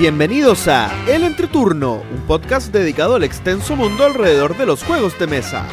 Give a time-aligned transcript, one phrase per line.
[0.00, 5.26] Bienvenidos a El Entreturno, un podcast dedicado al extenso mundo alrededor de los juegos de
[5.26, 5.66] mesa.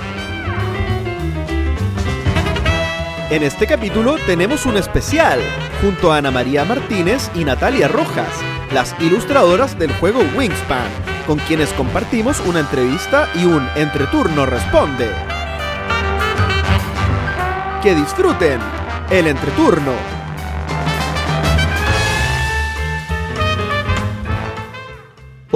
[3.29, 5.39] En este capítulo tenemos un especial,
[5.81, 8.27] junto a Ana María Martínez y Natalia Rojas,
[8.73, 10.89] las ilustradoras del juego Wingspan,
[11.25, 15.09] con quienes compartimos una entrevista y un Entreturno Responde.
[17.81, 18.59] Que disfruten
[19.09, 20.16] el Entreturno.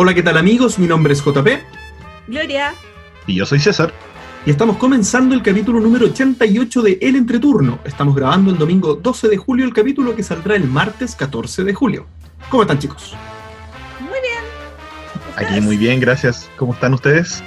[0.04, 0.80] Hola, ¿qué tal amigos?
[0.80, 1.48] Mi nombre es JP
[2.28, 2.74] Gloria.
[3.28, 3.94] Y yo soy César.
[4.48, 7.78] y estamos comenzando el capítulo número 88 de El Entreturno.
[7.84, 11.76] Estamos grabando el domingo 12 de julio el capítulo que saldrá el martes 14 de
[11.76, 12.08] julio.
[12.50, 13.16] ¿Cómo están chicos?
[14.00, 14.44] Muy bien.
[15.36, 16.50] Aquí muy bien, gracias.
[16.58, 17.44] ¿Cómo están ustedes?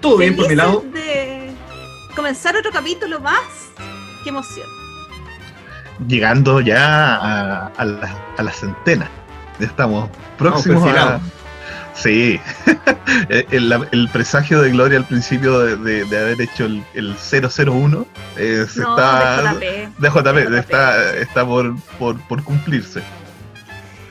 [0.00, 0.84] Todo bien por mi lado.
[0.94, 1.50] de
[2.14, 3.42] comenzar otro capítulo más.
[4.22, 4.68] Qué emoción.
[6.06, 9.10] Llegando ya a, a la, a la centena.
[9.60, 11.20] Estamos próximos a...
[11.94, 12.40] Sí.
[13.28, 18.66] el, presagio de Gloria al principio de, de- de haber hecho el, el 001 eh,
[18.72, 19.54] se No, está...
[19.54, 19.98] de JP.
[19.98, 23.02] de JP, de está, está por, por, por cumplirse.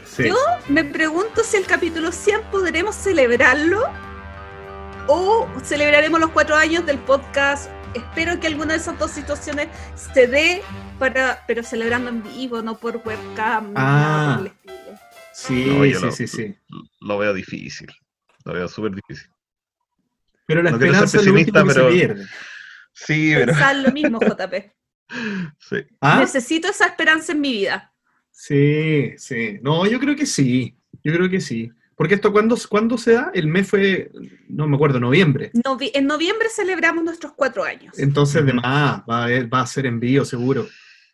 [0.05, 0.27] Sí.
[0.27, 0.35] Yo
[0.67, 3.83] me pregunto si el capítulo 100 podremos celebrarlo
[5.07, 7.69] o celebraremos los cuatro años del podcast.
[7.93, 10.61] Espero que alguna de esas dos situaciones se dé,
[10.99, 13.71] para, pero celebrando en vivo, no por webcam.
[13.73, 14.35] nada Ah.
[14.37, 14.99] por el estilo.
[15.39, 16.55] Sí, No, sí, lo- sí, sí.
[17.01, 17.87] Lo veo difícil.
[18.43, 19.29] Lo veo súper difícil.
[20.47, 22.25] Pero la No esperanza es lo último que pero- se pierde.
[22.93, 23.45] Sí, pero...
[23.53, 24.71] Pensar lo mismo, JP.
[25.59, 25.75] Sí.
[26.01, 26.19] ¿Ah?
[26.19, 27.93] Necesito esa esperanza en mi vida.
[28.31, 29.59] Sí, sí.
[29.61, 30.75] No, yo creo que sí.
[31.03, 31.71] Yo creo que sí.
[31.95, 33.31] Porque esto, ¿cuándo, ¿cuándo se da?
[33.33, 34.11] El mes fue,
[34.49, 35.51] no me acuerdo, noviembre.
[35.53, 37.97] Novi- en noviembre celebramos nuestros cuatro años.
[37.99, 40.67] Entonces, de más, va a, haber- va a ser envío, seguro.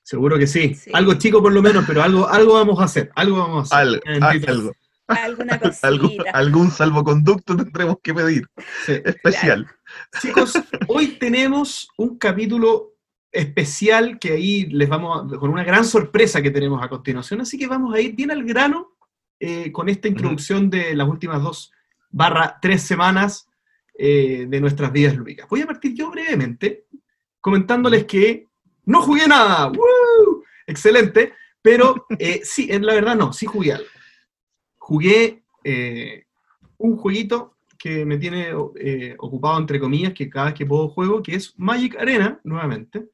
[0.03, 0.75] Seguro que sí.
[0.75, 0.91] Sí.
[0.93, 3.11] Algo chico por lo menos, pero algo, algo vamos a hacer.
[3.15, 4.01] Algo vamos a hacer.
[4.11, 4.51] Al- Bendito.
[4.51, 4.71] algo.
[5.07, 8.47] Alguna Algún, algún salvoconducto tendremos que pedir.
[8.85, 8.93] Sí.
[9.03, 9.67] Especial.
[10.21, 10.53] Chicos,
[10.87, 12.93] hoy tenemos un capítulo
[13.31, 17.57] especial que ahí les vamos a, con una gran sorpresa que tenemos a continuación, así
[17.57, 18.95] que vamos a ir bien al grano
[19.39, 21.71] eh, con esta introducción de las últimas dos
[22.11, 23.47] barra tres semanas
[23.97, 25.47] eh, de nuestras vidas lúdicas.
[25.49, 26.85] Voy a partir yo brevemente
[27.41, 28.47] comentándoles que
[28.85, 30.43] no jugué nada, ¡Woo!
[30.67, 33.87] excelente, pero eh, sí, en la verdad no, sí jugué algo.
[34.77, 36.25] Jugué eh,
[36.77, 41.21] un jueguito que me tiene eh, ocupado, entre comillas, que cada vez que puedo juego,
[41.21, 43.09] que es Magic Arena, nuevamente.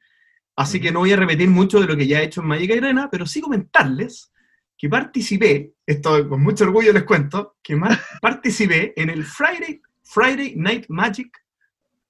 [0.56, 2.72] Así que no voy a repetir mucho de lo que ya he hecho en Magic
[2.72, 4.32] Arena, pero sí comentarles
[4.78, 7.78] que participé, esto con mucho orgullo les cuento, que
[8.22, 11.38] participé en el Friday, Friday Night Magic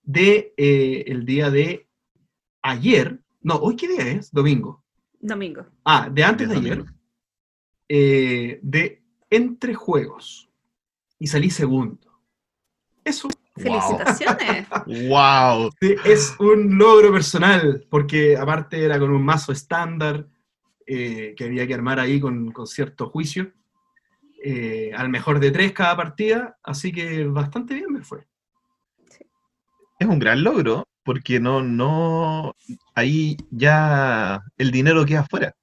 [0.03, 1.87] de eh, el día de
[2.61, 4.31] ayer, no, ¿hoy qué día es?
[4.31, 4.83] Domingo.
[5.19, 5.65] Domingo.
[5.83, 6.85] Ah, de antes de ayer,
[7.87, 10.49] eh, de Entre Juegos.
[11.17, 12.21] Y salí segundo.
[13.03, 13.27] Eso
[13.59, 14.67] Felicitaciones.
[15.09, 15.71] ¡Wow!
[15.81, 20.27] Sí, es un logro personal, porque aparte era con un mazo estándar
[20.87, 23.51] eh, que había que armar ahí con, con cierto juicio,
[24.43, 28.25] eh, al mejor de tres cada partida, así que bastante bien me fue.
[29.99, 32.55] Es un gran logro, porque no, no,
[32.93, 35.55] ahí ya el dinero queda afuera.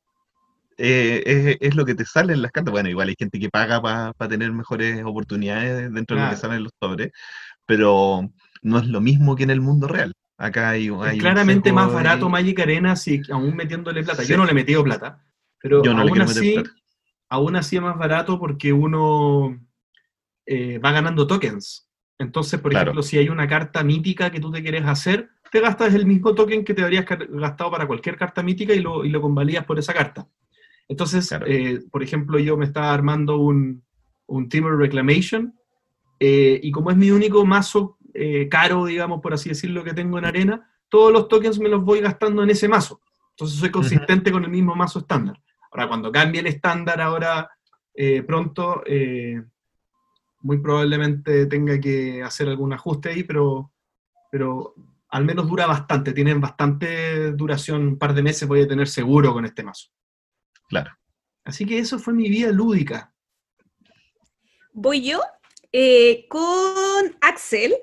[0.77, 2.73] Eh, es, es lo que te sale en las cartas.
[2.73, 6.65] Bueno, igual hay gente que paga para tener mejores oportunidades dentro de lo que salen
[6.65, 7.13] los sobres,
[7.65, 8.29] pero
[8.61, 10.15] no es lo mismo que en el mundo real.
[10.37, 12.29] Acá hay, hay claramente más barato.
[12.29, 14.25] Magic Arena, si, aún metiéndole plata.
[14.25, 14.33] Sí.
[14.33, 15.25] Yo no le he metido plata,
[15.63, 16.57] pero Yo no le aún, así,
[17.29, 19.65] aún así es más barato porque uno
[20.45, 21.89] eh, va ganando tokens.
[22.19, 22.91] Entonces, por Claro.
[22.91, 26.35] ejemplo, si hay una carta mítica que tú te quieres hacer, te gastas el mismo
[26.35, 29.79] token que te habrías gastado para cualquier carta mítica y lo, y lo convalías por
[29.79, 30.29] esa carta.
[30.89, 31.47] Entonces, Claro.
[31.47, 33.83] eh, por ejemplo, yo me estaba armando un,
[34.27, 35.55] un Timber Reclamation
[36.21, 40.19] eh, y como es mi único mazo eh, caro, digamos, por así decirlo, que tengo
[40.19, 43.01] en arena, todos los tokens me los voy gastando en ese mazo.
[43.31, 45.39] Entonces soy consistente con el mismo mazo estándar.
[45.71, 47.51] Ahora, cuando cambie el estándar ahora
[48.27, 48.83] pronto,
[50.41, 53.73] muy probablemente tenga que hacer algún ajuste ahí, pero,
[54.31, 54.75] pero
[55.09, 59.33] al menos dura bastante, tienen bastante duración, un par de meses voy a tener seguro
[59.33, 59.89] con este mazo.
[60.69, 60.91] Claro.
[61.45, 63.15] Así que eso fue mi vida lúdica.
[64.73, 65.23] Voy yo
[65.73, 67.75] eh, con Axel.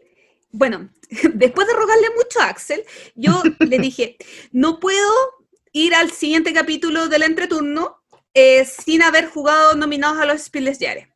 [0.51, 0.89] Bueno,
[1.33, 2.83] después de rogarle mucho a Axel,
[3.15, 4.17] yo le dije,
[4.51, 5.11] no puedo
[5.71, 8.03] ir al siguiente capítulo del entreturno
[8.33, 11.13] eh, sin haber jugado nominados a los Spieles Yare.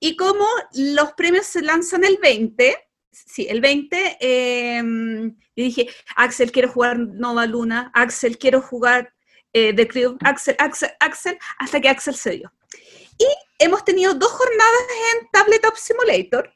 [0.00, 2.76] Y como los premios se lanzan el 20,
[3.14, 9.12] sí, el 20, eh, yo dije, Axel, quiero jugar Nova Luna, Axel, quiero jugar
[9.52, 12.52] eh, The Crew, Axel, Axel, Axel, hasta que Axel se dio.
[13.18, 13.26] Y
[13.58, 14.82] hemos tenido dos jornadas
[15.12, 16.52] en Tabletop Simulator.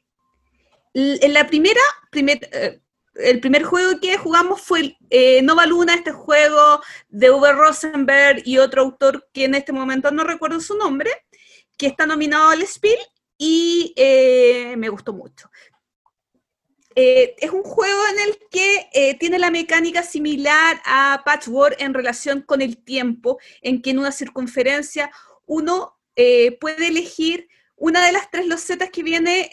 [0.95, 1.81] En la primera,
[2.13, 2.81] eh,
[3.15, 8.59] el primer juego que jugamos fue eh, Nova Luna, este juego de Uwe Rosenberg y
[8.59, 11.11] otro autor que en este momento no recuerdo su nombre,
[11.77, 12.99] que está nominado al Spiel
[13.37, 15.51] y eh, me gustó mucho.
[17.01, 21.95] Eh, es un juego en el que eh, tiene la mecánica similar a Patchwork en
[21.95, 25.09] relación con el tiempo, en que en una circunferencia
[25.47, 25.95] uno
[26.61, 27.47] puede elegir
[27.77, 29.49] una de las tres losetas que viene,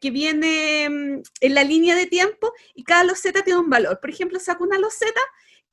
[0.00, 3.98] que viene mm, en la línea de tiempo y cada loseta tiene un valor.
[3.98, 5.20] Por ejemplo, saco una loseta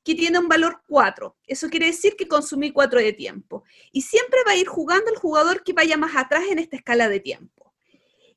[0.02, 1.36] que tiene un valor 4.
[1.46, 3.62] Eso quiere decir que consumí 4 de tiempo.
[3.92, 7.08] Y siempre va a ir jugando el jugador que vaya más atrás en esta escala
[7.08, 7.72] de tiempo.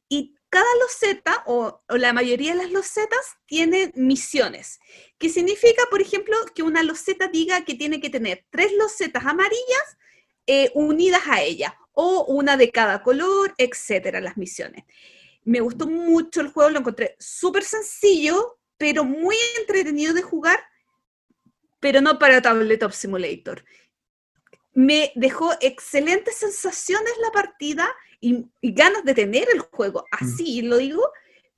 [0.08, 4.80] Y cada loseta, o, la mayoría de las losetas, tiene misiones.
[5.18, 9.98] Que significa, por ejemplo, que una loseta diga que tiene que tener tres losetas amarillas
[10.46, 14.84] eh, unidas a ella, o una de cada color, etcétera, las misiones.
[15.44, 20.60] Me gustó mucho el juego, lo encontré súper sencillo, pero muy entretenido de jugar
[21.82, 23.66] pero no para Tabletop Simulator.
[24.74, 27.90] Me dejó excelentes sensaciones la partida
[28.20, 30.24] y, ganas de tener el juego, mm.
[30.24, 31.04] así lo digo,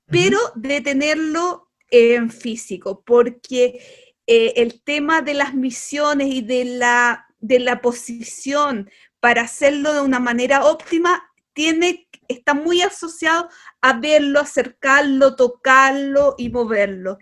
[0.06, 3.80] pero de tenerlo en físico, porque
[4.26, 8.90] eh, el tema de las misiones y de la, de la posición
[9.20, 11.22] para hacerlo de una manera óptima
[11.52, 13.48] tiene, está muy asociado
[13.80, 17.18] a verlo, acercarlo, tocarlo y moverlo.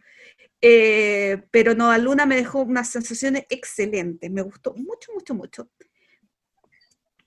[0.64, 5.68] Eh, pero no, Luna me dejó unas sensaciones excelentes, me gustó mucho, mucho, mucho.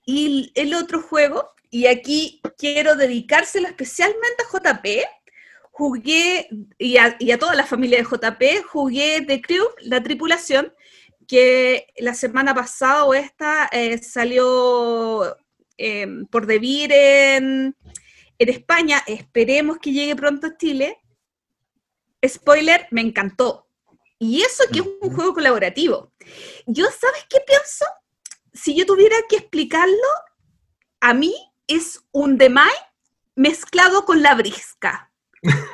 [0.06, 4.86] Y el otro juego, y aquí quiero dedicárselo especialmente a JP,
[5.70, 6.48] jugué,
[6.78, 10.72] y a, toda la familia de JP, jugué The Crew, la tripulación,
[11.28, 15.36] que la semana pasada o esta eh, salió
[15.76, 17.74] em, por debir en
[18.38, 20.96] España, esperemos que llegue pronto a Chile,
[22.28, 23.68] spoiler, me encantó.
[24.18, 26.12] Y eso que es un juego colaborativo.
[26.66, 27.84] Yo, ¿sabes qué pienso?
[28.52, 30.08] Si yo tuviera que explicarlo,
[31.00, 31.34] a mí
[31.66, 32.72] es un Demai
[33.34, 35.12] mezclado con la brisca.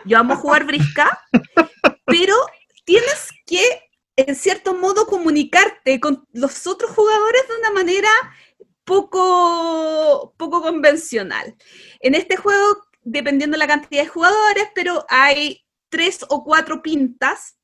[0.05, 1.21] Yo amo jugar brisca,
[2.05, 2.35] pero
[2.85, 8.11] tienes que, en cierto modo, comunicarte con los otros jugadores de una manera
[8.85, 11.55] poco, poco convencional.
[12.01, 17.59] En este juego, dependiendo de la cantidad de jugadores, pero hay tres o cuatro pintas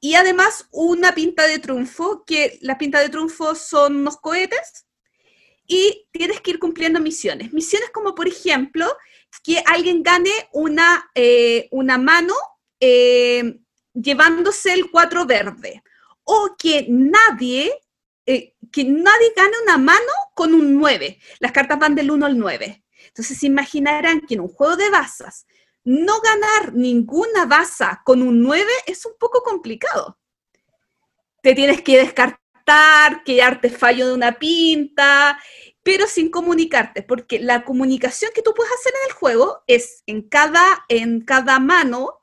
[0.00, 4.86] y además una pinta de triunfo, que las pintas de triunfo son unos cohetes
[5.66, 7.52] y tienes que ir cumpliendo misiones.
[7.52, 8.86] Misiones como por ejemplo
[9.42, 12.34] que alguien gane una, eh, una mano
[12.80, 13.60] eh,
[13.94, 15.82] llevándose el cuatro verde
[16.24, 17.72] o que nadie,
[18.26, 21.18] eh, que nadie gane una mano con un 9.
[21.38, 22.84] Las cartas van del 1 al 9.
[23.06, 25.46] Entonces se imaginarán que en un juego de basas
[25.84, 30.18] no ganar ninguna baza con un 9 es un poco complicado.
[31.42, 35.38] Te tienes que descartar, que te fallo de una pinta,
[35.82, 40.22] pero sin comunicarte, porque la comunicación que tú puedes hacer en el juego es en
[40.22, 42.22] cada, en cada mano,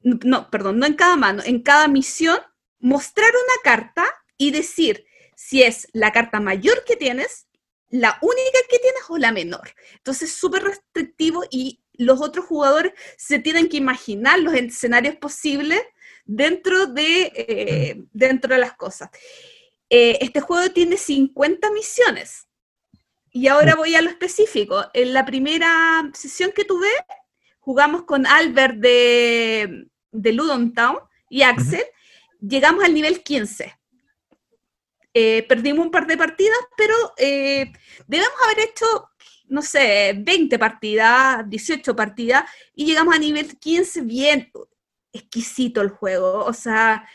[0.00, 2.38] no, perdón, no en cada mano, en cada misión,
[2.78, 4.04] mostrar una carta
[4.36, 7.48] y decir si es la carta mayor que tienes,
[7.88, 9.74] la única que tienes o la menor.
[9.94, 15.80] Entonces, súper restrictivo y los otros jugadores se tienen que imaginar los escenarios posibles
[16.24, 19.10] dentro de, eh, dentro de las cosas.
[19.88, 22.48] Eh, este juego tiene 50 misiones.
[23.30, 24.86] Y ahora voy a lo específico.
[24.92, 26.88] En la primera sesión que tuve,
[27.58, 30.98] jugamos con Albert de, de Ludon Town
[31.28, 31.82] y Axel.
[32.40, 33.76] Llegamos al nivel 15.
[35.16, 39.10] Eh, perdimos un par de partidas, pero debemos haber hecho
[39.48, 44.50] no sé, 20 partidas, 18 partidas, y llegamos a nivel 15 bien
[45.12, 46.44] exquisito el juego.
[46.44, 47.08] O sea,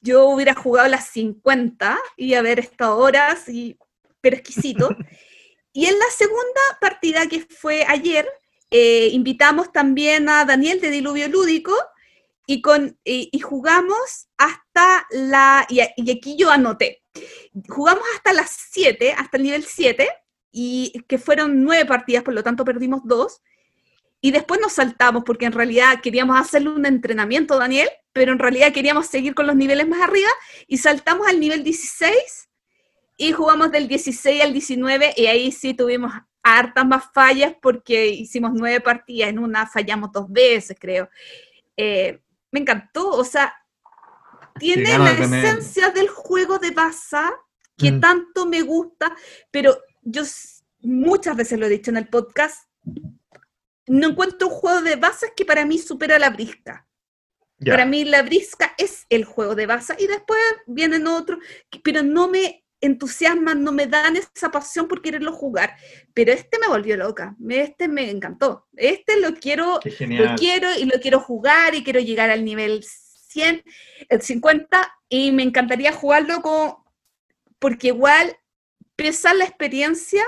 [0.00, 3.76] yo hubiera jugado las 50 y haber estado horas, y,
[4.20, 4.88] pero exquisito.
[5.72, 8.28] y en la segunda partida que fue ayer,
[8.70, 11.74] eh, invitamos también a Daniel de Diluvio Lúdico
[12.46, 17.02] y, con, y, jugamos hasta la, y, y, aquí yo anoté,
[17.68, 20.08] jugamos hasta las 7, hasta el nivel 7,
[20.60, 23.42] y que fueron nueve partidas, por lo tanto perdimos dos.
[24.20, 28.72] Y después nos saltamos porque en realidad queríamos hacerle un entrenamiento, Daniel, pero en realidad
[28.72, 30.30] queríamos seguir con los niveles más arriba
[30.66, 32.12] y saltamos al nivel 16
[33.16, 36.12] y jugamos del 16 al 19 y ahí sí tuvimos
[36.42, 41.08] hartas más fallas porque hicimos nueve partidas, en una fallamos dos veces, creo.
[41.76, 43.54] Eh, me encantó, o sea,
[44.58, 47.32] tiene la esencia del juego de Baza
[47.76, 48.00] que mm.
[48.00, 49.14] tanto me gusta,
[49.52, 49.78] pero
[50.10, 50.22] yo
[50.80, 52.68] muchas veces lo he dicho en el podcast,
[53.86, 56.86] no encuentro un juego de bases que para mí supera la brisca.
[57.64, 61.40] Para mí la brisca es el juego de baza y después vienen otros,
[61.82, 65.74] pero no me entusiasman, no me dan esa pasión por quererlo jugar.
[66.14, 68.68] Pero este me volvió loca, este me encantó.
[68.76, 73.64] Este lo quiero, lo quiero y lo quiero jugar y quiero llegar al nivel 100,
[74.08, 76.76] el 50 y me encantaría jugarlo con,
[77.58, 78.36] porque igual
[78.98, 80.24] pesar la experiencia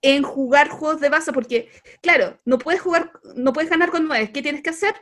[0.00, 1.68] en jugar juegos de base, porque
[2.00, 4.30] claro, no puedes jugar, no puedes ganar con nueve.
[4.32, 4.94] ¿Qué tienes que hacer?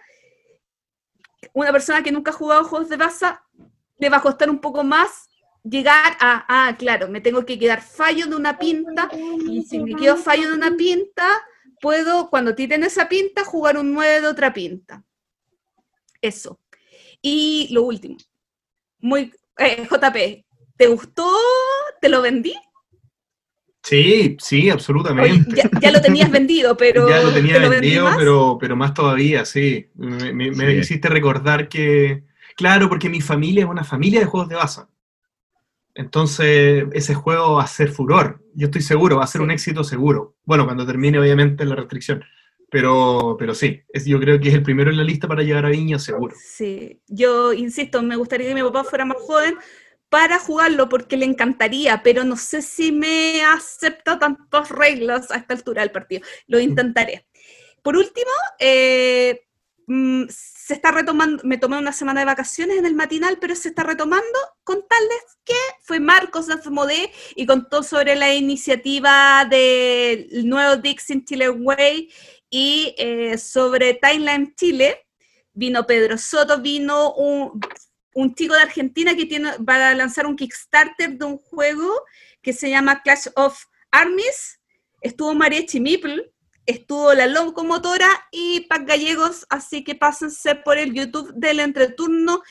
[1.52, 3.26] Una persona que nunca ha jugado juegos de base
[3.99, 5.29] le va a costar un poco más
[5.62, 9.09] llegar a, ah, claro, me tengo que quedar fallo de una pinta
[9.49, 11.29] y si me quedo fallo de una pinta,
[11.81, 15.05] puedo, cuando tiren esa pinta, jugar un 9 de otra pinta.
[16.23, 16.59] Eso.
[17.21, 18.17] Y lo último,
[18.99, 20.45] muy, eh, JP,
[20.82, 21.30] ¿te gustó?
[22.00, 22.56] ¿Te lo vendí?
[23.84, 25.56] Sí, sí, Oye, absolutamente.
[25.56, 28.16] ya, ya lo tenías vendido, pero ya lo tenía ¿te lo vendí vendido, más?
[28.18, 29.90] pero, pero más todavía, sí.
[29.94, 30.78] Me, me- me Sí.
[30.78, 32.24] hiciste recordar que,
[32.56, 34.88] claro, porque mi familia es una familia de juegos de baza.
[35.94, 38.42] Entonces, ese juego va a ser furor.
[38.54, 39.44] Yo estoy seguro, va a ser Sí.
[39.44, 40.34] un éxito seguro.
[40.44, 42.24] Bueno, cuando termine, obviamente, la restricción.
[42.70, 45.66] Pero, pero sí, es, yo creo que es el primero en la lista para llegar
[45.66, 46.34] a Viña, seguro.
[46.40, 49.56] Sí, yo insisto, me gustaría que mi papá fuera más joven
[50.12, 55.54] para jugarlo porque le encantaría, pero no sé si me acepta tantas reglas a esta
[55.54, 56.21] altura del partido.
[56.47, 57.26] Lo intentaré.
[57.81, 59.47] Por último, eh,
[59.87, 63.71] mm, se está retomando, me tomé una semana de vacaciones en el matinal, pero se
[63.71, 70.47] está retomando con tales que fue Marcos de Modé y contó sobre la iniciativa del
[70.47, 72.12] nuevo Dixon Chile Way
[72.50, 75.07] y eh, sobre Timeline Chile.
[75.54, 77.61] Vino Pedro Soto, vino un,
[78.14, 81.88] un chico de Argentina que tiene, va a lanzar un Kickstarter de un juego
[82.42, 84.61] que se llama Clash of Armies.
[85.00, 86.31] Estuvo María Chimipl,
[86.66, 92.42] estuvo la locomotora y Pac Gallegos, así que pásense por el YouTube del entreturno,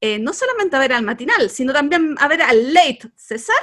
[0.00, 3.00] eh, no solamente a ver al matinal, sino también a ver al late.
[3.16, 3.56] César,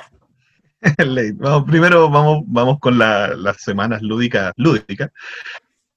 [0.98, 1.36] Late.
[1.68, 4.52] Primero vamos, vamos con la- las semanas lúdicas.
[4.58, 5.12] lúdicas.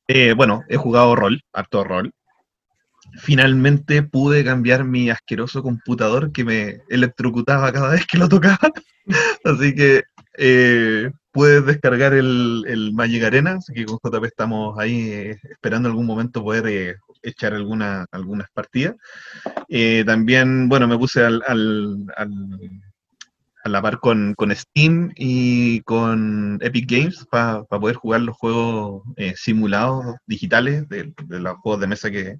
[0.06, 2.12] Eh, bueno, he jugado rol, harto rol.
[3.18, 8.58] Finalmente pude cambiar mi asqueroso computador que me electrocutaba cada vez que lo tocaba.
[9.44, 10.02] Así que
[10.38, 15.88] eh, pude descargar el, el Magic Arena, así que con JP estamos ahí eh, esperando
[15.88, 18.96] algún momento poder eh, echar alguna, algunas partidas.
[19.68, 22.82] Eh, también, bueno, me puse al, al- al-
[23.66, 29.02] a la par con, con Steam y con Epic Games para poder jugar los juegos
[29.16, 32.38] eh, simulados digitales de, los juegos de mesa que,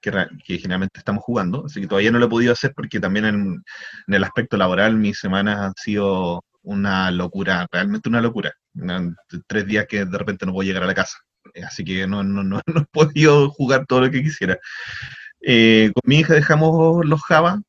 [0.00, 1.66] que, generalmente estamos jugando.
[1.66, 3.62] Así que todavía no lo he podido hacer porque también en,
[4.06, 8.54] el aspecto laboral mis semanas han sido una locura, realmente una locura.
[9.46, 11.18] Tres días que de repente no puedo llegar a la casa.
[11.54, 14.58] Eh, Así que no, no, no, no he podido jugar todo lo que quisiera.
[15.42, 17.60] Eh, con mi hija dejamos los Java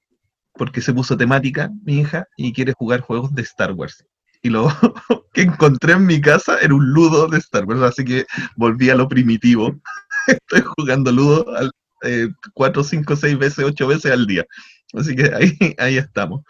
[0.56, 4.06] porque se puso temática, mi hija, y quiere jugar juegos de Star Wars.
[4.42, 4.68] Y lo
[5.34, 8.96] que encontré en mi casa era un ludo de Star Wars, así que volví a
[8.96, 9.80] lo primitivo.
[10.28, 11.72] Estoy jugando ludo al,
[12.04, 14.46] eh, cuatro, cinco, seis veces, ocho veces al día.
[14.94, 16.44] Así que ahí, ahí estamos.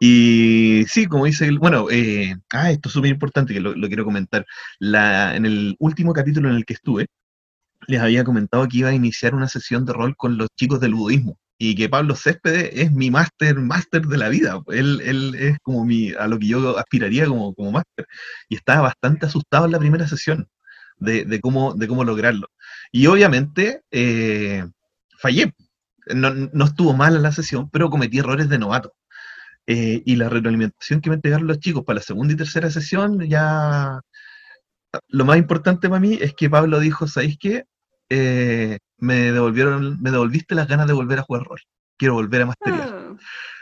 [0.00, 4.04] Y sí, como dice, bueno, eh, ah, esto es súper importante que lo, lo quiero
[4.04, 4.44] comentar.
[4.78, 7.06] La, en el último capítulo en el que estuve,
[7.86, 10.94] les había comentado que iba a iniciar una sesión de rol con los chicos del
[10.94, 14.60] budismo y que Pablo Céspedes es mi máster, máster de la vida.
[14.68, 18.06] Él, él es como mi, a lo que yo aspiraría como, como máster.
[18.48, 20.48] Y estaba bastante asustado en la primera sesión
[20.96, 22.48] de, de cómo, de cómo lograrlo.
[22.92, 24.64] Y obviamente eh,
[25.18, 25.52] fallé.
[26.14, 28.92] No, no estuvo mal la sesión, pero cometí errores de novato.
[29.66, 33.20] Eh, y la retroalimentación que me entregaron los chicos para la segunda y tercera sesión,
[33.26, 34.00] ya
[35.08, 37.64] lo más importante para mí es que Pablo dijo, ¿sabéis qué?
[38.08, 41.60] Eh, me devolvieron, me devolviste las ganas de volver a jugar rol.
[41.96, 42.88] Quiero volver a masterizar.
[42.88, 43.16] Ah,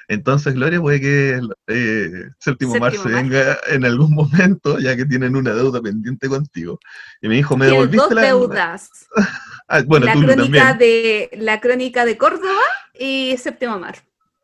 [0.09, 5.37] Entonces, Gloria, puede que eh, Séptimo Mar se venga en algún momento, ya que tienen
[5.37, 6.79] una deuda pendiente contigo.
[7.21, 8.91] Y me dijo, me devolviste dos la deudas.
[9.69, 12.61] Ah, bueno, la, tú crónica también, de, la crónica de Córdoba
[12.93, 13.95] y Séptimo Mar.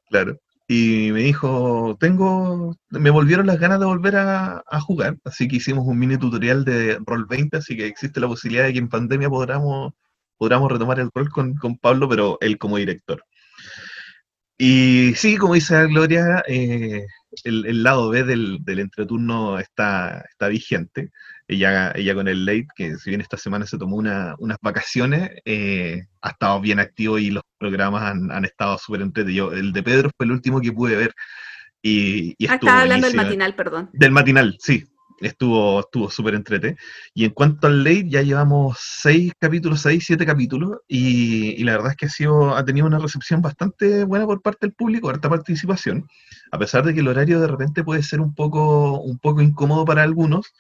[0.09, 0.39] claro.
[0.71, 5.57] Y me dijo, tengo, me volvieron las ganas de volver a, a jugar, así que
[5.57, 8.91] hicimos un mini tutorial de Roll 20, así que existe la posibilidad de que en
[8.91, 9.95] pandemia podamos,
[10.37, 13.25] podamos retomar el rol con, con Pablo, pero él como director.
[14.59, 17.07] Y sí, como dice Gloria, eh,
[17.45, 21.11] el, el lado B del, del entreturno está, está vigente.
[21.49, 25.31] Ella, ella con el late, que si bien esta semana se tomó una- unas vacaciones,
[25.47, 29.55] eh, ha estado bien activo y los programas han, han estado súper entretenidos.
[29.55, 31.15] El de Pedro fue el último que pude ver
[31.83, 33.89] y, y Ah, estaba hablando del matinal, perdón.
[33.93, 34.85] Del matinal, sí.
[35.21, 36.77] estuvo estuvo súper entrete.
[37.15, 41.73] Y en cuanto al late, ya llevamos seis capítulos, seis, siete capítulos, y, y la
[41.73, 45.09] verdad es que ha, sido, ha tenido una recepción bastante buena por parte del público,
[45.11, 46.07] harta participación,
[46.53, 49.85] a pesar de que el horario de repente puede ser un poco, un poco incómodo
[49.85, 50.53] para algunos,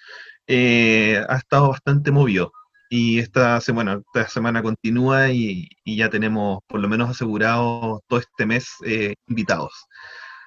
[0.48, 2.52] eh, ha estado bastante movido.
[2.90, 8.18] Y esta semana, esta semana continúa y, y ya tenemos por lo menos asegurado todo
[8.20, 9.72] este mes eh, invitados.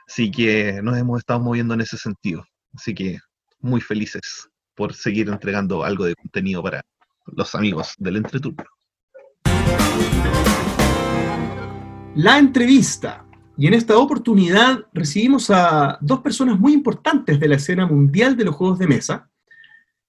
[0.07, 2.43] Así que nos hemos estado moviendo en ese sentido.
[2.73, 3.19] Así que
[3.59, 6.81] muy felices por seguir entregando algo de contenido para
[7.27, 8.65] los amigos del entreturno.
[12.15, 13.25] La entrevista.
[13.57, 18.45] Y en esta oportunidad recibimos a dos personas muy importantes de la escena mundial de
[18.45, 19.30] los juegos de mesa.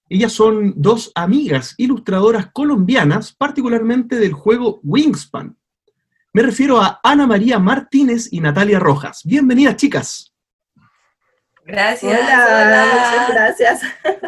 [0.09, 5.57] Ellas son dos amigas ilustradoras colombianas, particularmente del juego Wingspan.
[6.33, 9.21] Me refiero a Ana María Martínez y Natalia Rojas.
[9.23, 10.33] Bienvenidas, chicas.
[11.65, 12.19] Gracias.
[12.19, 13.81] Hola, Hola, muchas gracias.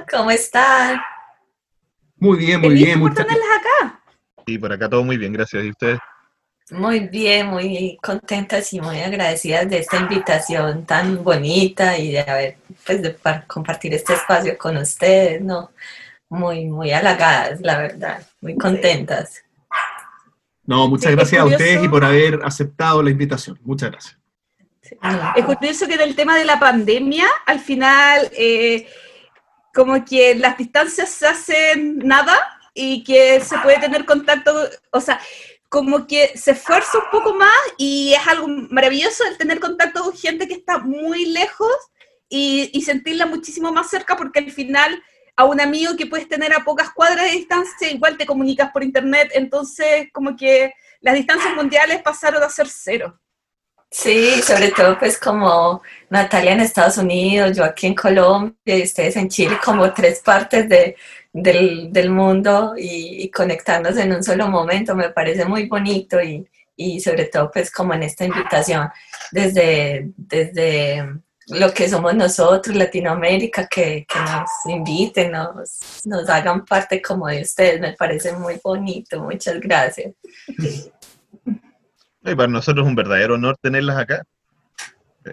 [0.12, 1.00] ¿Cómo están?
[2.18, 3.00] Muy bien, muy bien.
[3.00, 4.02] por muchas- tenerlas acá.
[4.46, 5.64] Y por acá todo muy bien, gracias.
[5.66, 6.00] ¿Y ustedes?
[6.72, 12.58] Muy bien, muy contentas y muy agradecidas de esta invitación tan bonita y de haber,
[12.86, 15.72] pues, de par- compartir este espacio con ustedes, ¿no?
[16.28, 19.44] Muy, muy halagadas, la verdad, muy contentas.
[20.64, 23.60] No, muchas Sí, gracias a ustedes y por haber aceptado la invitación.
[23.64, 24.18] Muchas gracias.
[25.36, 28.88] Es curioso que del tema de la pandemia, al final, eh,
[29.72, 32.36] como que las distancias se hacen nada
[32.74, 34.52] y que se puede tener contacto,
[34.92, 35.20] o sea,
[35.76, 40.14] como que se esfuerza un poco más y es algo maravilloso el tener contacto con
[40.16, 41.76] gente que está muy lejos
[42.30, 45.04] y, y sentirla muchísimo más cerca porque al final
[45.36, 48.86] a un amigo que puedes tener a pocas cuadras de distancia igual te comunicas por
[48.86, 53.20] internet, entonces como que las distancias mundiales pasaron a ser cero.
[53.92, 59.16] Sí, sobre todo pues como Natalia en Estados Unidos, yo aquí en Colombia y ustedes
[59.16, 60.96] en Chile, como tres partes de,
[61.32, 66.46] del, del mundo y, y conectarnos en un solo momento, me parece muy bonito y,
[66.76, 68.90] y sobre todo pues como en esta invitación
[69.32, 77.02] desde, desde lo que somos nosotros, Latinoamérica, que, que nos inviten, nos, nos hagan parte
[77.02, 80.14] como de ustedes, me parece muy bonito, muchas gracias.
[82.26, 84.24] Y para nosotros es un verdadero honor tenerlas acá.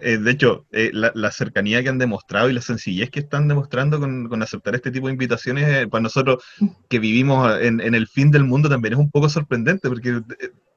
[0.00, 3.46] Eh, de hecho, eh, la, la cercanía que han demostrado y la sencillez que están
[3.46, 6.42] demostrando con, con aceptar este tipo de invitaciones, eh, para nosotros
[6.88, 10.22] que vivimos en, en el fin del mundo también es un poco sorprendente, porque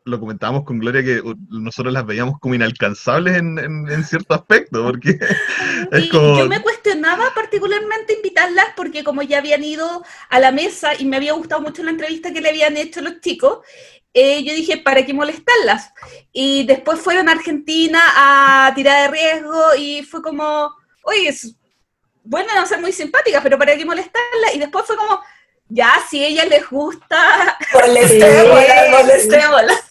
[0.03, 4.83] lo comentábamos con Gloria que nosotros las veíamos como inalcanzables en, en- en cierto aspecto,
[4.83, 5.17] porque
[5.91, 6.37] es Y como...
[6.37, 11.15] yo me cuestionaba particularmente invitarlas porque como ya habían ido a la mesa y me
[11.15, 13.59] había gustado mucho la entrevista que le habían hecho los chicos,
[14.17, 15.91] eh, yo dije, ¿para qué molestarlas?
[16.31, 20.71] Y después fueron a Argentina a tirar de riesgo y fue como,
[21.03, 21.55] oye, es
[22.23, 24.55] bueno no ser muy simpáticas, pero ¿para qué molestarlas?
[24.55, 25.19] Y después fue como,
[25.67, 29.83] ya, si a ellas les gusta, Molestémoslas, molestémoslas.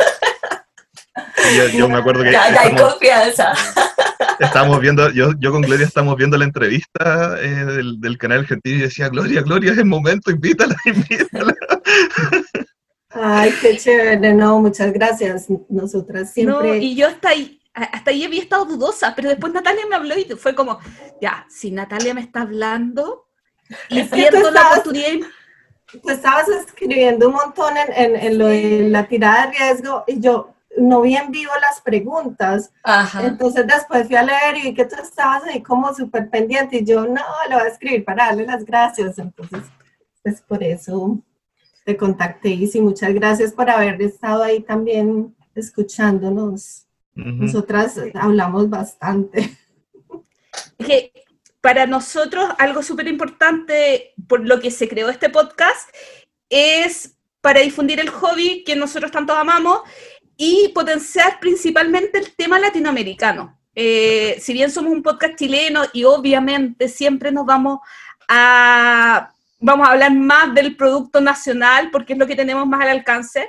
[1.56, 3.52] Yo, yo me acuerdo que Ya, ya hay estamos- confianza.
[4.40, 8.78] estábamos viendo, yo, yo con Gloria estábamos viendo la entrevista eh, del, del canal argentino
[8.78, 11.54] y decía, Gloria, Gloria, es el momento, invítala, invítala.
[13.14, 15.46] Ay, qué chévere, no, muchas gracias.
[15.68, 16.68] Nosotras siempre.
[16.68, 20.16] No, y yo hasta ahí, hasta ahí había estado dudosa, pero después Natalia me habló
[20.18, 20.78] y fue como,
[21.20, 23.26] ya, si Natalia me está hablando
[23.88, 25.26] y Es pierdo la estabas- oportunidad,
[26.02, 30.18] Tú estabas escribiendo un montón en, en- en lo de la tirada de riesgo y
[30.18, 32.72] yo no vi en vivo las preguntas.
[32.82, 33.24] Ajá.
[33.24, 36.84] Entonces después fui a leer y vi que tú estabas ahí como súper pendiente y
[36.84, 39.18] yo no, lo voy a escribir para darle las gracias.
[39.20, 39.60] Entonces,
[40.22, 41.18] pues por eso
[41.84, 46.86] te contacté y sí, muchas gracias por haber estado ahí también escuchándonos.
[47.14, 49.56] Nosotras hablamos bastante.
[50.78, 51.12] Que
[51.60, 55.88] para nosotros algo súper importante por lo que se creó este podcast
[56.48, 59.80] es para difundir el hobby que nosotros tanto amamos
[60.36, 63.58] y potenciar principalmente el tema latinoamericano.
[63.74, 67.80] Eh, si bien somos un podcast chileno y obviamente siempre nos vamos
[68.28, 69.33] a,
[69.64, 73.48] vamos a hablar más del producto nacional porque es lo que tenemos más al alcance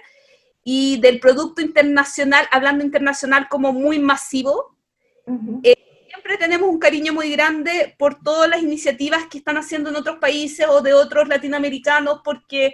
[0.63, 4.78] y del producto internacional, hablando internacional como muy masivo,
[5.25, 10.17] siempre tenemos un cariño muy grande por todas las iniciativas que están haciendo en otros
[10.17, 12.73] países o de otros latinoamericanos, porque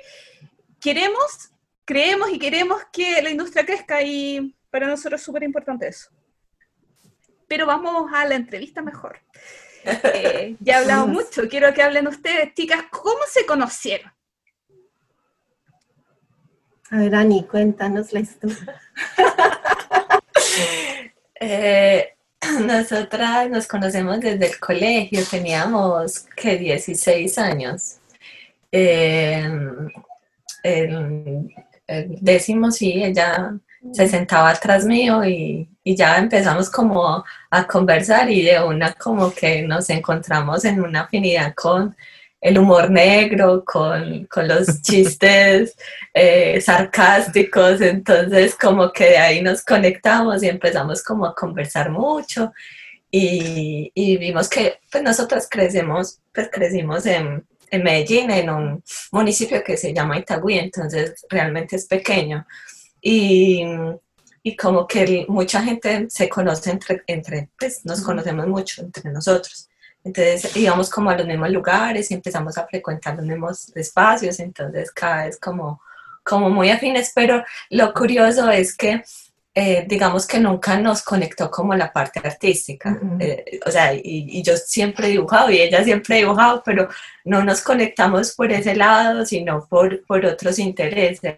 [0.80, 1.52] queremos,
[1.84, 6.12] creemos y queremos que la industria crezca y para nosotros es súper importante eso.
[7.48, 9.20] Pero vamos a la entrevista mejor.
[9.84, 14.12] Eh, ya he hablado mucho, quiero que hablen ustedes, chicas, ¿cómo se conocieron?
[16.92, 18.82] A ver, Ani, cuéntanos la historia.
[21.44, 22.14] Eh,
[22.68, 27.98] nosotras nos conocemos desde el colegio, teníamos que 16 años.
[28.72, 29.50] Eh,
[30.62, 31.56] el,
[31.88, 33.56] el décimo sí, ella
[33.94, 39.34] se sentaba atrás mío y, y, ya empezamos como a conversar y de una como
[39.34, 41.96] que nos encontramos en una afinidad con
[42.42, 45.76] el humor negro, con, con los chistes
[46.14, 52.52] eh, sarcásticos, entonces como que de ahí nos conectamos y empezamos como a conversar mucho.
[53.14, 59.64] Y, y vimos que pues nosotras crecemos, pues crecimos en, en Medellín, en un municipio
[59.64, 62.46] que se llama Itagüí, entonces realmente es pequeño.
[63.02, 63.64] Y,
[64.44, 69.70] y como que mucha gente se conoce entre, entre, pues nos conocemos mucho entre nosotros.
[70.04, 74.92] Entonces íbamos como a los mismos lugares y empezamos a frecuentar los mismos espacios, entonces
[74.92, 75.82] cada vez como,
[76.24, 79.04] como muy afines, pero lo curioso es que
[79.54, 82.92] eh, digamos que nunca nos conectó como la parte artística.
[82.92, 83.22] Uh -huh.
[83.22, 86.88] eh, o sea, y, y, yo siempre he dibujado y ella siempre ha dibujado, pero
[87.26, 91.30] no nos conectamos por ese lado, sino por, por otros intereses.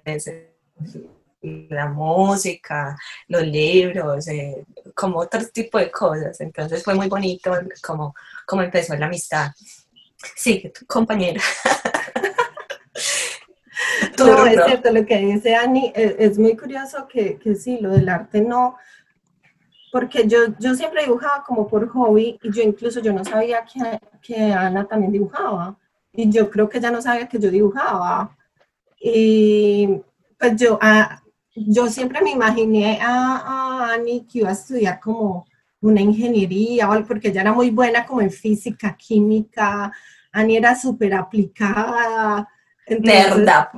[1.43, 6.39] La música, los libros, eh, como otro tipo de cosas.
[6.41, 7.51] Entonces fue muy bonito
[7.85, 9.51] como, como empezó la amistad.
[10.35, 11.41] Sí, tu compañera.
[14.17, 17.89] No, es cierto, lo que dice Ani, es, es muy curioso que, que, sí, lo
[17.89, 18.77] del arte no,
[19.91, 23.99] porque yo, yo siempre dibujaba como por hobby y yo incluso yo no sabía que,
[24.21, 25.77] que Ana también dibujaba
[26.11, 28.35] y yo creo que ella no sabía que yo dibujaba
[28.99, 30.01] y
[30.39, 31.22] pues yo, a,
[31.55, 35.45] yo siempre me imaginé a, a Ani que iba a estudiar como
[35.81, 39.91] una ingeniería porque ella era muy buena como en física, química,
[40.31, 42.47] Ani era súper aplicada,
[42.85, 43.71] entonces, nerda.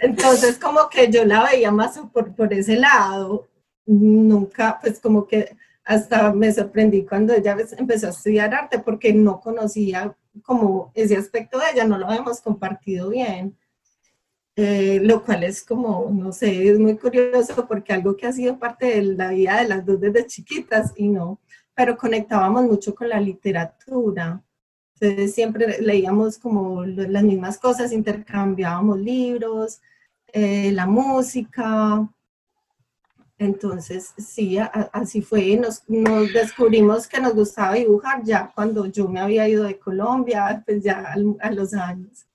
[0.00, 3.48] Entonces, como que yo la veía más por, por ese lado.
[3.86, 9.40] Nunca, pues como que hasta me sorprendí cuando ella empezó a estudiar arte porque no
[9.40, 13.56] conocía como ese aspecto de ella, no lo habíamos compartido bien.
[14.56, 18.56] Eh, lo cual es como, no sé, es muy curioso porque algo que ha sido
[18.58, 21.40] parte de la vida de las dos desde chiquitas y no,
[21.74, 24.42] pero conectábamos mucho con la literatura.
[25.00, 29.80] Entonces siempre leíamos como las mismas cosas, intercambiábamos libros,
[30.32, 32.08] eh, la música.
[33.38, 34.58] Entonces, sí,
[34.92, 35.56] así fue.
[35.56, 40.62] Nos, nos, descubrimos que nos gustaba dibujar ya cuando yo me había ido de Colombia,
[40.64, 42.26] pues ya a los años.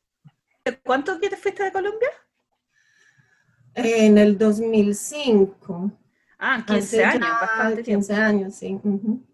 [0.77, 2.09] ¿Cuánto que te fuiste de Colombia?
[3.75, 5.91] En el 2005.
[6.37, 8.25] Ah, 15 años, bastante 15 tiempo.
[8.25, 8.79] años, sí.
[8.83, 9.25] Uh -huh.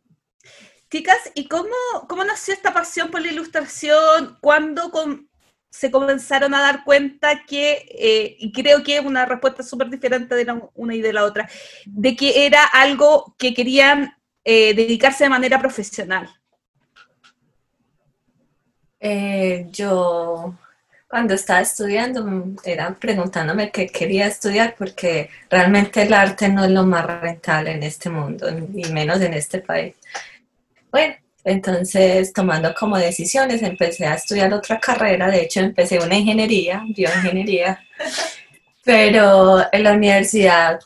[0.89, 1.73] Chicas, ¿y cómo,
[2.07, 4.37] cómo nació esta pasión por la ilustración?
[4.41, 5.29] ¿Cuándo con,
[5.69, 10.33] se comenzaron a dar cuenta que, eh, y creo que es una respuesta súper diferente
[10.33, 11.49] de la, una y de la otra,
[11.85, 16.29] de que era algo que querían eh, dedicarse de manera profesional?
[18.99, 20.55] Eh, yo
[21.15, 22.27] cuando estaba estudiando
[22.65, 27.83] eran preguntándome qué quería estudiar porque realmente el arte no es lo más rentable en
[27.83, 29.95] este mundo, y menos en este país.
[30.91, 36.83] Bueno, entonces tomando como decisiones empecé a estudiar otra carrera, de hecho empecé una ingeniería,
[36.85, 37.79] bioingeniería,
[38.83, 40.81] pero en la universidad,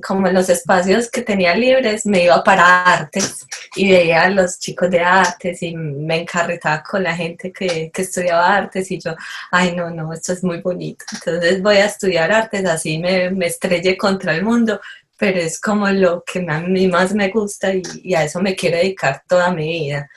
[0.00, 4.58] como en los espacios que tenía libres, me iba para artes y veía a los
[4.58, 9.16] chicos de artes y me encarretaba con la gente que, que estudiaba artes y yo,
[9.50, 13.46] ay no, no, esto es muy bonito, entonces voy a estudiar artes, así me, me
[13.46, 14.80] estrellé contra el mundo,
[15.16, 18.54] pero es como lo que a mí más me gusta y, y, a eso me
[18.54, 20.10] quiero dedicar toda mi vida.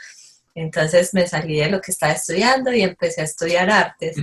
[0.55, 4.17] Entonces me salí de lo que estaba estudiando y empecé a estudiar artes.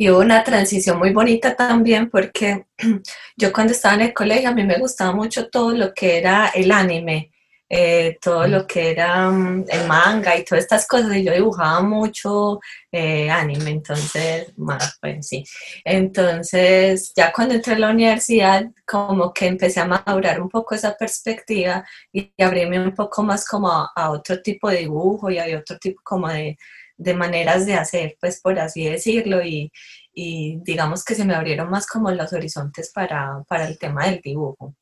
[0.00, 2.64] Y hubo una transición muy bonita también porque
[3.36, 6.48] yo cuando estaba en el colegio a mí me gustaba mucho todo lo que era
[6.54, 7.30] el anime.
[7.68, 11.82] Eh, todo lo que era um, el manga y todas estas cosas, y yo dibujaba
[11.82, 12.58] mucho
[12.90, 15.44] eh, anime, entonces, bueno, pues sí.
[15.84, 20.96] Entonces, ya cuando entré a la universidad, como que empecé a madurar un poco esa
[20.96, 25.38] perspectiva y, y abrirme un poco más como a, a, otro tipo de dibujo y
[25.38, 26.56] a otro tipo como de,
[27.00, 29.72] de maneras de hacer, pues por así decirlo, y,
[30.12, 34.20] y digamos que se me abrieron más como los horizontes para, para el tema del
[34.20, 34.74] dibujo.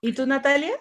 [0.00, 0.72] ¿Y tú, Natalia?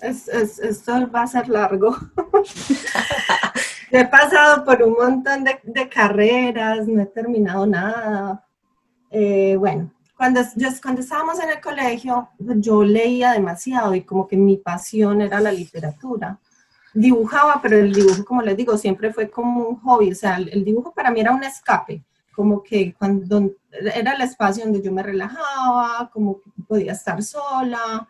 [0.00, 1.96] Es, es, esto va a ser largo.
[3.92, 8.44] he pasado por un montón de, de, carreras, no he terminado nada.
[9.10, 14.36] Eh, bueno, cuando, yo, cuando estábamos en el colegio, yo leía demasiado y como que
[14.36, 16.40] mi pasión era la literatura.
[16.94, 20.12] Dibujaba, pero el dibujo, como les digo, siempre fue como un hobby.
[20.12, 22.02] O sea, el, el dibujo para mí era un escape.
[22.34, 23.52] como que cuando
[23.94, 28.06] era el espacio donde yo me relajaba, como que podía estar sola,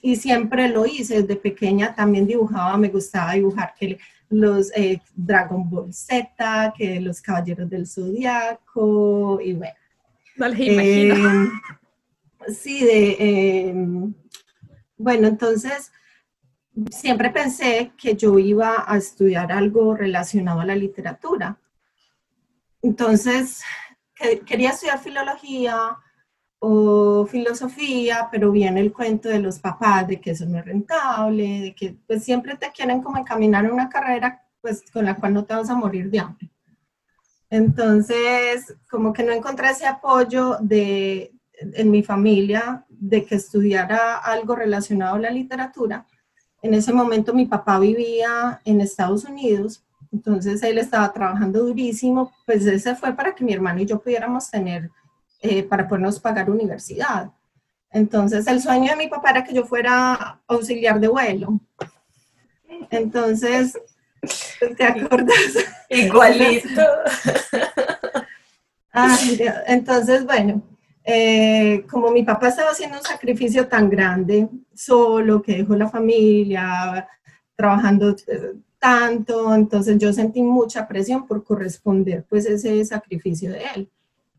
[0.00, 3.98] y siempre lo hice, desde pequeña también dibujaba, me gustaba dibujar que
[4.30, 9.74] los eh, Dragon Ball Z, que los Caballeros del Zodiaco, y bueno.
[10.36, 11.44] No les imagino.
[11.44, 13.74] Eh, sí, de, eh,
[14.96, 15.92] bueno, entonces
[16.90, 21.58] siempre pensé que yo iba a estudiar algo relacionado a la literatura.
[22.82, 23.62] Entonces,
[24.14, 25.96] que- quería estudiar filología
[26.60, 31.60] o filosofía, pero viene el cuento de los papás de que eso no es rentable,
[31.60, 35.34] de que pues siempre te quieren como encaminar en una carrera pues con la cual
[35.34, 36.50] no te vas a morir de hambre.
[37.50, 44.54] Entonces, como que no encontré ese apoyo de, en mi familia de que estudiara algo
[44.54, 46.06] relacionado a la literatura.
[46.62, 52.64] En ese momento mi papá vivía en Estados Unidos, entonces él estaba trabajando durísimo, pues
[52.66, 54.90] ese fue para que mi hermano y yo pudiéramos tener,
[55.40, 57.30] eh, para podernos pagar universidad.
[57.90, 61.60] Entonces el sueño de mi papá era que yo fuera auxiliar de vuelo.
[62.90, 63.78] Entonces,
[64.76, 65.66] ¿te acuerdas?
[65.88, 66.82] Igualito.
[68.92, 69.54] Ay, Dios.
[69.66, 70.62] entonces, bueno,
[71.04, 77.08] eh, como mi papá estaba haciendo un sacrificio tan grande, solo, que dejó la familia,
[77.56, 83.90] trabajando eh, tanto, entonces yo sentí mucha presión por corresponder pues ese sacrificio de él.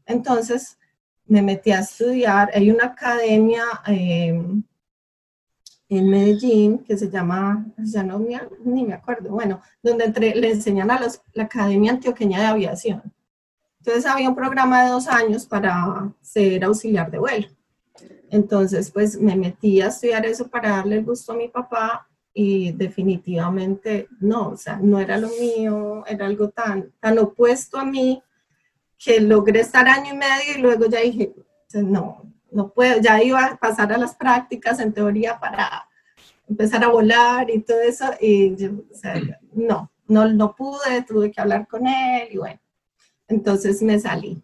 [0.05, 0.77] Entonces
[1.25, 4.41] me metí a estudiar, hay una academia eh,
[5.89, 8.19] en Medellín que se llama, ya no
[8.65, 13.01] ni me acuerdo, bueno, donde entre, le enseñan a los, la Academia Antioqueña de Aviación.
[13.85, 17.47] Entonces había un programa de dos años para ser auxiliar de vuelo.
[18.29, 22.71] Entonces, pues me metí a estudiar eso para darle el gusto a mi papá y
[22.71, 28.23] definitivamente no, o sea, no era lo mío, era algo tan, tan opuesto a mí
[28.97, 31.33] que logré estar año y medio y luego ya dije,
[31.73, 35.89] no, no puedo, ya iba a pasar a las prácticas en teoría para
[36.47, 41.31] empezar a volar y todo eso y yo, o sea, no, no, no pude, tuve
[41.31, 42.62] que hablar con él y bueno.
[43.27, 44.43] Entonces me salí.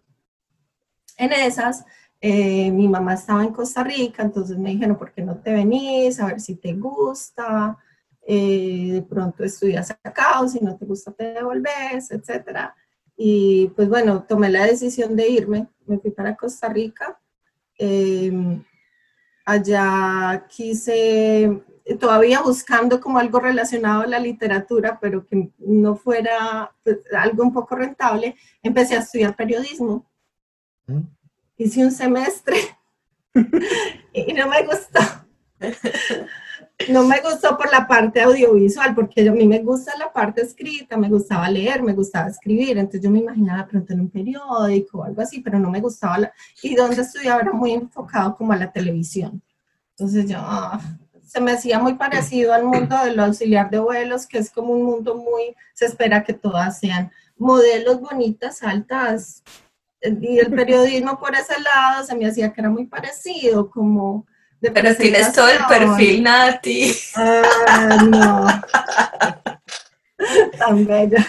[1.16, 1.84] En esas,
[2.20, 6.20] eh, mi mamá estaba en Costa Rica, entonces me dijeron, ¿por qué no te venís?
[6.20, 7.78] A ver si te gusta.
[8.22, 12.76] Eh, de pronto estudias acá o si no te gusta te devolves, etcétera.
[13.16, 15.68] Y pues bueno, tomé la decisión de irme.
[15.86, 17.20] Me fui para Costa Rica.
[17.78, 18.32] Eh,
[19.44, 21.62] allá quise,
[21.98, 27.52] todavía buscando como algo relacionado a la literatura, pero que no fuera pues, algo un
[27.52, 30.06] poco rentable, empecé a estudiar periodismo.
[30.86, 31.00] ¿Mm?
[31.56, 32.56] Hice un semestre
[34.12, 35.00] y no me gustó.
[36.88, 40.96] No me gustó por la parte audiovisual, porque a mí me gusta la parte escrita,
[40.96, 45.04] me gustaba leer, me gustaba escribir, entonces yo me imaginaba pronto en un periódico o
[45.04, 46.18] algo así, pero no me gustaba.
[46.18, 49.42] La, y donde estudiaba era muy enfocado como a la televisión.
[49.90, 50.80] Entonces yo, ah,
[51.30, 54.82] se me hacía muy parecido al mundo del auxiliar de vuelos, que es como un
[54.82, 59.44] mundo muy, se espera que todas sean modelos bonitas, altas,
[60.02, 64.26] y el periodismo por ese lado se me hacía que era muy parecido, como
[64.60, 66.92] de Pero tienes todo el perfil, Nati.
[67.14, 68.46] Ah, no.
[70.58, 71.24] Tan bella.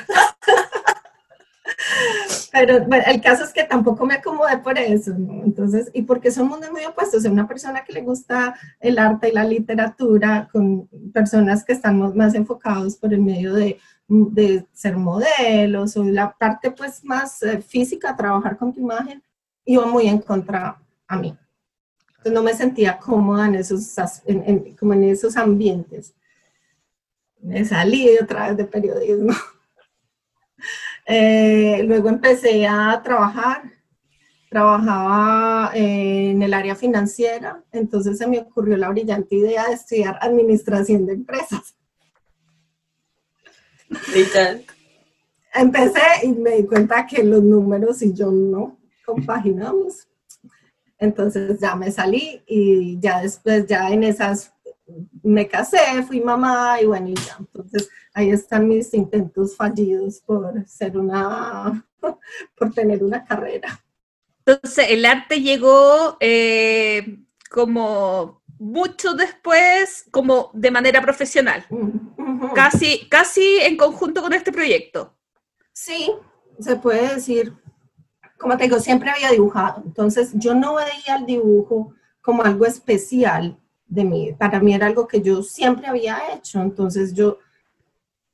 [2.52, 5.44] Pero bueno, el caso es que tampoco me acomodé por eso, ¿no?
[5.44, 9.34] Entonces, y porque son mundos muy opuestos, una persona que le gusta el arte y
[9.34, 15.96] la literatura con personas que están más- enfocados por el medio de, de ser modelos
[15.98, 19.24] o la parte pues más eh, física, trabajar con tu imagen,
[19.66, 20.78] iba muy en contra
[21.08, 21.38] a mí.
[22.10, 26.14] Entonces no me sentía cómoda en esos, en- en- como en esos ambientes.
[27.42, 29.34] Me salí otra vez de periodismo.
[31.06, 33.64] Eh, luego empecé a trabajar.
[34.50, 40.18] Trabajaba eh, en el área financiera, entonces se me ocurrió la brillante idea de estudiar
[40.22, 41.74] administración de empresas.
[44.12, 44.66] Brillante.
[45.54, 50.08] Empecé y me di cuenta que los números y yo no compaginamos.
[50.98, 54.54] Entonces ya me salí y ya después, ya en esas,
[55.24, 57.38] me casé, fui mamá y bueno, y ya.
[57.40, 61.86] Entonces ahí están mis intentos fallidos por ser una,
[62.58, 63.80] por tener una carrera.
[64.46, 67.20] Entonces, el arte llegó eh,
[67.50, 72.54] como mucho después, como de manera profesional, Ujú.
[72.54, 75.16] casi, casi en conjunto con este proyecto.
[75.74, 76.12] Sí,
[76.60, 77.54] se puede decir.
[78.38, 79.84] Como te digo, siempre había dibujado.
[79.86, 84.34] Entonces, yo no veía el dibujo como algo especial de mí.
[84.34, 86.60] Para mí era algo que yo siempre había hecho.
[86.60, 87.38] Entonces, yo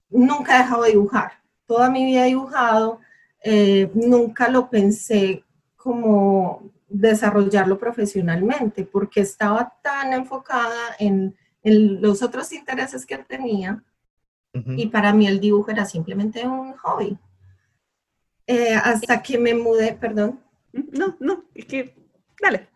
[0.10, 1.32] nunca he dejado de dibujar.
[1.66, 3.00] Toda mi vida he dibujado.
[3.44, 5.44] eh, nunca lo pensé
[5.76, 13.84] como desarrollarlo profesionalmente, porque estaba tan enfocada en, en los otros intereses que tenía
[14.54, 17.18] y para mí el dibujo era simplemente un hobby.
[18.48, 20.40] Eh, hasta que me mudé, perdón.
[20.72, 21.96] No, no, es que,
[22.42, 22.68] dale.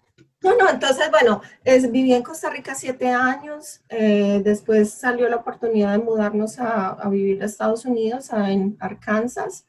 [0.43, 5.35] No, no, entonces, bueno, es, viví en Costa Rica siete años, eh, después salió la
[5.37, 9.65] oportunidad de mudarnos a, a vivir a Estados Unidos, a- en Arkansas.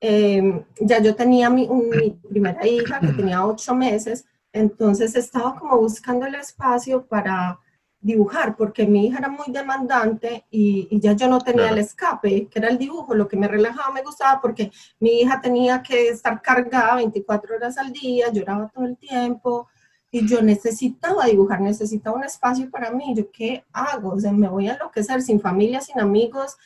[0.00, 5.56] Eh, ya yo tenía mi, un- mi primera hija que tenía ocho meses, entonces estaba
[5.58, 7.60] como buscando el espacio para
[8.00, 12.46] dibujar, porque mi hija era muy demandante y, y ya yo no tenía el escape,
[12.48, 16.08] que era el dibujo, lo que me relajaba, me gustaba, porque mi hija tenía que
[16.10, 19.68] estar cargada 24 horas al día, lloraba todo el tiempo,
[20.16, 23.14] y yo necesitaba dibujar, necesitaba un espacio para mí.
[23.14, 24.10] Yo, ¿qué hago?
[24.14, 26.56] O sea, me voy a enloquecer sin familia, sin amigos.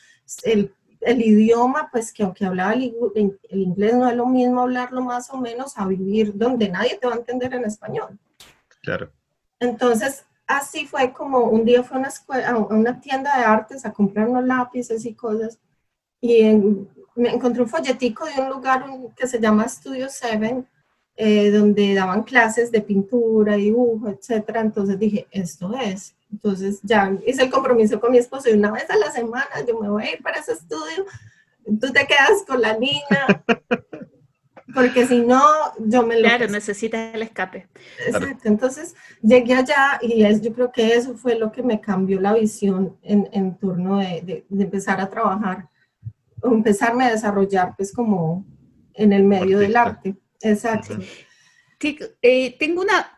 [0.43, 2.95] El, el idioma, pues que aunque hablaba el,
[3.49, 7.07] el inglés, no es lo mismo hablarlo más o menos a vivir donde nadie te
[7.07, 8.17] va a entender en español.
[8.81, 9.11] Claro.
[9.59, 13.85] Entonces, así fue como un día fue a una, escuela, a una tienda de artes
[13.85, 15.59] a comprar unos lápices y cosas.
[16.21, 18.85] Y en- me encontré un folletico de un lugar
[19.17, 20.63] que se llama Studio 7,
[21.15, 24.61] eh, donde daban clases de pintura, dibujo, etcétera.
[24.61, 26.15] Entonces dije, esto es.
[26.31, 29.79] Entonces ya hice el compromiso con mi esposo y una vez a la semana yo
[29.79, 31.05] me voy a ir para ese estudio.
[31.65, 33.27] Tú te quedas con la niña.
[34.73, 35.41] Porque si no,
[35.79, 37.67] yo me lo Claro, necesitas el escape.
[38.07, 42.21] Exacto, entonces llegué allá y es, yo creo que eso fue lo que me cambió
[42.21, 45.67] la visión en, en torno de, de- de empezar a trabajar,
[46.41, 48.45] o empezarme a desarrollar pues como
[48.93, 50.09] en el medio del Artista.
[50.09, 50.15] arte.
[50.43, 50.97] Exacto.
[51.79, 53.17] Sí, eh, tengo una.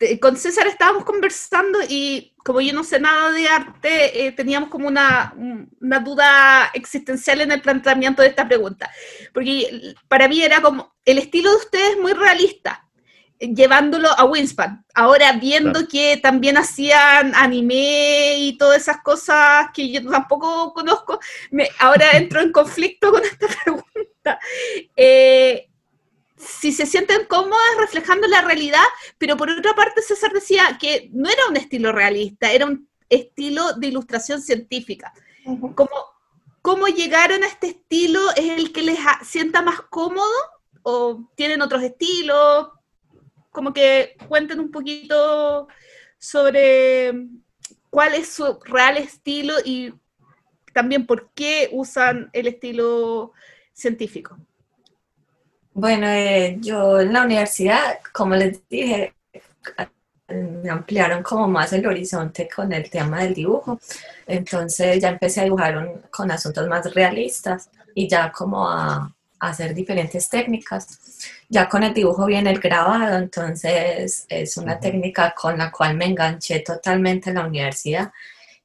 [0.00, 4.70] eh, Con César estábamos conversando y como yo no sé nada de arte, eh, teníamos
[4.70, 8.90] como una, un- una duda existencial en el planteamiento de esta pregunta.
[9.34, 12.88] Porque para mí era como, el estilo de ustedes es muy realista,
[13.38, 14.84] llevándolo a Winspan.
[14.94, 15.88] Ahora viendo Claro.
[15.90, 22.40] que también hacían anime y todas esas cosas que yo tampoco conozco, me, ahora entro
[22.40, 24.38] en conflicto con esta pregunta.
[24.96, 25.69] Eh,
[26.40, 28.84] si se sienten cómodas reflejando la realidad,
[29.18, 33.74] pero por otra parte César decía que no era un estilo realista, era un estilo
[33.74, 35.12] de ilustración científica.
[35.44, 35.90] ¿Cómo,
[36.62, 38.20] cómo llegaron a este estilo?
[38.36, 40.34] ¿Es el que les sienta más cómodo?
[40.82, 42.68] ¿O tienen otros estilos?
[43.50, 45.68] Como que cuenten un poquito
[46.18, 47.26] sobre
[47.90, 49.92] cuál es su real estilo y
[50.72, 53.32] también por qué usan el estilo
[53.72, 54.38] científico.
[55.80, 59.14] Bueno, eh, yo en la universidad, como les dije,
[60.28, 63.80] me ampliaron como más el horizonte con el tema del dibujo.
[64.26, 68.96] Entonces ya empecé a dibujar un- con asuntos más realistas y ya como a,
[69.40, 70.98] a hacer diferentes técnicas.
[71.48, 74.80] Ya con el dibujo viene el grabado, entonces es una Ujú.
[74.82, 78.12] técnica con la cual me enganché totalmente en la universidad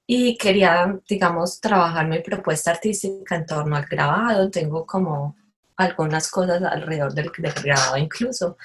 [0.08, 4.52] y quería, digamos, trabajar mi propuesta artística en torno al grabado.
[4.52, 5.36] Tengo como
[5.78, 8.58] algunas cosas alrededor del, del grabado incluso.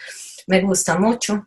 [0.46, 1.46] Me gusta mucho.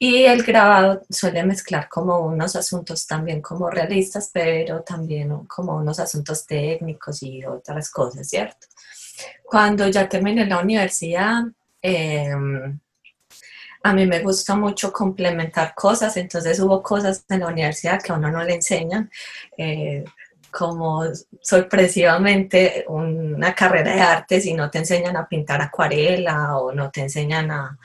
[0.00, 5.98] Y el grabado suele mezclar como unos asuntos también como realistas, pero también como unos
[5.98, 8.68] asuntos técnicos y otras cosas, ¿cierto?
[9.44, 11.42] Cuando ya terminé la universidad,
[11.82, 12.30] eh,
[13.82, 18.16] a mí me gusta mucho complementar cosas, entonces hubo cosas en la universidad que a
[18.16, 19.10] uno no le enseñan,
[19.56, 20.04] eh,
[20.50, 21.04] como
[21.40, 27.02] sorpresivamente una carrera de arte si no te enseñan a pintar acuarela o no te
[27.02, 27.78] enseñan a,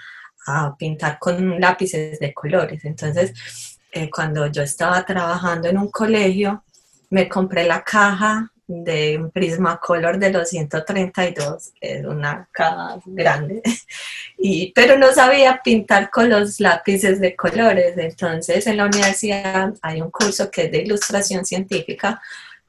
[0.48, 2.84] a pintar con lápices de colores.
[2.86, 6.64] Entonces, eh, cuando yo estaba trabajando en un colegio,
[7.10, 13.62] me compré la caja de un Prismacolor de los 132, es una caja grande,
[14.38, 17.98] y, pero no sabía pintar con los lápices de colores.
[17.98, 22.22] Entonces, en la universidad hay un curso que es de ilustración científica,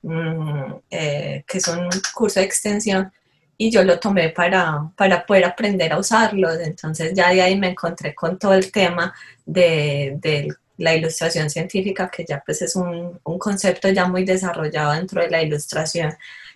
[0.05, 3.13] mm, eh, que es un curso de extensión,
[3.57, 6.59] y yo lo tomé para, para poder aprender a usarlos.
[6.61, 9.15] Entonces, ya de ahí me encontré con todo el tema
[9.47, 10.49] de, de
[10.79, 15.31] la ilustración científica, que ya pues es un, un, concepto ya muy desarrollado dentro de
[15.31, 16.15] la ilustración,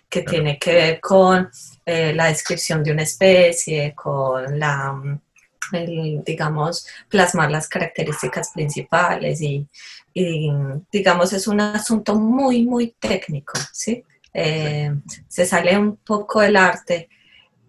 [0.09, 0.31] que claro.
[0.31, 1.49] tiene que ver con
[1.85, 5.01] eh, la descripción de una especie, con la,
[5.73, 9.67] el, digamos, plasmar las características principales y,
[10.13, 10.51] y,
[10.91, 14.03] digamos, es un asunto muy, muy técnico, ¿sí?
[14.33, 14.93] Eh,
[15.27, 17.09] se sale un poco del arte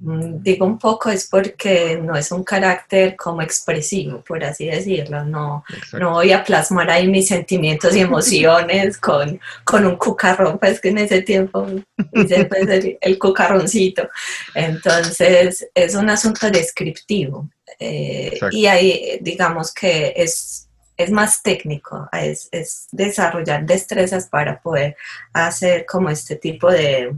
[0.01, 5.24] Mm, Digo un poco es porque no es un carácter como expresivo, por así decirlo.
[5.24, 5.98] No, Exacto.
[5.98, 10.88] no voy a plasmar ahí mis sentimientos y emociones con, con un cucarrón, pues que
[10.88, 11.66] en ese tiempo
[12.12, 14.09] hice pues, el, el cucarroncito.
[14.55, 17.48] Entonces es un asunto descriptivo.
[17.81, 24.97] Eh, y ahí digamos que es, es más técnico, es, es desarrollar destrezas para poder
[25.33, 27.16] hacer como este tipo de,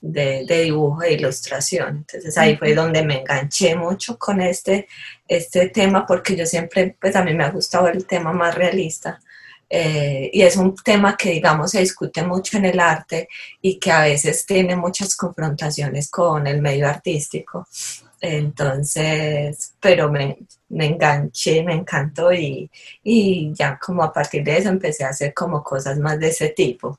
[0.00, 1.98] de, de dibujo e ilustración.
[1.98, 4.88] Entonces ahí fue donde me enganché mucho con este,
[5.28, 9.20] este tema porque yo siempre, pues a mí me ha gustado el tema más realista.
[9.70, 13.28] eh, y es un tema que, digamos, se discute mucho en el arte
[13.60, 17.66] y que a veces tiene muchas confrontaciones con el medio artístico.
[18.26, 20.38] Entonces, pero me,
[20.70, 22.70] me enganché, me encantó y,
[23.02, 26.48] y ya como a partir de eso empecé a hacer como cosas más de ese
[26.50, 26.98] tipo.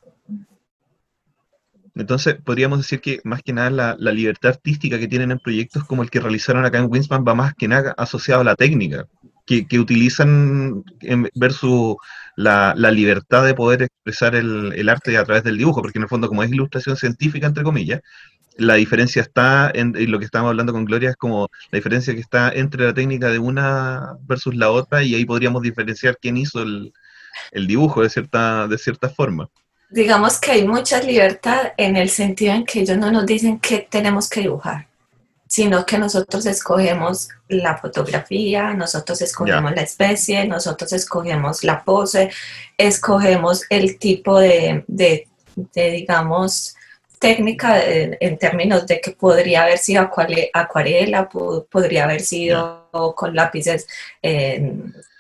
[1.96, 5.86] Entonces, podríamos decir que más que nada la, la libertad artística que tienen en proyectos
[5.86, 9.08] como el que realizaron acá en Winspan va más que nada asociado a la técnica,
[9.46, 11.96] que, que utilizan en- versus
[12.36, 16.04] la, la libertad de poder expresar el, el arte a través del dibujo, porque en
[16.04, 18.02] el fondo como es ilustración científica, entre comillas,
[18.58, 22.14] la diferencia está en, en lo que estábamos hablando con Gloria, es como la diferencia
[22.14, 26.38] que está entre la técnica de una versus la otra, y ahí podríamos diferenciar quién
[26.38, 26.93] hizo el,
[27.51, 29.49] el dibujo de cierta, de cierta forma.
[29.89, 33.88] Digamos que hay mucha libertad en el sentido en que ellos no nos dicen qué
[33.89, 34.88] tenemos que dibujar,
[35.47, 42.32] sino que nosotros escogemos la fotografía, nosotros escogemos la especie, nosotros escogemos la pose,
[42.78, 46.76] escogemos el tipo de, de- de, digamos,
[47.18, 52.89] técnica en, en términos de que podría haber sido acuare- acuarela, po- podría haber sido
[53.16, 53.88] con lápices
[54.22, 54.72] eh,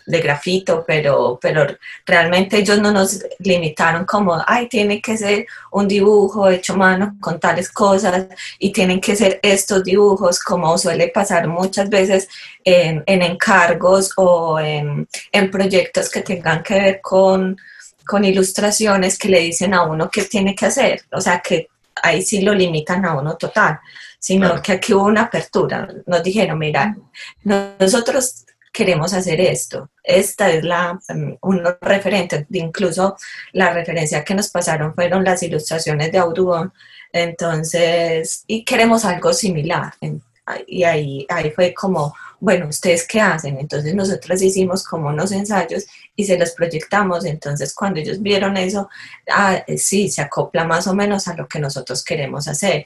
[0.07, 1.65] de grafito, pero, pero
[2.05, 7.39] realmente ellos no nos limitaron como, ay, tiene que ser un dibujo hecho mano con
[7.39, 8.27] tales cosas
[8.59, 12.27] y tienen que ser estos dibujos, como suele pasar muchas veces
[12.63, 15.07] en, en encargos o en,
[15.49, 17.57] proyectos que tengan que ver con,
[18.05, 21.01] con ilustraciones que le dicen a uno qué tiene que hacer.
[21.11, 21.67] O sea, que
[22.05, 23.79] ahí sí lo limitan a uno total,
[24.19, 24.61] sino Claro.
[24.61, 25.87] que aquí hubo una apertura.
[26.05, 26.95] Nos dijeron, mira,
[27.43, 29.89] nosotros queremos hacer esto.
[30.03, 33.15] Esta es la, um, unos referentes, incluso
[33.53, 36.71] la referencia que nos pasaron fueron las ilustraciones de Audubon.
[37.13, 39.93] Entonces, y queremos algo similar.
[40.67, 43.57] Y ahí, ahí fue como, bueno, ¿ustedes qué hacen?
[43.59, 45.85] Entonces nosotros hicimos como unos ensayos
[46.15, 47.25] y se los proyectamos.
[47.25, 48.89] Entonces cuando ellos vieron eso,
[49.29, 52.85] ah, eh, sí, se acopla más o menos a lo que nosotros queremos hacer.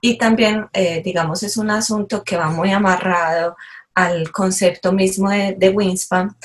[0.00, 3.56] Y también, eh, digamos, es un asunto que va muy amarrado
[3.94, 6.36] al concepto mismo de, de Winspan,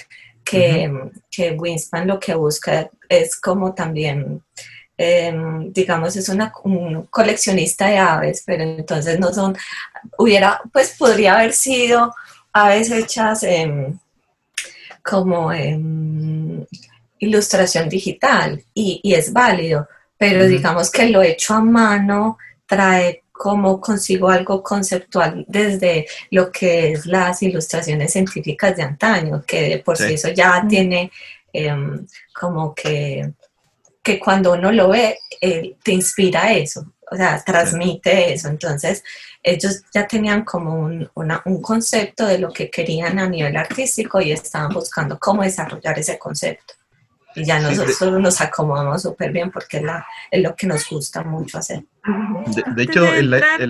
[0.44, 0.92] que,
[1.30, 4.44] que Winspan lo que busca es como también,
[4.98, 5.34] eh,
[5.70, 9.56] digamos, es una, un coleccionista de aves, pero entonces no son,
[10.18, 12.14] hubiera, pues podría haber sido
[12.54, 13.46] aves hechas
[15.04, 16.68] como en
[17.20, 19.88] ilustración digital y, y es válido,
[20.18, 26.92] pero digamos que lo hecho a mano trae como consigo algo conceptual desde lo que
[26.94, 30.14] es las ilustraciones científicas de antaño, que por sí, Sí.
[30.16, 31.12] eso ya tiene
[31.54, 33.32] em, como que,
[34.08, 38.48] que cuando uno lo ve, eh, te inspira eso, o sea, transmite eso.
[38.48, 39.04] Entonces,
[39.44, 44.22] ellos ya tenían como un, una- un concepto de lo que querían a nivel artístico
[44.22, 46.74] y estaban buscando cómo desarrollar ese concepto.
[47.36, 51.22] Y ya nosotros nos acomodamos súper bien porque es, la- es lo que nos gusta
[51.24, 51.84] mucho hacer.
[52.56, 53.62] De, hecho, la- entrar-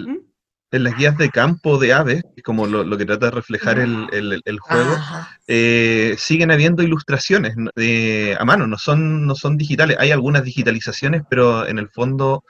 [0.72, 4.08] en- las guías de campo de aves, como lo, lo que trata de reflejar el,
[4.12, 4.98] el- el juego,
[5.48, 9.98] eh, siguen habiendo ilustraciones eh, a mano, no son, no son digitales.
[10.00, 12.44] Hay algunas digitalizaciones, pero en el fondo,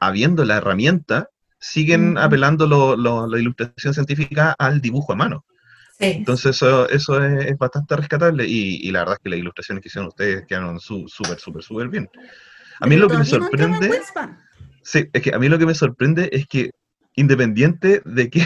[0.00, 5.44] habiendo la herramienta, siguen apelando lo- lo- la ilustración científica al dibujo a mano.
[5.98, 6.06] Sí.
[6.06, 9.82] Entonces eso, eso es, es bastante rescatable y, y la verdad es que las ilustraciones
[9.82, 12.08] que hicieron ustedes quedaron su- súper, súper, súper bien.
[12.80, 14.00] A mí Pero lo que me sorprende...
[14.82, 16.70] Sí, es que a mí lo que me sorprende es que,
[17.20, 18.44] independiente de que,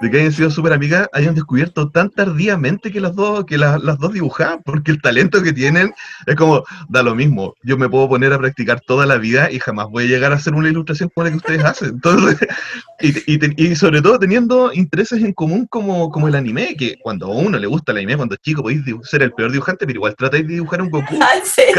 [0.00, 3.78] de que hayan sido súper amigas, hayan descubierto tan tardíamente que las dos, que la-
[3.78, 5.92] las dos dibujaban, porque el talento que tienen
[6.26, 9.58] es como, da lo mismo, yo me puedo poner a practicar toda la vida y
[9.60, 11.88] jamás voy a llegar a hacer una ilustración como la que ustedes hacen.
[11.90, 12.38] Entonces,
[13.00, 17.26] y, y y sobre todo teniendo intereses en común como, como el anime, que cuando
[17.26, 19.98] a uno le gusta el anime, cuando es chico podéis ser el peor dibujante, pero
[19.98, 21.18] igual tratáis de dibujar un Goku.
[21.20, 21.62] Ah, sí.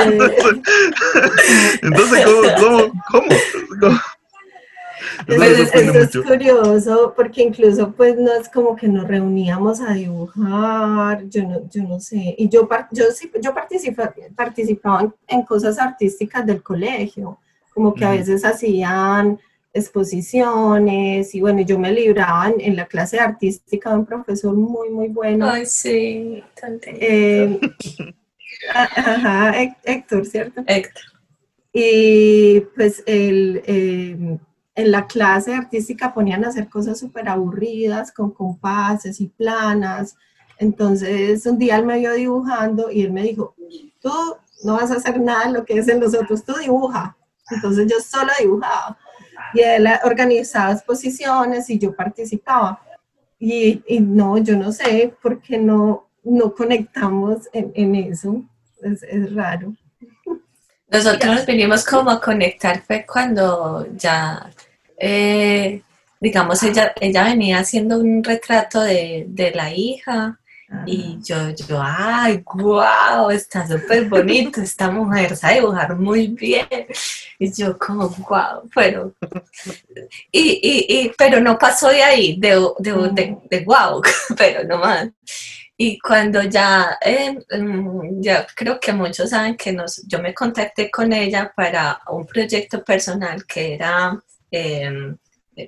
[0.00, 0.62] Entonces,
[1.82, 3.26] entonces, ¿cómo, cómo,
[3.80, 4.00] cómo?
[5.26, 5.44] Eso
[5.74, 6.24] es mucho.
[6.24, 11.82] curioso porque incluso pues no es como que nos reuníamos a dibujar, yo no, yo
[11.84, 17.38] no sé, y yo, par- yo, sí, yo participa- participaba en, cosas artísticas del colegio,
[17.74, 19.38] como que a veces hacían
[19.72, 24.88] exposiciones y bueno, yo me libraba en, en la clase artística de un profesor muy,
[24.90, 25.48] muy bueno.
[25.48, 27.60] Ay, sí, tan Eh,
[28.74, 30.62] ajá, Hé- Héctor, ¿cierto?
[30.66, 31.02] Héctor.
[31.72, 34.38] Y pues el, eh,
[34.78, 40.14] en la clase artística ponían a hacer cosas súper aburridas, con compases y planas.
[40.56, 43.56] Entonces un día él me vio dibujando y él me dijo,
[44.00, 44.12] tú
[44.62, 47.16] no vas a hacer nada de lo que hacen los otros, tú dibuja.
[47.50, 48.96] Entonces yo solo dibujaba.
[49.52, 52.80] Y él organizaba exposiciones y yo participaba.
[53.40, 58.44] Y, no, yo no sé por qué no, no conectamos en, eso.
[58.80, 59.74] Es, es raro.
[60.88, 64.50] Nosotros nos vinimos como a conectar fue cuando ya,
[64.98, 65.82] eh,
[66.20, 70.38] digamos, ella, ella venía haciendo un retrato de, de la hija
[70.84, 76.66] y yo, yo, ay, wow, está súper bonito, esta mujer sabe dibujar muy bien.
[77.38, 79.14] Y yo como, wow, pero,
[80.30, 84.02] y, y, y, pero no pasó de ahí, de, de, de, de wow,
[84.36, 85.08] pero no más.
[85.76, 90.90] Y cuando ya, eh, mm, ya creo que muchos saben que nos, yo me contacté
[90.90, 94.20] con ella para un proyecto personal que era
[94.50, 95.16] eh,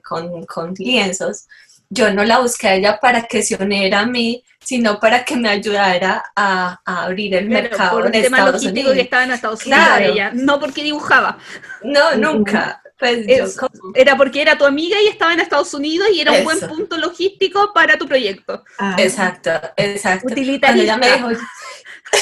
[0.07, 1.47] con, con lienzos.
[1.93, 5.35] Yo no la busqué a ella para que se uniera a mí, sino para que
[5.37, 8.95] me ayudara a, a abrir el Claro, mercado por un en tema Estados logístico Unidos.
[8.95, 10.05] que estaba en Estados Unidos Claro.
[10.13, 11.39] ella, no porque dibujaba.
[11.83, 12.81] No, nunca.
[12.97, 13.57] Pues Es-
[13.95, 16.97] Era porque era tu amiga y estaba en Estados Unidos y era un buen punto
[16.99, 18.63] logístico para tu proyecto.
[18.79, 20.25] Ah, Exacto, exacto.
[20.29, 20.83] Cuando Utilitarista.
[20.85, 21.29] ella me dijo,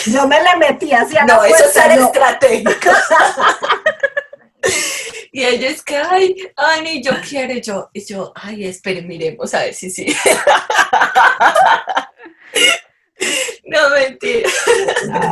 [0.07, 2.07] Yo me le metí hacia la no, eso es ser no.
[2.07, 2.71] estratégico.
[5.33, 9.55] y ella es que, ay, Ani, yo quiero, y yo, y yo, ay, esperen, miremos
[9.55, 10.07] a ver si sí.
[13.65, 14.49] no, mentira.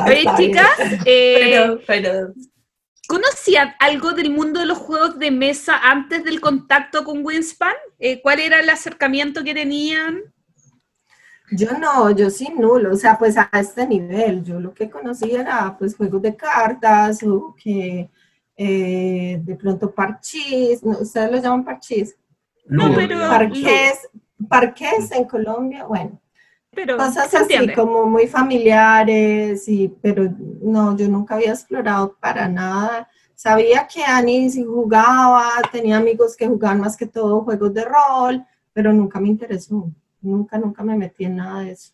[0.06, 2.32] Oye, chicas, eh, Pero, pero,
[3.08, 7.74] ¿conocían algo del mundo de los juegos de mesa antes del contacto con Wingspan?
[7.98, 10.22] Eh, ¿Cuál era el acercamiento que tenían?
[11.52, 15.30] Yo no, yo sí nulo, o sea, pues a este nivel, yo lo que conocí
[15.30, 18.10] era pues juegos de cartas o que
[18.56, 20.98] eh, de pronto parchís, ¿no?
[20.98, 22.16] ¿ustedes lo llaman parchís?
[22.66, 24.08] No, No, pero- Parqués,
[24.48, 26.20] parqués en Colombia, bueno,
[26.74, 27.74] Pero cosas así entiende.
[27.74, 30.32] como muy familiares, y, pero
[30.62, 33.08] no, yo nunca había explorado para nada.
[33.34, 34.02] Sabía que
[34.50, 39.28] sí jugaba, tenía amigos que jugaban más que todo juegos de rol, pero nunca me
[39.28, 39.90] interesó,
[40.22, 41.92] nunca, nunca me metí en nada de eso.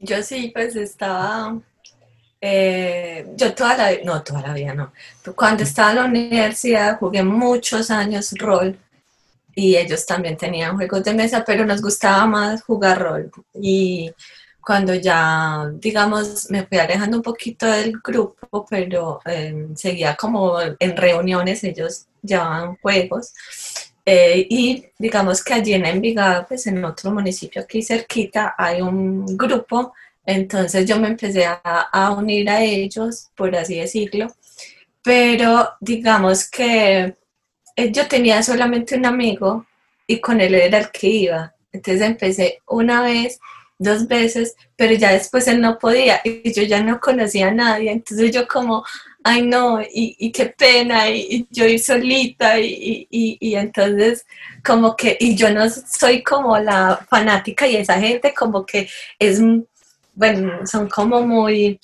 [0.00, 1.58] yo sí, pues estaba,
[2.46, 4.92] eh, yo toda la, no, toda la vida no.
[5.34, 8.78] Cuando estaba en la universidad jugué muchos años rol
[9.54, 13.32] y ellos también tenían juegos de mesa, pero nos gustaba más jugar rol.
[13.54, 14.12] Y
[14.60, 20.96] cuando ya, digamos, me fui alejando un poquito del grupo, pero eh, seguía como en
[20.98, 23.32] reuniones, ellos llevaban juegos.
[24.04, 29.24] Eh, y digamos que allí en Envigado, pues en otro municipio aquí cerquita, hay un
[29.34, 29.94] grupo,
[30.26, 31.54] entonces yo me empecé a,
[31.92, 34.28] a unir a ellos, por así decirlo,
[35.02, 37.14] pero digamos que
[37.76, 39.66] eh, yo tenía solamente un amigo
[40.06, 41.54] y con él era el que iba.
[41.72, 43.40] Entonces empecé una vez,
[43.78, 47.90] dos veces, pero ya después él no podía y yo ya no conocía a nadie.
[47.90, 48.84] Entonces yo como,
[49.24, 53.08] ay no, y, y qué pena, y, yo ir solita, y-
[53.40, 54.26] y entonces
[54.64, 59.40] como que, y yo no soy como la fanática y esa gente como que es,
[60.14, 61.80] bueno, son como muy,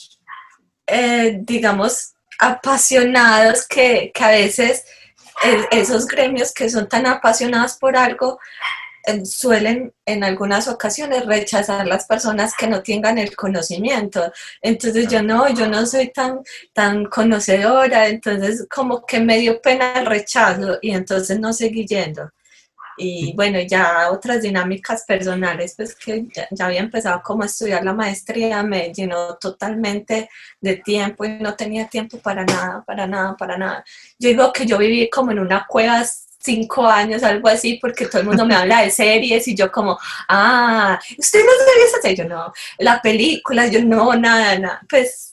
[0.87, 4.85] eh, digamos, apasionados que, que a veces
[5.71, 8.39] esos gremios que son tan apasionados por algo
[9.07, 14.33] eh, suelen en algunas ocasiones rechazar las personas que no tengan el conocimiento.
[14.61, 16.41] Entonces yo no, yo no soy tan,
[16.75, 22.31] tan conocedora, entonces como que me dio pena el rechazo y entonces no seguí yendo.
[23.01, 27.83] Y bueno, ya otras dinámicas personales, pues que ya, ya había empezado como a estudiar
[27.85, 30.29] la maestría, me llenó totalmente
[30.61, 33.85] de tiempo y no tenía tiempo para nada, para nada, para nada.
[34.19, 36.05] Yo digo que yo viví como en una cueva
[36.41, 39.99] cinco años, algo así, porque todo el mundo me habla de series y yo como,
[40.29, 45.30] ah, usted no sabía esa serie, yo no, la película, yo no, nada, nada, pues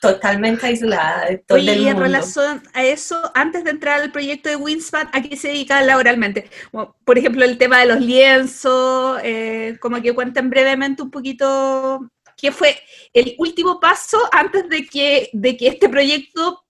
[0.00, 2.02] totalmente aislada de todo Oye, el y en mundo.
[2.02, 6.50] relación a eso, antes de entrar al proyecto de Wingspan, ¿a qué se dedica laboralmente?
[6.72, 12.08] Bueno, por ejemplo, el tema de los lienzos, eh, como que cuenten brevemente un poquito
[12.36, 12.78] qué fue
[13.12, 16.64] el último paso antes de que, de que este proyecto,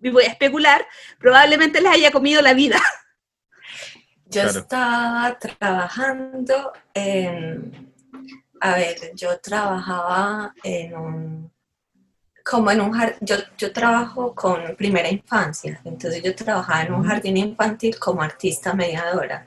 [0.00, 0.86] y voy a especular,
[1.18, 2.80] probablemente les haya comido la vida.
[4.28, 4.58] Yo Claro.
[4.58, 7.92] estaba trabajando en,
[8.60, 11.52] a ver, yo trabajaba en un,
[12.48, 17.02] como en un jardín, yo, yo trabajo con primera infancia, entonces yo trabajaba en un
[17.02, 19.44] jardín infantil como artista mediadora.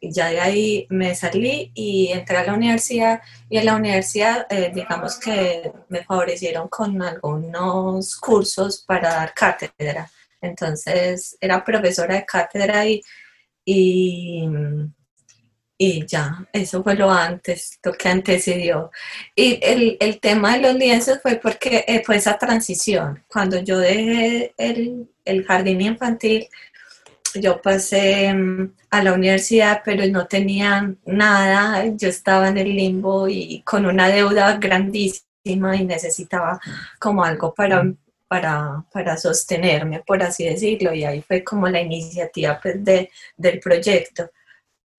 [0.00, 4.46] Y ya de ahí me salí y entré a la universidad y en la universidad
[4.48, 10.08] eh, digamos que me favorecieron con algunos cursos para dar cátedra.
[10.40, 13.02] Entonces era profesora de cátedra y,
[13.64, 14.48] y
[15.78, 18.90] y ya, eso fue lo antes, lo que antecedió.
[19.34, 23.22] Y el, el tema de los lienzos fue porque eh, fue esa transición.
[23.28, 26.48] Cuando yo dejé el, el jardín infantil,
[27.34, 33.28] yo pasé mm, a la universidad, pero no tenía nada, yo estaba en el limbo
[33.28, 36.60] y con una deuda grandísima y necesitaba
[36.98, 37.84] como algo para,
[38.28, 43.60] para, para sostenerme, por así decirlo, y ahí fue como la iniciativa pues, de, del
[43.60, 44.30] proyecto.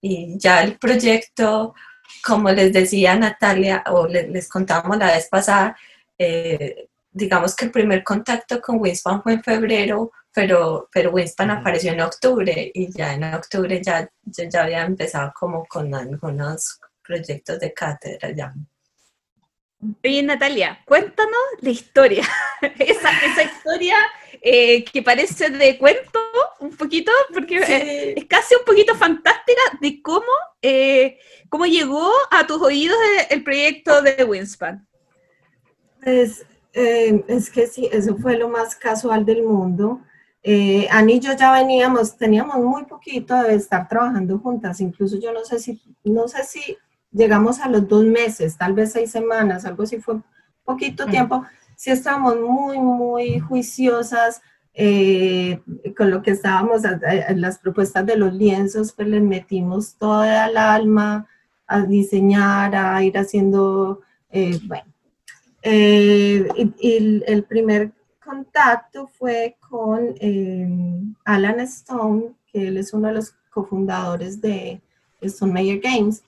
[0.10, 1.76] Y ya el proyecto,
[2.24, 5.78] como les decía Natalia, o les, contábamos la vez pasada,
[6.18, 11.92] eh, digamos que el primer contacto con Winspan fue en febrero, pero, pero Winspan apareció
[11.92, 17.60] en octubre y ya en octubre ya, yo ya había empezado como con algunos proyectos
[17.60, 18.54] de cátedra ya.
[20.04, 22.24] Oye, Natalia, cuéntanos la historia.
[22.80, 23.98] esa, esa historia
[24.42, 26.20] eh, que parece de cuento
[26.60, 30.26] un poquito, porque eh, es, casi un poquito fantástica de cómo,
[30.62, 31.20] eh,
[31.50, 32.98] cómo llegó a tus oídos
[33.30, 34.88] el proyecto de Winspan.
[36.04, 40.02] Pues, es que sí, eso fue lo más casual del mundo.
[40.92, 45.44] Ani y yo ya veníamos, teníamos muy poquito de estar trabajando juntas, incluso yo no
[45.44, 46.78] sé si, no sé si
[47.12, 50.16] llegamos a los dos meses, tal vez seis semanas, algo así fue
[50.64, 51.46] poquito tiempo,
[51.78, 54.42] sí estábamos muy, muy juiciosas
[54.74, 55.62] eh,
[55.96, 60.58] con lo que estábamos, en las propuestas de los lienzos, pues les metimos toda el
[60.58, 61.28] alma
[61.68, 64.86] a diseñar, a ir haciendo, eh, bueno.
[65.62, 66.48] Eh,
[66.80, 67.92] y, el primer
[68.24, 70.16] contacto fue con
[71.26, 74.82] Alan Stone, que él es uno de los cofundadores de
[75.22, 76.24] Stone Mayer Games.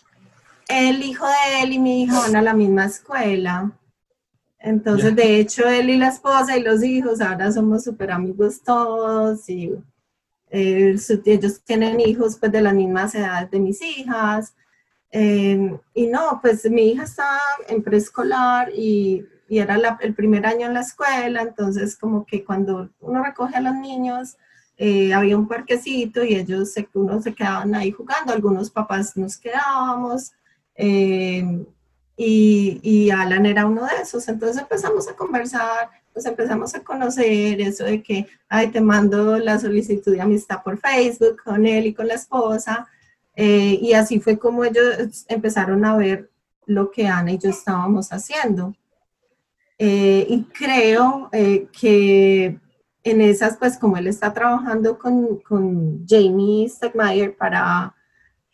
[0.67, 3.71] El hijo de él y mi hija van a la misma escuela
[4.59, 9.49] entonces, de hecho, él y la esposa y los hijos ahora somos súper amigos todos
[9.49, 9.73] y
[10.51, 10.95] eh,
[11.25, 14.53] ellos tienen hijos pues de las mismas edades de mis hijas.
[15.11, 20.67] Em, y no, pues mi hija estaba en preescolar y, y era el primer año
[20.67, 24.37] en la escuela, entonces como que cuando uno recoge a los niños,
[24.77, 29.37] eh, había un parquecito y ellos, se, uno se quedaban ahí jugando, algunos papás nos
[29.37, 30.31] quedábamos.
[30.75, 31.65] Eh,
[32.21, 34.27] y, Alan era uno de esos.
[34.27, 39.57] Entonces empezamos a conversar, nos empezamos a conocer eso de que, ay, te mando la
[39.57, 42.87] solicitud de amistad por Facebook con él y con la esposa.
[43.35, 46.29] Eh, y así fue como ellos empezaron a ver
[46.65, 48.75] lo que Ana y yo estábamos haciendo.
[49.77, 52.59] Eh, y creo eh, que
[53.03, 57.95] en esas, pues como él está trabajando con, con Jamie Stegmaier para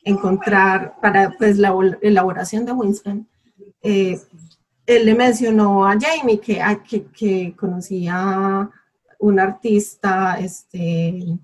[0.03, 3.27] encontrar, para pues la elaboración de Winston,
[3.85, 4.19] eh,
[4.87, 8.69] él le mencionó a Jamie que, que, que conocía
[9.19, 11.37] un artista este,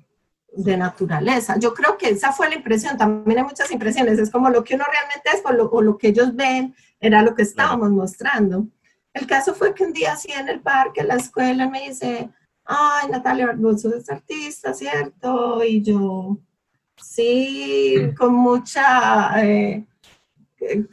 [0.52, 1.58] de naturaleza.
[1.60, 4.76] Yo creo que esa fue la impresión, también hay muchas impresiones, es como lo que
[4.76, 8.68] uno realmente es o lo, o lo que ellos ven era lo que estábamos mostrando.
[9.14, 12.30] El caso fue que un día así en el parque, en la escuela, me dice,
[12.66, 15.64] ay Natalia, vos sos artista, ¿cierto?
[15.64, 16.38] Y yo,
[16.96, 19.86] sí, con mucha, eh,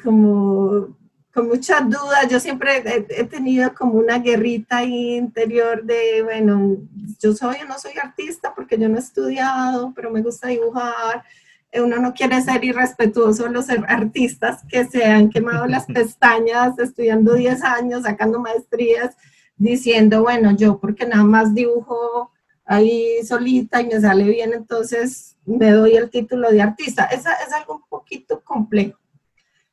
[0.03, 0.98] como
[1.39, 2.27] con muchas dudas.
[2.29, 6.79] Yo siempre he, tenido como una guerrita interior de, bueno,
[7.21, 11.23] yo soy o no soy artista porque yo no he estudiado, pero me gusta dibujar.
[11.71, 17.35] Eh, uno no quiere ser irrespetuoso los artistas que se han quemado las pestañas estudiando
[17.35, 19.17] 10 años, sacando maestrías,
[19.57, 22.33] diciendo, bueno, yo porque nada más dibujo
[22.65, 27.05] ahí solita y me sale bien, entonces me doy el título de artista.
[27.05, 28.99] Es, es algo un poquito complejo.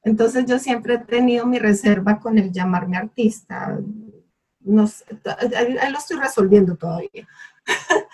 [0.05, 3.79] Entonces yo siempre he tenido mi reserva con el llamarme artista.
[4.59, 4.87] No
[5.49, 7.27] ahí lo estoy resolviendo todavía.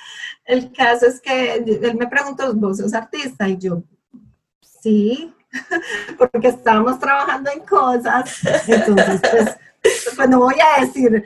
[0.46, 3.48] el caso es que él me preguntó, ¿vos sos artista?
[3.50, 3.84] Y yo,
[4.62, 5.34] sí,
[6.18, 8.40] porque estábamos trabajando en cosas.
[8.68, 9.58] Entonces, pues,
[10.16, 11.26] pues no voy a decir,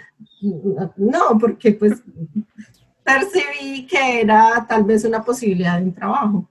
[0.96, 2.02] no, porque pues
[3.04, 6.50] percibí que era tal vez una posibilidad de un trabajo.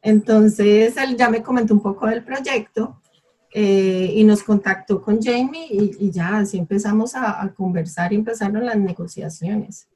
[0.00, 3.00] Entonces, él ya me comentó un poco del proyecto
[3.50, 8.76] eh, y nos contactó con Jamie y, ya así empezamos a, conversar y empezaron las
[8.76, 9.88] negociaciones.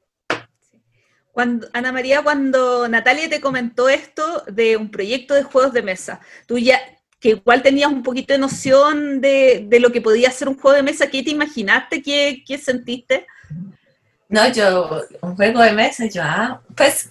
[1.31, 6.19] Cuando, Ana María, cuando Natalia te comentó esto de un proyecto de juegos de mesa,
[6.45, 6.79] tú ya,
[7.19, 10.75] que igual tenías un poquito de noción de, de lo que podía ser un juego
[10.75, 12.01] de mesa, ¿qué te imaginaste?
[12.01, 13.25] ¿Qué, qué sentiste?
[14.29, 17.09] No, yo, un juego de mesa, yo, ah, pues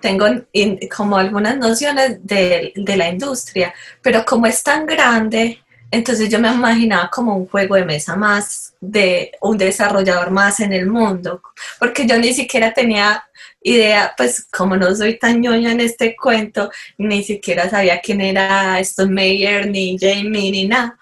[0.00, 3.72] tengo in- como algunas nociones de, de la industria,
[4.02, 5.60] pero como es tan grande,
[5.96, 10.72] entonces yo me imaginaba como un juego de mesa más de un desarrollador más en
[10.72, 11.40] el mundo,
[11.78, 13.24] porque yo ni siquiera tenía
[13.62, 18.78] idea, pues como no soy tan ñoña en este cuento, ni siquiera sabía quién era
[18.80, 20.96] Stone Meyer, ni Jamie, ni nada.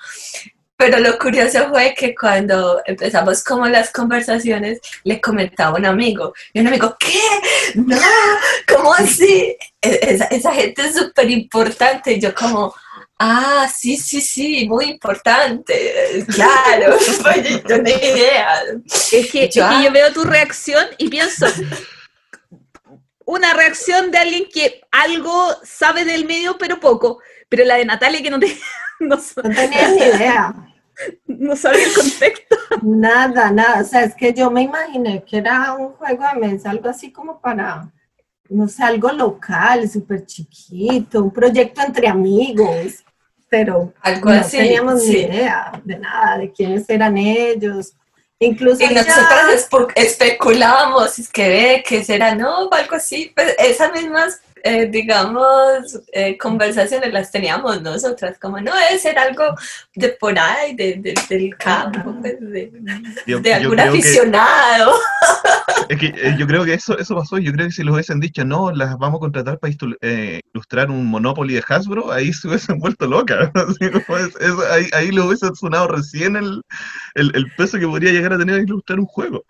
[0.77, 6.33] Pero lo curioso fue que cuando empezamos como las conversaciones, le comentaba a un amigo,
[6.53, 7.21] y un amigo, ¿qué?
[7.77, 7.97] No,
[8.75, 9.57] ¿cómo así?
[9.81, 12.19] E- Esa, esa gente es súper importante.
[12.19, 12.75] Yo como,
[13.19, 16.25] ah, sí, sí, sí, muy importante.
[16.35, 18.63] Claro, yo no tenía idea.
[18.85, 21.47] Es que, es Yo, que yo veo tu reacción y pienso,
[23.25, 27.21] una reacción de alguien que algo sabe del medio, pero poco.
[27.49, 28.59] Pero la de Natalia que no, te,
[29.01, 30.55] no, No tenía ni idea.
[31.27, 32.57] no sabe el contexto.
[32.83, 33.81] Nada, nada.
[33.81, 37.13] O sea, es que yo me imaginé que era un juego de mesa, algo así
[37.13, 37.91] como para,
[38.49, 43.05] no sé, algo local, súper chiquito, un proyecto entre amigos,
[43.49, 47.93] pero Algo no así, teníamos ni idea de nada, de quiénes eran ellos.
[48.41, 53.33] Incluso Y nosotras especulábamos, es que ve, que será, no, algo así.
[53.35, 59.45] Pues esas mismas, eh, digamos, eh, conversaciones las teníamos nosotras, como, no, debe ser algo
[59.95, 62.73] de por ahí, de, de- del campo, pues, de,
[63.27, 64.95] Yo- de yo algún que- aficionado.
[65.91, 67.37] Es que eh, yo creo que eso, eso pasó.
[67.37, 70.91] Yo creo que si les hubiesen dicho, no, las vamos a contratar para eh, ilustrar
[70.91, 73.51] un Monopoly de Hasbro, ahí se hubiesen vuelto locas.
[73.81, 76.63] Es- es- ahí, ahí le hubiese sonado recién el,
[77.17, 79.45] el, el peso que podría llegar a tener a ilustrar un juego.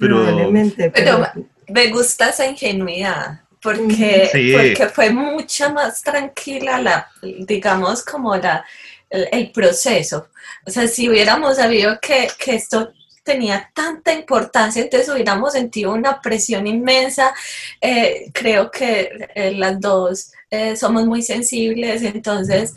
[0.00, 4.52] Pero probablemente, Pero- pero, Me gusta esa ingenuidad, porque, Sí.
[4.52, 8.64] porque fue mucho más tranquila la, digamos, como la,
[9.08, 10.28] el, el proceso.
[10.66, 12.92] O sea, si hubiéramos sabido que, que esto
[13.32, 17.32] tenía tanta importancia, entonces hubiéramos sentido una presión inmensa.
[17.80, 22.74] Eh, creo que eh, las dos eh, somos muy sensibles, entonces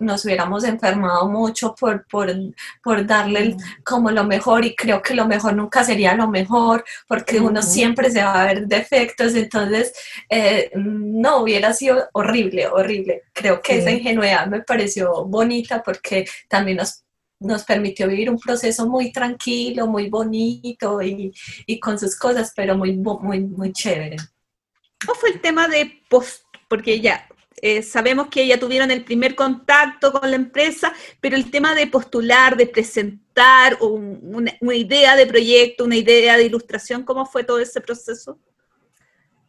[0.00, 2.26] nos hubiéramos enfermado mucho por, por,
[2.82, 7.38] por darle como lo mejor y creo que lo mejor nunca sería lo mejor porque
[7.38, 9.92] uno siempre se va a ver defectos, entonces
[10.28, 13.22] eh, no hubiera sido horrible, horrible.
[13.32, 13.78] Creo que Sí.
[13.78, 17.04] esa ingenuidad me pareció bonita porque también nos,
[17.44, 21.32] nos permitió vivir un proceso muy tranquilo, muy bonito y,
[21.66, 24.16] y con sus cosas, pero muy, muy, muy chévere.
[25.04, 26.44] ¿Cómo fue el tema de post?
[26.68, 27.26] Porque ya
[27.60, 31.86] eh, sabemos que ya tuvieron el primer contacto con la empresa, pero el tema de
[31.86, 37.44] postular, de presentar un- una, una idea de proyecto, una idea de ilustración, ¿cómo fue
[37.44, 38.38] todo ese proceso?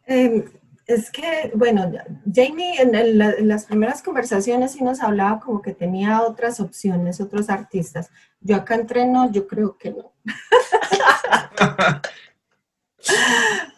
[0.06, 0.44] Eh,
[0.86, 1.90] es que, bueno,
[2.32, 7.20] Jamie en, el- en las primeras conversaciones sí nos hablaba como que tenía otras opciones,
[7.20, 8.10] otros artistas.
[8.40, 10.12] Yo acá entreno, yo creo que no.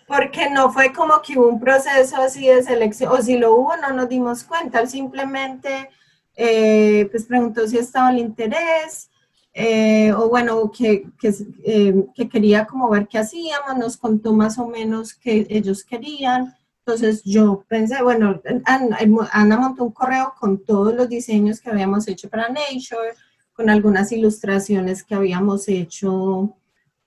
[0.07, 3.77] Porque no fue como que hubo un proceso así de selección, o si lo hubo
[3.77, 5.91] no nos dimos cuenta, él simplemente
[6.37, 9.11] eh, pues preguntó si estaba el interés,
[9.53, 11.35] eh, o bueno, que, que,
[11.65, 16.55] eh, que quería como ver qué hacíamos, nos contó más o menos qué ellos querían.
[16.87, 22.31] Entonces yo pensé, bueno, Ana, montó un correo con todos los diseños que habíamos hecho
[22.31, 23.17] para Nature,
[23.53, 26.57] con algunas ilustraciones que habíamos hecho,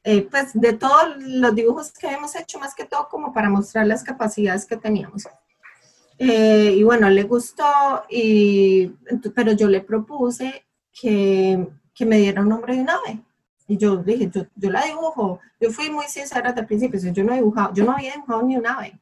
[0.04, 3.88] eh, pues de todos los dibujos que habíamos hecho, más que todo como para mostrar
[3.88, 5.26] las capacidades que teníamos.
[6.18, 8.88] Eh, y bueno, le gustó, y,
[9.34, 13.22] pero yo le propuse que, que me diera un nombre de un ave.
[13.66, 15.40] Y yo dije, yo, la dibujo.
[15.58, 18.58] Yo fui muy sincera desde el principio, yo no dibujado, yo no había dibujado ni
[18.58, 19.00] un ave.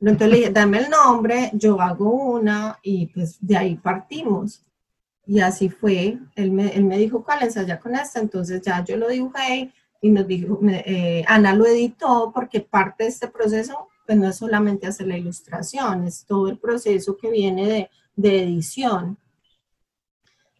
[0.00, 4.64] Entonces le dije, dame el nombre, yo hago una y pues de ahí partimos.
[5.26, 8.20] Y así fue, él me, él me dijo, ¿cuál ensaya con esta?
[8.20, 13.10] Entonces ya yo lo dibujé y nos dijo, eh, Ana lo editó porque parte de
[13.10, 17.66] este proceso, pues no es solamente hacer la ilustración, es todo el proceso que viene
[17.66, 19.18] de, de edición.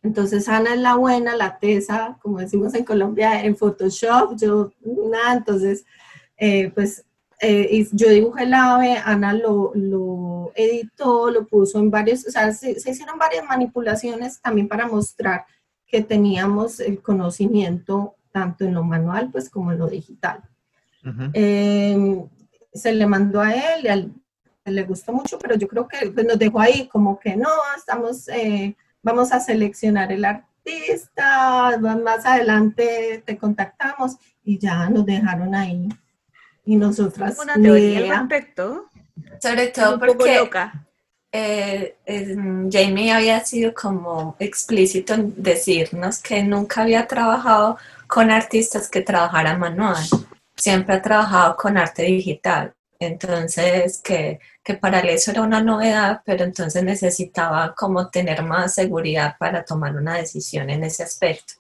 [0.03, 5.35] Entonces Ana es la buena, la tesa, como decimos en Colombia, en Photoshop, yo nada,
[5.35, 5.85] entonces
[6.37, 7.05] eh, pues
[7.41, 12.53] eh, yo dibujé el ave, Ana lo, lo editó, lo puso en varios, o sea,
[12.53, 15.45] se, se hicieron varias manipulaciones también para mostrar
[15.87, 20.43] que teníamos el conocimiento tanto en lo manual pues como en lo digital.
[21.33, 22.25] Eh,
[22.73, 24.13] se le mandó a él, y a él
[24.65, 28.29] le gustó mucho, pero yo creo que pues, nos dejó ahí como que no, estamos,
[28.29, 35.89] eh, vamos a seleccionar el artista, más adelante te contactamos y ya nos dejaron ahí.
[36.71, 38.91] Y nosotras, Una ni teoría al respecto.
[39.41, 40.87] Sobre todo Un poco porque loca.
[41.33, 42.37] eh, eh,
[42.71, 49.59] Jamie había sido como explícito en decirnos que nunca había trabajado con artistas que trabajaran
[49.59, 50.03] manual.
[50.57, 52.75] siempre ha trabajado con arte digital.
[53.01, 58.75] Entonces, que, que para él eso era una novedad, pero entonces necesitaba como tener más
[58.75, 61.55] seguridad para tomar una decisión en ese aspecto.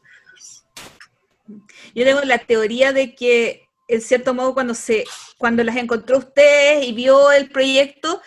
[1.94, 5.04] Yo tengo la teoría de que, en cierto modo, cuando, se,
[5.38, 8.20] cuando las encontró ustedes y vio el proyecto,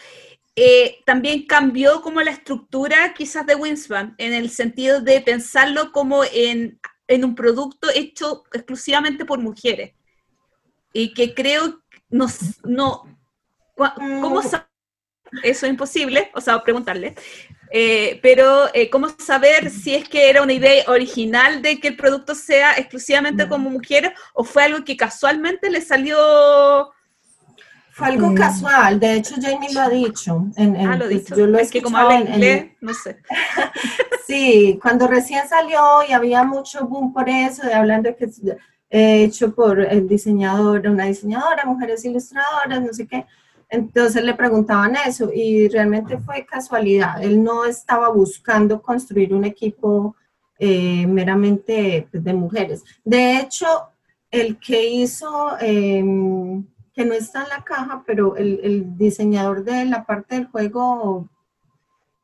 [0.56, 6.24] eh, también cambió como la estructura quizás de Winspan, en el sentido de pensarlo como
[6.34, 9.94] en, en un producto hecho exclusivamente por mujeres.
[10.94, 12.28] Y que creo, no,
[12.64, 13.04] no
[13.76, 14.42] ¿cómo
[15.32, 15.38] Mm.
[15.44, 17.16] Eso es imposible, o sea, preguntarle.
[17.74, 21.96] Eh, pero, eh, ¿cómo saber si es que era una idea original de que el
[21.96, 23.50] producto sea exclusivamente Mm.
[23.50, 26.92] como mujeres o fue algo que casualmente le salió
[27.94, 28.36] Fue algo Mm.
[28.36, 30.46] casual, de hecho Jamie lo ha dicho.
[30.56, 31.36] En, en- Ah, lo he dicho.
[31.36, 33.18] Yo lo es que como habla en- en- inglés, no sé.
[34.28, 38.42] Sí, cuando recién salió y había mucho boom por eso, de hablando de que es
[38.90, 43.26] eh, hecho por el diseñador, una diseñadora, mujeres ilustradoras, no sé qué.
[43.72, 47.24] Entonces le preguntaban eso y realmente fue casualidad.
[47.24, 50.16] Él no estaba buscando construir un equipo
[50.60, 52.84] eh, meramente pues, de mujeres.
[53.06, 53.66] De hecho,
[54.30, 56.04] el que hizo, eh,
[56.94, 61.30] que no está en la caja, pero el, el diseñador de la parte del juego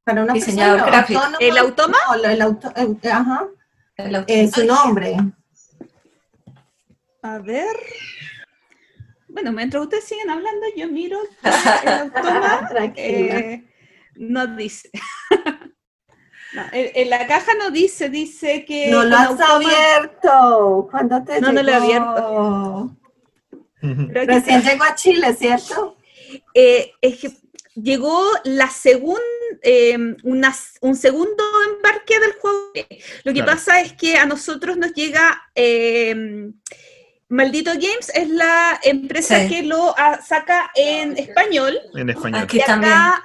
[0.03, 1.19] para una Diseñador persona gráfico.
[1.19, 1.97] autónoma, ¿El automa?
[2.09, 3.47] no, el auto, eh, ajá,
[4.27, 5.17] El su nombre.
[7.21, 7.75] A ver.
[9.37, 11.49] Bueno, mientras ustedes siguen hablando, yo miro que
[11.83, 13.63] el automa eh,
[14.15, 14.89] no dice.
[16.53, 18.89] No, en, en la caja no dice, dice que.
[18.89, 20.87] no lo has automa- abierto.
[20.89, 21.75] ¿Cuándo te No, no lo he
[23.81, 25.97] que Recién llegó a Chile, ¿cierto?
[26.55, 27.31] Eh, es que
[27.75, 29.19] llegó la segun-
[29.61, 31.43] eh, una- un segundo
[31.75, 32.71] embarque del juego.
[33.25, 33.51] Lo que Claro.
[33.51, 36.49] pasa es que a nosotros nos llega eh,
[37.29, 39.49] Maldito Games, es la empresa Sí.
[39.49, 42.41] que lo ah, saca en español En español.
[42.43, 42.93] Aquí y también.
[42.93, 43.23] acá,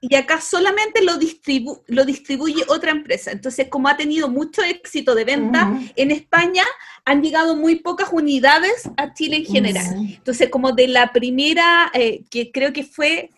[0.00, 3.32] y acá solamente lo, distribu- lo distribuye otra empresa.
[3.32, 6.64] Entonces, como ha tenido mucho éxito de venta, en España
[7.06, 9.94] han llegado muy pocas unidades a Chile en general.
[9.98, 13.30] Entonces, como de la primera, eh, que creo que fue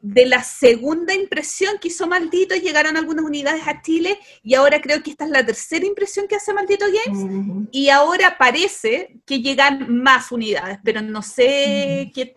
[0.00, 5.02] de la segunda impresión que hizo Maldito, llegaron algunas unidades a Chile y ahora creo
[5.02, 9.92] que esta es la tercera impresión que hace Maldito Games y ahora parece que llegan
[10.02, 12.34] más unidades, pero no sé qué...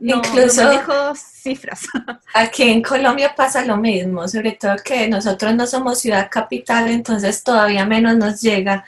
[0.00, 1.86] No, Incluso- no cifras.
[2.34, 7.42] Aquí en Colombia pasa lo mismo, sobre todo que nosotros no somos ciudad capital, entonces
[7.44, 8.84] todavía menos nos llega.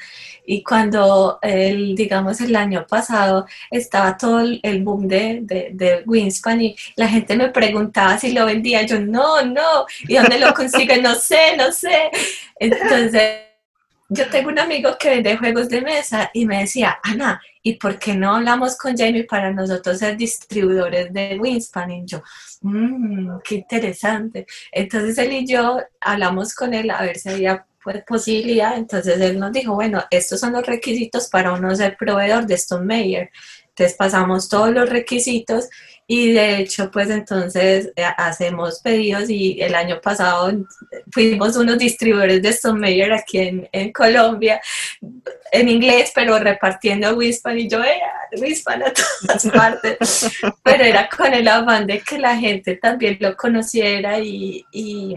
[0.46, 6.60] Y cuando, el, digamos, el año pasado estaba todo el, boom de, de, de Wingspan
[6.62, 11.02] y la gente me preguntaba si lo vendía, yo no, no, ¿y dónde lo consigue?
[11.02, 12.10] No sé, no sé.
[12.60, 13.40] Entonces,
[14.08, 17.98] yo tengo un amigo que vende juegos de mesa y me decía, Ana, ¿y por
[17.98, 21.90] qué no hablamos con Jamie para nosotros ser distribuidores de Wingspan?
[21.90, 22.22] Y yo,
[22.60, 24.46] "Mm, qué interesante.
[24.70, 28.76] Entonces él y yo hablamos con él a ver si había pues, posibilidad.
[28.76, 32.84] Entonces él nos dijo, bueno, estos son los requisitos para uno ser proveedor de Stone
[32.84, 33.30] Meyer.
[33.68, 35.68] Entonces pasamos todos los requisitos
[36.08, 40.52] y de hecho pues entonces eh, hacemos pedidos y el año pasado
[41.12, 44.60] fuimos unos distribuidores de Stone Meyer aquí en, en Colombia
[45.52, 50.30] en inglés pero repartiendo Wispan y yo era Wispan a todas partes
[50.62, 55.16] pero era con el afán de que la gente también lo conociera y, y,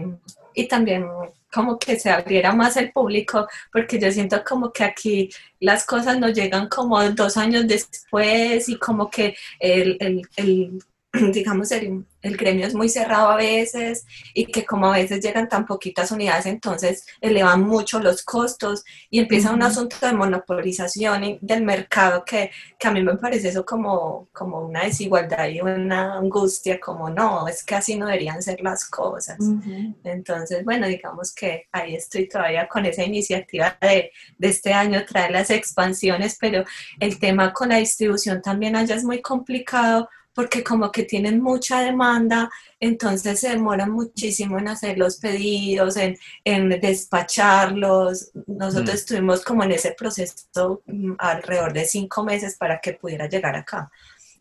[0.54, 1.06] y también
[1.52, 6.18] como que se abriera más el público, porque yo siento como que aquí las cosas
[6.18, 10.82] nos llegan como dos años después y como que el, el, el
[11.32, 15.48] digamos, el, el, gremio es muy cerrado a veces y que como a veces llegan
[15.48, 19.56] tan poquitas unidades, entonces elevan mucho los costos y empieza uh -huh.
[19.56, 24.60] un asunto de monopolización del mercado que, que, a mí me parece eso como, como
[24.60, 29.40] una desigualdad y una angustia, como no, es que así no deberían ser las cosas.
[29.40, 29.94] Uh -huh.
[30.04, 35.32] Entonces, bueno, digamos que ahí estoy todavía con esa iniciativa de, de este año traer
[35.32, 36.64] las expansiones, pero
[37.00, 41.80] el tema con la distribución también allá es muy complicado porque como que tienen mucha
[41.80, 48.30] demanda, entonces se demoran muchísimo en hacer los pedidos, en, en despacharlos.
[48.46, 48.98] Nosotros mm.
[48.98, 53.90] estuvimos como en ese proceso um, alrededor de cinco meses para que pudiera llegar acá.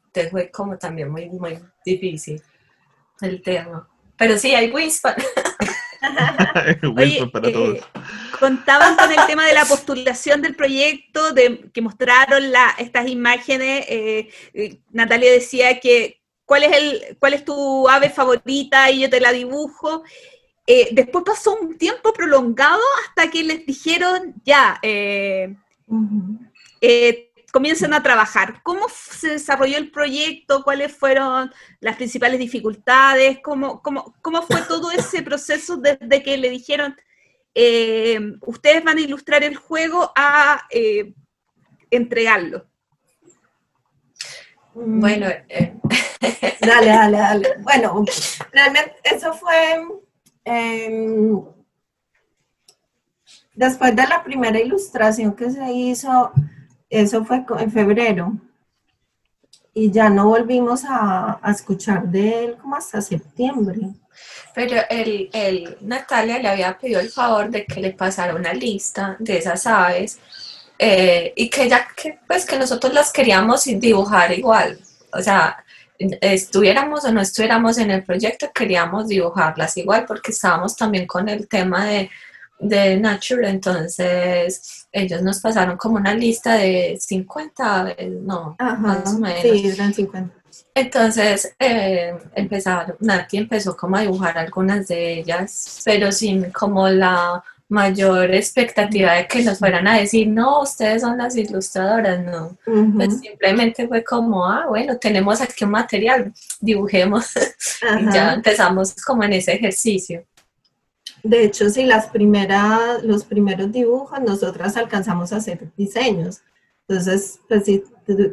[0.06, 2.42] Entonces fue como también muy, muy difícil
[3.22, 3.88] el tema.
[4.18, 5.16] Pero sí, hay Winspan.
[6.98, 7.80] Oye, para todos.
[8.40, 13.86] Contaban con el tema de la postulación del proyecto, de que mostraron la, estas imágenes.
[13.90, 19.10] Eh, eh, Natalia decía que cuál es el, cuál es tu ave favorita y yo
[19.10, 20.04] te la dibujo.
[20.66, 24.80] Eh, después pasó un tiempo prolongado hasta que les dijeron ya.
[27.52, 28.62] Comiencen a trabajar.
[28.64, 30.64] ¿Cómo se desarrolló el proyecto?
[30.64, 33.40] ¿Cuáles fueron las principales dificultades?
[33.44, 36.96] ¿Cómo, cómo, cómo fue todo ese proceso desde que le dijeron,
[37.54, 41.14] eh, ustedes van a ilustrar el juego a eh,
[41.90, 42.68] entregarlo?
[44.74, 45.76] Bueno, eh,
[46.62, 47.56] Dale, dale, dale.
[47.60, 48.06] Bueno,
[48.52, 49.82] realmente eso fue
[50.44, 51.42] em,
[53.56, 56.32] después de la primera ilustración que se hizo,
[56.90, 58.34] eso fue en febrero.
[59.74, 63.80] Y ya no volvimos a, a escuchar de él como hasta septiembre.
[64.56, 69.16] Pero el, el- Natalia le había pedido el favor de que le pasara una lista
[69.20, 70.20] de esas aves
[70.78, 74.80] eh, y que ya que pues que nosotros las queríamos dibujar igual.
[75.14, 75.64] O sea,
[76.22, 81.48] estuviéramos o no estuviéramos en el proyecto, queríamos dibujarlas igual porque estábamos también con el
[81.48, 82.10] tema de,
[82.60, 89.20] de Nature, entonces ellos nos pasaron como una lista de 50 aves, no, más o
[89.20, 89.42] menos.
[89.42, 90.36] sí, eran 50.
[90.74, 97.44] Entonces eh, empezaron, Nati empezó como a dibujar algunas de ellas, pero sin como la
[97.70, 102.58] mayor expectativa de que nos fueran a decir, no, ustedes son las ilustradoras, no.
[102.96, 107.28] Pues simplemente fue como, ah, bueno, tenemos aquí un material, dibujemos.
[108.02, 110.26] y ya empezamos como en ese ejercicio.
[111.22, 116.42] De hecho, sí, las primeras, los primeros dibujos, nosotras alcanzamos a hacer diseños.
[116.88, 117.84] Entonces, pues sí,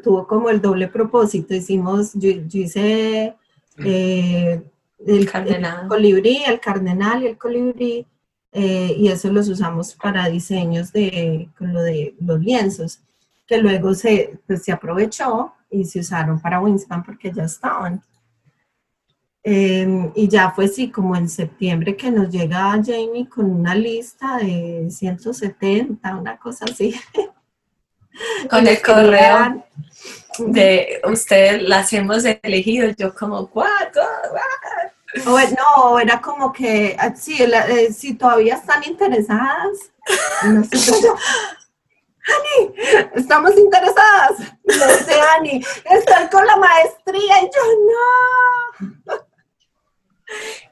[0.03, 1.55] tuvo como el doble propósito.
[1.55, 3.35] Hicimos, yo, yo hice
[3.79, 4.62] eh,
[5.07, 5.83] el, Cardenal.
[5.83, 8.07] el colibrí, el cardenal y el colibrí,
[8.53, 13.01] eh, y eso los usamos para diseños de, con lo de los lienzos,
[13.47, 18.03] que luego se, pues, se aprovechó y se usaron para Wingspan porque ya estaban.
[19.49, 24.39] Eh, y ya fue sí, como en septiembre que nos llega Jamie con una lista
[24.39, 26.95] de 170, una cosa así.
[28.51, 29.64] Con el correo
[30.39, 33.97] de ustedes las hemos elegido, yo como, what?".
[35.27, 39.79] O, no, era como que, ah, sí, la- eh, si todavía están interesadas,
[40.45, 41.19] nosotros,
[42.29, 42.75] Ani,
[43.14, 44.33] estamos interesadas.
[44.64, 47.41] Me dice Ani, estoy con la maestría.
[47.41, 47.62] Y yo,
[49.07, 49.26] no.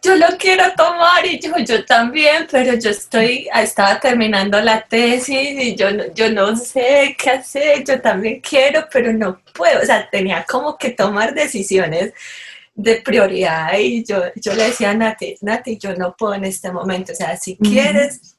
[0.03, 5.59] Yo lo quiero tomar y yo, yo también, pero yo estoy, estaba terminando la tesis
[5.61, 9.87] y yo no, yo no sé qué hacer, yo también quiero, pero no puedo, o
[9.87, 12.13] sea, tenía como que tomar decisiones
[12.75, 16.73] de prioridad y yo, yo le decía a Nati, Nati, yo no puedo en este
[16.73, 18.34] momento, o sea, si quieres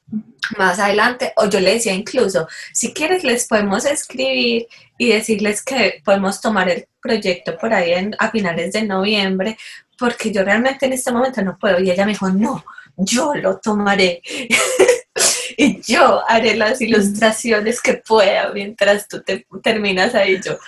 [0.56, 4.66] más adelante, o yo le decía incluso, si quieres les podemos escribir
[4.98, 9.58] y decirles que podemos tomar el proyecto por ahí en- a finales de noviembre,
[9.98, 11.80] porque yo realmente en este momento no puedo.
[11.80, 12.64] Y ella me dijo, no,
[12.96, 14.20] yo lo tomaré.
[15.56, 20.40] y yo haré las ilustraciones que pueda mientras tú te terminas ahí.
[20.44, 20.58] Yo,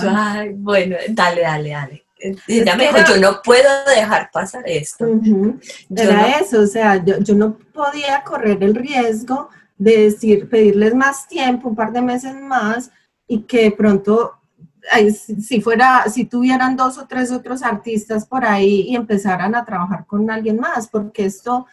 [0.00, 2.04] yo, ay, bueno, dale, dale, dale.
[2.46, 5.06] Y me dijo, yo no puedo dejar pasar esto.
[5.96, 10.94] Era no- eso, o sea, yo, yo no podía correr el riesgo de decir, pedirles
[10.94, 12.90] más tiempo, un par de meses más,
[13.26, 14.34] y que de pronto,
[14.90, 19.64] ay, si fuera, si tuvieran dos o tres otros artistas por ahí y empezaran a
[19.64, 21.66] trabajar con alguien más, porque esto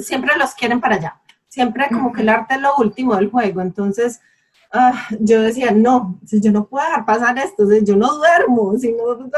[0.00, 3.60] siempre los quieren para allá, siempre como que el arte es lo último del juego,
[3.60, 4.20] entonces
[4.72, 8.76] ah, yo decía, no, si yo no puedo dejar pasar esto, si yo no duermo,
[8.78, 9.30] si no,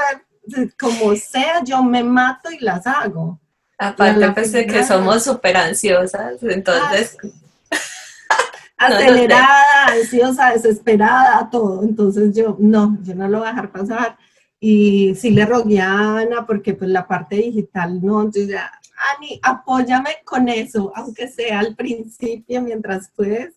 [0.79, 3.41] como sea, yo me mato y las hago.
[3.79, 7.33] Aparte, la pues de que somos súper ansiosas, entonces, sé.
[8.77, 11.85] acelerada, ansiosa, desesperada, todo.
[11.85, 14.19] Entonces yo, no, yo no lo voy a dejar pasar.
[14.61, 18.73] Y sí le rogué a Ana, porque pues la parte digital, no, yo ya,
[19.17, 23.55] Ani, apóyame con eso, aunque sea al principio, mientras puedes,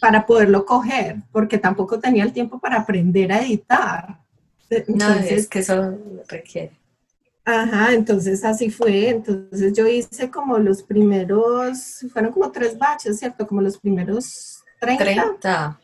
[0.00, 4.18] para poderlo coger, porque tampoco tenía el tiempo para aprender a editar.
[4.86, 5.98] no, Entonces, es que eso
[6.28, 6.72] requiere.
[7.44, 9.08] Ajá, entonces así fue.
[9.08, 13.46] Entonces yo hice como los primeros, fueron como tres baches, ¿cierto?
[13.46, 15.04] Como los primeros 30.
[15.04, 15.80] 30.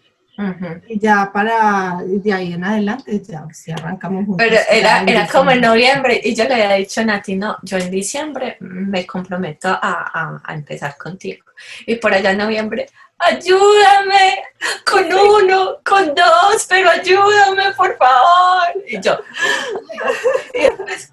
[0.89, 4.47] Y ya para, de ahí en adelante, ya si arrancamos juntos.
[4.47, 7.79] Pero era, era como en noviembre y yo le había dicho a Nati, no, yo
[7.79, 11.45] en diciembre me comprometo a, a- a empezar contigo.
[11.87, 12.87] Y por allá en noviembre,
[13.19, 14.43] ayúdame
[14.85, 18.69] con uno, con dos, pero ayúdame, por favor.
[18.87, 19.19] Y yo,
[20.55, 21.13] y después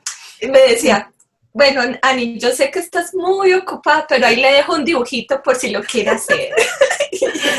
[0.50, 1.13] me decía,
[1.54, 5.56] bueno, Ani, yo sé que estás muy ocupada, pero ahí le dejo un dibujito por
[5.56, 6.50] si lo quiere hacer.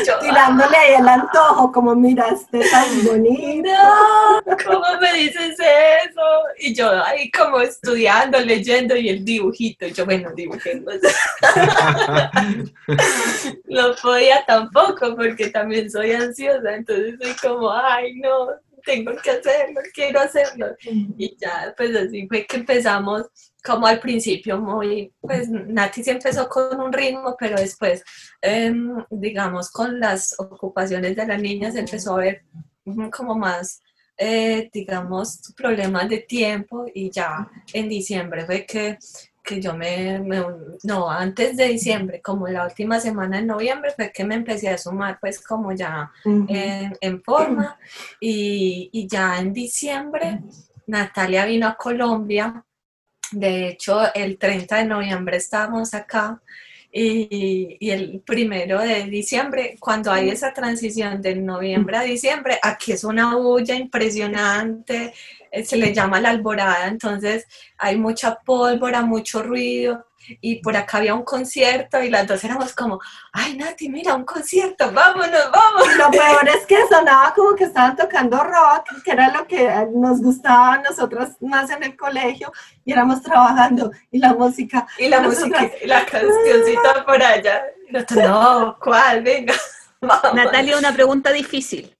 [0.05, 3.69] Yo, Sí, mirándole ahí el antojo, como miraste tan bonito.
[3.69, 6.21] No, ¿cómo me dices eso?
[6.59, 9.87] Y yo ahí como estudiando, leyendo y el dibujito.
[9.87, 10.95] Yo, bueno, dibujemos.
[13.65, 18.49] no podía tampoco porque también soy ansiosa, entonces soy como, ay, no,
[18.85, 20.67] tengo que hacerlo, quiero hacerlo.
[21.17, 23.23] Y ya, pues así fue que empezamos
[23.63, 28.03] como al principio muy, pues Nati sí empezó con un ritmo, pero después,
[28.41, 32.43] em, digamos, con las ocupaciones de las niñas empezó a haber
[32.85, 33.81] mm, como más,
[34.17, 38.97] eh, digamos, problemas de tiempo y ya en diciembre fue que,
[39.45, 40.43] que yo me, me-
[40.83, 44.77] no, antes de diciembre, como la última semana de noviembre fue que me empecé a
[44.77, 46.11] sumar pues como ya
[46.49, 47.77] en, en forma.
[48.19, 50.41] Y, y ya en diciembre
[50.87, 52.65] Natalia vino a Colombia.
[53.31, 56.41] De hecho, el 30 de noviembre estábamos acá
[56.97, 62.93] y, y el primero de diciembre, cuando hay esa transición de noviembre a diciembre, aquí
[62.93, 65.13] es una bulla impresionante,
[65.51, 70.05] eh, se le llama la alborada, entonces hay mucha pólvora, mucho ruido.
[70.41, 72.99] Y por acá había un concierto y las dos éramos como,
[73.31, 75.95] ay Nati, mira, un concierto, vámonos, vámonos.
[75.97, 80.21] Lo peor es que sonaba como que estaban tocando rock, que era lo que nos
[80.21, 82.51] gustaba a nosotras más en el colegio,
[82.83, 84.87] y éramos trabajando, y la música.
[84.97, 87.63] Y la Nosotras- música, y la cancioncita por allá.
[87.89, 89.21] Nosotros, no, ¿cuál?
[89.21, 89.53] Venga,
[90.01, 90.33] vamos.
[90.33, 91.95] Natalia, una pregunta difícil.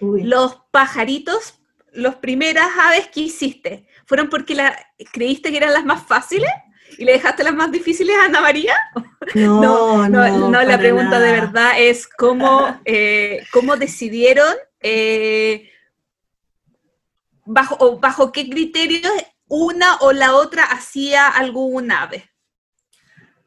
[0.00, 0.24] Uy.
[0.24, 1.60] Los pajaritos,
[1.92, 4.76] las primeras aves que hiciste, ¿fueron porque la,
[5.12, 6.50] creíste que eran las más fáciles
[6.98, 8.74] y le dejaste las más difíciles a Ana María?
[9.34, 15.70] No, no, la para pregunta de verdad es cómo, eh, cómo decidieron, eh,
[17.44, 19.12] bajo, o bajo qué criterios
[19.48, 22.30] una o la otra hacía algún ave.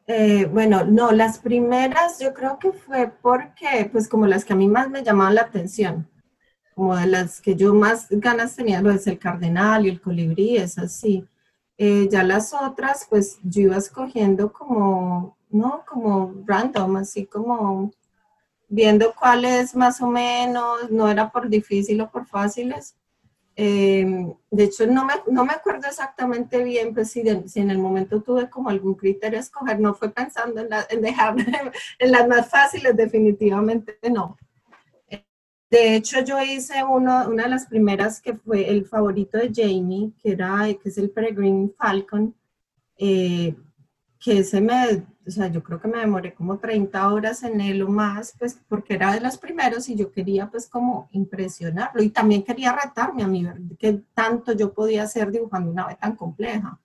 [0.07, 4.55] Eh, bueno, no, las primeras yo creo que fue porque, pues como las que a
[4.55, 6.09] mí más me llamaban la atención,
[6.73, 10.57] como de las que yo más ganas tenía, lo es el cardenal y el colibrí,
[10.57, 11.27] es así.
[11.77, 17.91] Eh, ya las otras, pues yo iba escogiendo como, no, como random, así como
[18.69, 22.95] viendo cuáles más o menos, no era por difícil o por fáciles.
[23.57, 24.05] Eh,
[24.51, 27.79] de hecho, no me, no me acuerdo exactamente bien, pues si, de- si en el
[27.79, 31.35] momento tuve como algún criterio a escoger, no fue pensando en, la- en dejar
[31.99, 34.37] en las más fáciles, definitivamente no.
[35.69, 40.13] De hecho, yo hice uno, una de las primeras que fue el favorito de Jamie,
[40.21, 42.33] que, era, que es el Peregrine Falcon,
[42.97, 43.53] eh,
[44.19, 47.81] que ese me, o sea, yo creo que me demoré como 30 horas en él
[47.81, 52.09] o más, pues porque era de los primeros y yo quería pues como impresionarlo y
[52.09, 56.15] también quería retarme a mí, ver qué tanto yo podía hacer dibujando una ave tan
[56.15, 56.79] compleja.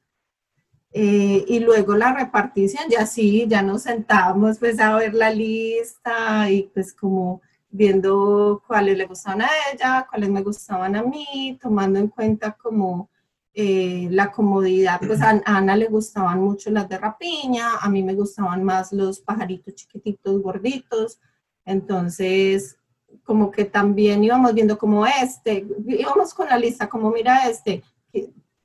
[0.94, 6.50] Eh, y luego la repartición, ya sí, ya nos sentábamos pues a ver la lista
[6.50, 7.40] y pues como
[7.72, 13.10] viendo cuáles le gustaban a ella, cuáles me gustaban a mí, tomando en cuenta como
[13.54, 18.02] eh, la comodidad, pues a, a Ana le gustaban mucho las de rapiña, a mí
[18.02, 21.18] me gustaban más los pajaritos chiquititos, gorditos,
[21.64, 22.76] entonces
[23.24, 27.82] como que también íbamos viendo como este, íbamos con la lista como mira este,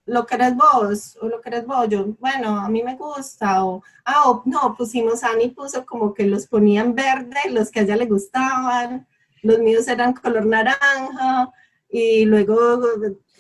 [0.07, 3.63] lo que eres vos o lo que eres vos, yo, bueno, a mí me gusta,
[3.63, 7.83] o, ah, o, no, pusimos, Ani puso como que los ponían verde, los que a
[7.83, 9.05] ella le gustaban,
[9.43, 11.51] los míos eran color naranja,
[11.89, 12.81] y luego...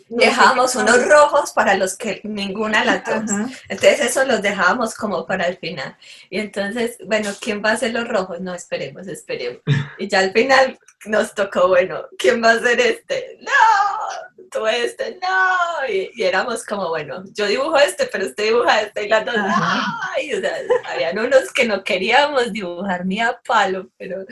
[0.09, 3.29] no qué unos rojos para los que ninguna la dos.
[3.67, 5.97] Entonces eso los dejábamos como para el final.
[6.29, 8.39] Y entonces, bueno, ¿quién va a hacer los rojos?
[8.39, 9.61] No, esperemos, esperemos.
[9.97, 13.39] Y ya al final nos tocó, bueno, ¿quién va a hacer este?
[13.41, 15.93] No, tú este, no.
[15.93, 19.35] Y, y éramos como, bueno, yo dibujo este, pero usted dibuja este y las dos,
[19.37, 24.25] ay, o sea, habían unos que no queríamos dibujar ni a palo, pero,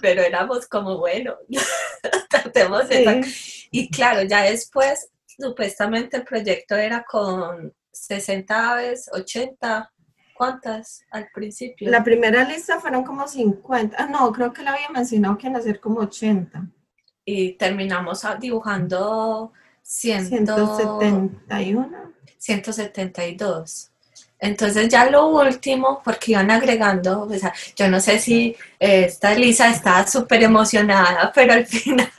[0.00, 1.36] pero éramos como, bueno,
[2.28, 3.24] tratemos de
[3.70, 9.92] y claro, ya después, supuestamente el proyecto era con 60 aves, 80,
[10.34, 11.90] ¿cuántas al principio?
[11.90, 13.96] La primera lista fueron como 50.
[13.98, 16.68] Ah, no, creo que le había mencionado que iban a ser como 80.
[17.32, 19.52] Y terminamos a- dibujando
[19.82, 21.88] 100, 171.
[22.38, 23.86] 172.
[24.42, 29.34] Entonces ya lo último, porque iban agregando, o sea, yo no sé si eh, esta
[29.34, 32.10] Lisa estaba súper emocionada, pero al final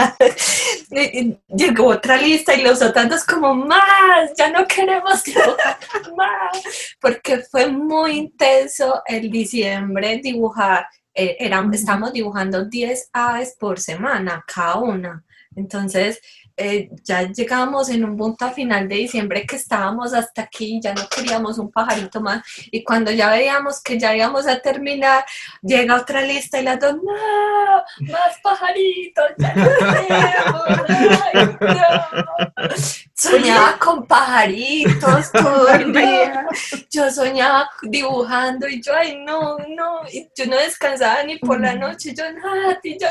[1.49, 5.77] llegó otra lista y los otros dos como más, ya no queremos dibujar
[6.15, 11.37] más, porque fue muy intenso el diciembre dibujar, eh,
[11.73, 15.23] estamos dibujando 10 aves por semana, cada una.
[15.55, 16.21] Entonces,
[16.61, 20.93] eh, ya llegábamos en un punto a final de diciembre que estábamos hasta aquí, ya
[20.93, 22.43] no queríamos un pajarito más.
[22.69, 25.25] Y cuando ya veíamos que ya íbamos a terminar,
[25.61, 30.89] llega otra lista y las dos, no, más pajaritos, ya no queremos,
[31.33, 32.75] ay, no".
[33.15, 36.45] Soñaba con pajaritos todo el día.
[36.89, 40.01] Yo soñaba dibujando y yo, ay, no, no.
[40.11, 42.13] Y yo no descansaba ni por la noche.
[42.15, 43.09] Yo, Nati, ya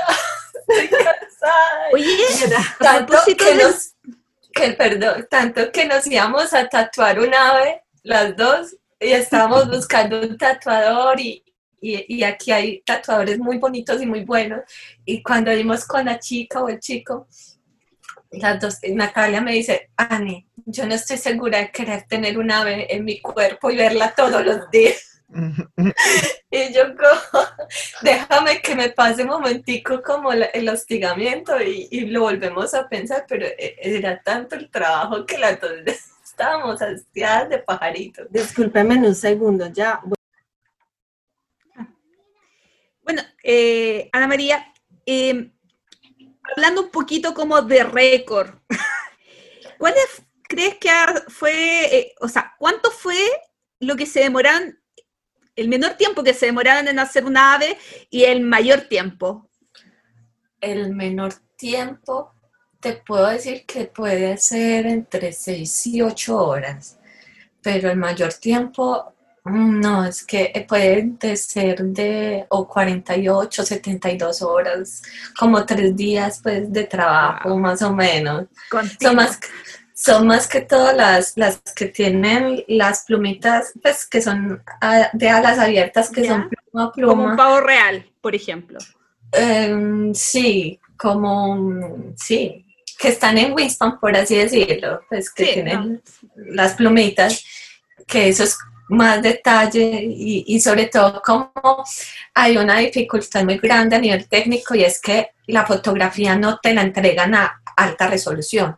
[0.71, 1.89] estoy cansada.
[1.93, 2.17] Oye,
[2.79, 3.95] tanto que nos,
[4.53, 10.21] que, perdón, tanto que nos íbamos a tatuar un ave, las dos, y estábamos buscando
[10.21, 11.43] un tatuador y,
[11.81, 14.61] y, y aquí hay tatuadores muy bonitos y muy buenos.
[15.05, 17.27] Y cuando dimos con la chica o el chico,
[18.33, 22.95] las dos, Natalia me dice, Ani, yo no estoy segura de querer tener un ave
[22.95, 25.10] en mi cuerpo y verla todos los días.
[26.51, 27.09] Y yo como,
[28.03, 33.47] déjame que me pase un momentico como el hostigamiento y, lo volvemos a pensar, pero
[33.47, 35.71] e- era tanto el trabajo que las dos
[36.25, 38.27] estábamos hastiadas de pajaritos.
[38.31, 40.01] Discúlpeme un segundo, ya.
[43.03, 44.73] Bueno, eh, Ana María,
[45.07, 45.53] eh,
[46.57, 48.55] hablando un poquito como de récord,
[49.79, 50.91] ¿cuál es- crees que
[51.29, 53.17] fue, eh, o sea, cuánto fue
[53.79, 54.80] lo que se demoraron,
[55.61, 57.77] el menor tiempo que se demoraron en hacer una ave
[58.09, 59.47] y el mayor tiempo?
[60.59, 62.33] El menor tiempo,
[62.81, 66.99] te puedo decir que puede ser entre 6 y 8 horas,
[67.61, 69.13] pero el mayor tiempo,
[69.45, 75.03] mm, no, es que puede de ser de o 48, 72 horas,
[75.39, 77.59] como tres días pues de trabajo Wow.
[77.59, 78.47] más o menos.
[78.99, 79.39] Son más,
[80.03, 85.29] son más que todas las, las que tienen las plumitas, pues que son ah, de
[85.29, 86.29] alas abiertas, que Ya.
[86.31, 87.37] son pluma a Como un pluma.
[87.37, 88.79] pavo real, por ejemplo.
[89.33, 92.65] Em, sí, como, sí,
[92.99, 96.03] que están en Winspan, por así decirlo, pues que Sí, tienen
[96.35, 97.45] las plumitas,
[98.07, 98.59] que eso es
[98.89, 101.53] más detalle y, y sobre todo como
[102.35, 106.75] hay una dificultad muy grande a nivel técnico y es que la fotografía no te
[106.75, 108.77] la entregan a alta resolución.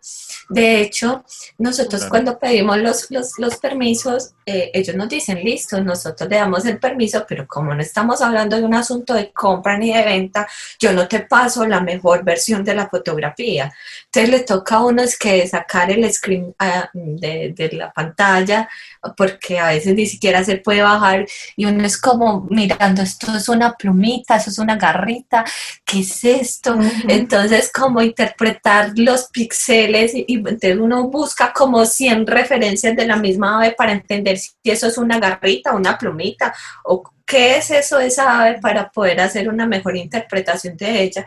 [0.52, 1.24] De hecho,
[1.58, 2.10] nosotros Claro.
[2.10, 6.78] cuando pedimos los, los, los permisos, eh, ellos nos dicen, listo, nosotros le damos el
[6.78, 10.46] permiso, pero como no estamos hablando de un asunto de compra ni de venta,
[10.78, 13.72] yo no te paso la mejor versión de la fotografía.
[14.06, 18.68] Entonces le toca a uno es que sacar el screen ah, de, de la pantalla,
[19.16, 21.26] porque a veces ni siquiera se puede bajar
[21.56, 25.44] y uno es como mirando, esto es una plumita, eso es una garrita,
[25.84, 26.76] ¿qué es esto?
[27.08, 33.16] Entonces, como interpretar los píxeles y, y entonces uno busca como 100 referencias de la
[33.16, 36.54] misma ave para entender si eso es una garrita, una plumita
[36.84, 41.26] o qué es eso de esa ave para poder hacer una mejor interpretación de ella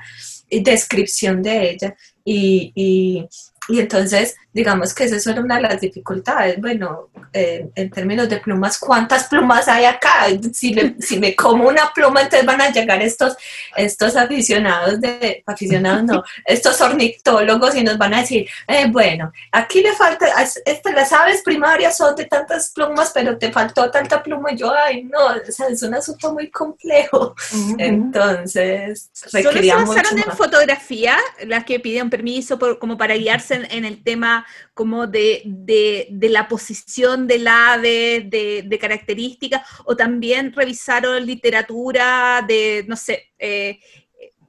[0.49, 1.95] y descripción de ella.
[2.23, 3.27] Y, y-
[3.67, 6.59] y entonces, digamos que esa es solo una de las dificultades.
[6.61, 10.27] Bueno, eh, en términos de plumas, ¿cuántas plumas hay acá?
[10.53, 13.35] Si me, si me como una pluma, entonces van a llegar estos,
[13.75, 19.81] estos aficionados de, aficionados no, estos ornitólogos y nos van a decir, eh, bueno, aquí
[19.81, 24.23] le falta, es- este, las aves primarias son de tantas plumas, pero te faltó tanta
[24.23, 24.53] pluma.
[24.53, 27.35] Y yo, ay, no, o sea, es un asunto muy complejo.
[27.77, 33.55] Entonces, ¿Solo se requería basaron en fotografía las que pidieron permiso por- como para guiarse
[33.55, 39.61] en, en el tema como de, de- de la posición del ave, de, de características,
[39.85, 43.79] o también revisaron literatura de, no sé, eh,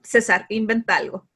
[0.03, 1.29] César, inventa algo.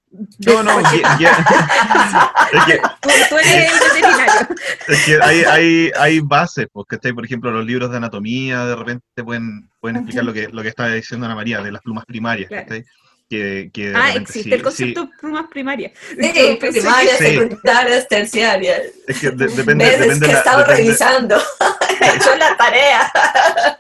[0.44, 6.20] No, no, ya- ya- es que, Tú, tú eres el es que hay, hay, hay
[6.20, 10.48] bases, porque por ejemplo los libros de anatomía de repente pueden, pueden explicar lo que,
[10.48, 12.66] lo que estaba diciendo Ana María, de las plumas primarias, Claro.
[13.30, 15.92] Que, Ah, existe sí- el concepto de plumas primarias.
[16.08, 17.24] Sí, primarias, Sí.
[17.26, 18.82] secundarias, terciarias.
[18.92, 19.94] sí, es que de- depende, ¿Ves?
[19.94, 21.36] Es depende, que he la- estado depende- revisando.
[22.00, 23.12] He hecho la tarea.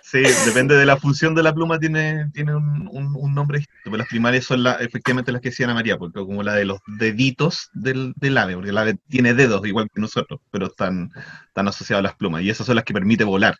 [0.02, 3.80] sí, depende de la función de la pluma, tiene, tiene un, un- un nombre distinto.
[3.84, 6.66] Pero Las primarias son la, efectivamente las que decía Ana María, porque como la de
[6.66, 11.10] los deditos del, del ave, porque el ave tiene dedos igual que nosotros, pero están,
[11.48, 13.56] están asociados a las plumas, y esas son las que permite volar.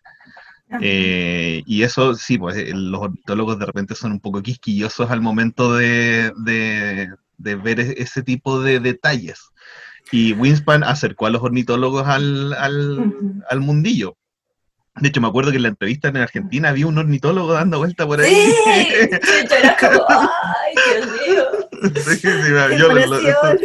[0.80, 5.20] Eh, y eso sí, pues eh, los ornitólogos de repente son un poco quisquillosos al
[5.20, 9.40] momento de, de- de ver e- ese tipo de detalles.
[10.12, 13.14] Y Winspan acercó a los ornitólogos al, al,
[13.48, 14.16] al mundillo.
[14.96, 18.06] De hecho, me acuerdo que en la entrevista en Argentina había un ornitólogo dando vuelta
[18.06, 18.34] por ahí.
[18.34, 18.52] Sí,
[19.50, 21.44] yo era como, ay, Dios mío.
[22.04, 23.58] Sí, sí, me- ¡Qué yo lo- lo- impresión!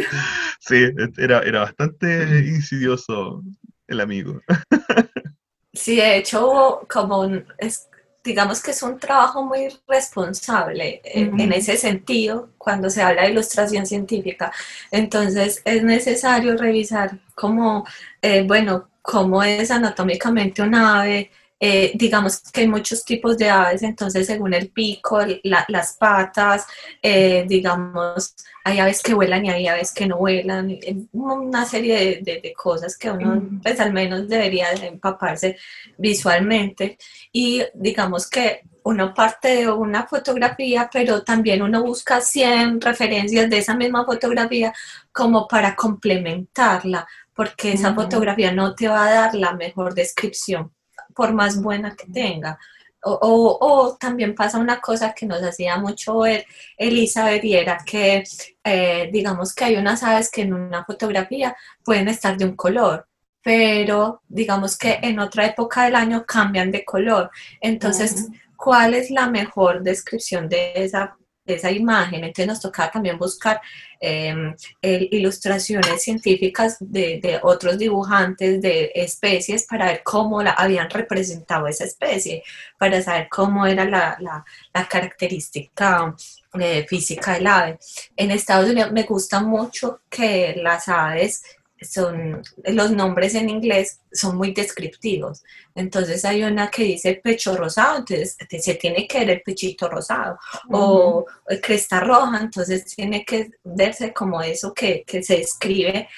[0.60, 0.84] sí,
[1.18, 3.42] era, era bastante insidioso
[3.88, 4.40] el amigo.
[5.76, 7.88] Sí, de hecho como un, es-
[8.24, 11.42] digamos que es un trabajo muy responsable en, Ujú.
[11.42, 14.52] en ese sentido cuando se habla de ilustración científica.
[14.90, 17.86] Entonces es necesario revisar cómo,
[18.22, 21.30] eh, bueno, cómo es anatómicamente un ave.
[21.58, 26.66] eh, digamos que hay muchos tipos de aves, entonces según el pico, la- las patas,
[27.02, 28.34] eh, digamos,
[28.64, 30.76] hay aves que vuelan y hay aves que no vuelan,
[31.12, 35.56] una serie de, de- de cosas que uno, pues al menos debería de empaparse
[35.98, 36.98] visualmente.
[37.32, 43.58] Y digamos que uno parte de una fotografía, pero también uno busca 100 referencias de
[43.58, 44.72] esa misma fotografía
[45.12, 50.72] como para complementarla, porque esa fotografía no te va a dar la mejor descripción,
[51.16, 52.58] por más buena que tenga.
[53.02, 56.44] O, o- o también pasa una cosa que nos hacía mucho ver
[56.76, 58.24] Elizabeth y era que
[58.64, 63.06] eh, digamos que hay unas aves que en una fotografía pueden estar de un color,
[63.42, 67.30] pero digamos que en otra época del año cambian de color.
[67.60, 68.26] Entonces.
[68.58, 71.14] ¿cuál es la mejor descripción de esa,
[71.54, 72.24] esa imagen?
[72.24, 73.60] Entonces nos toca también buscar
[74.00, 81.84] el- ilustraciones científicas de, otros dibujantes de especies para ver cómo la habían representado esa
[81.84, 82.42] especie,
[82.78, 84.44] para saber cómo era la, la-
[84.74, 86.14] la característica
[86.58, 87.78] eh, física del ave.
[88.16, 91.42] En Estados Unidos me gusta mucho que las aves
[91.80, 95.42] son, los nombres en inglés son muy descriptivos.
[95.74, 100.38] Entonces hay una que dice pecho rosado, entonces se tiene que ver el pechito rosado.
[100.70, 101.26] O
[101.62, 106.08] cresta roja, entonces tiene que verse como eso que, que se escribe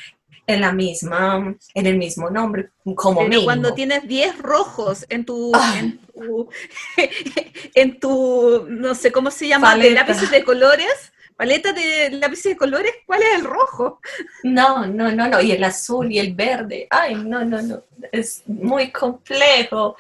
[0.46, 3.44] en la misma, en el mismo nombre, como Pero mínimo.
[3.44, 5.76] cuando tienes 10 rojos en tu, Ah.
[5.78, 6.48] en tu,
[7.74, 12.56] en tu, no sé cómo se llama, de lápices de colores, paleta de lápices de
[12.56, 14.00] colores, ¿cuál es el rojo?
[14.42, 18.42] No, no, no, no, y el azul y el verde, ay, no, no, no, es
[18.46, 19.96] muy complejo,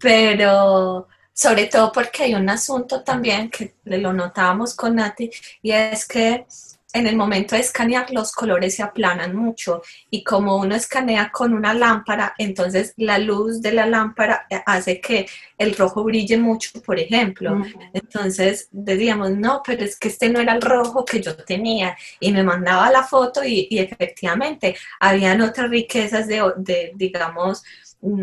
[0.00, 5.30] pero sobre todo porque hay un asunto también que lo notábamos con Nati,
[5.62, 6.44] y es que
[6.92, 11.54] en el momento de escanear los colores se aplanan mucho y como uno escanea con
[11.54, 15.26] una lámpara, entonces la luz de la lámpara eh, hace que
[15.58, 17.62] el rojo brille mucho, por ejemplo.
[17.92, 21.96] Entonces decíamos, no, pero es que este no era el rojo que yo tenía.
[22.18, 27.62] Y me mandaba la foto y, y efectivamente habían otras riquezas de, de, digamos,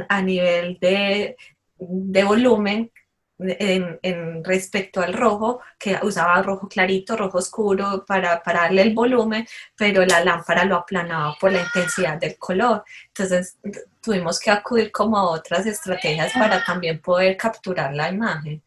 [0.09, 1.35] a nivel de,
[1.77, 2.91] de volumen
[3.39, 8.93] en, en respecto al rojo, que usaba rojo clarito, rojo oscuro para, para darle el
[8.93, 9.45] volumen,
[9.75, 12.83] pero la lámpara lo aplanaba por la intensidad del color.
[13.07, 13.57] Entonces
[14.01, 18.61] tuvimos que acudir como a otras estrategias para también poder capturar la imagen.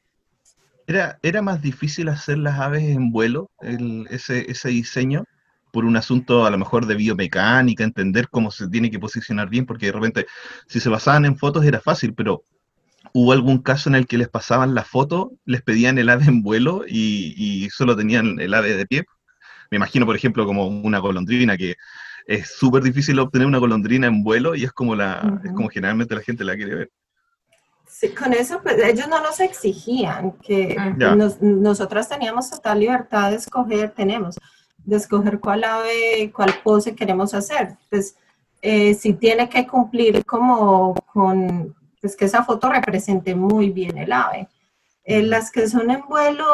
[0.86, 5.24] ¿Era, era más difícil hacer las aves en vuelo, el- ese, ese diseño,
[5.72, 9.66] por un asunto a lo mejor de biomecánica, entender cómo se tiene que posicionar bien,
[9.66, 10.26] porque de repente
[10.66, 12.42] si se basaban en fotos era fácil, pero
[13.12, 16.42] hubo algún caso en el que les pasaban la foto, les pedían el ave en
[16.42, 19.04] vuelo y, y solo tenían el ave de pie.
[19.70, 21.76] Me imagino, por ejemplo, como una golondrina, que
[22.26, 25.54] es súper difícil obtener una golondrina en vuelo y es como, la, es Ujú.
[25.56, 26.90] como generalmente la gente la quiere ver.
[27.88, 31.14] Sí, con eso, pues ellos no nos exigían que Ya.
[31.16, 34.36] nos- nosotras teníamos total libertad de escoger, tenemos,
[34.84, 37.76] de escoger cuál ave, cuál pose queremos hacer.
[37.90, 38.14] Pues
[38.62, 44.12] eh, si tiene que cumplir como con, pues que esa foto represente muy bien el
[44.12, 44.48] ave.
[45.04, 46.44] Eh, las que son en vuelo,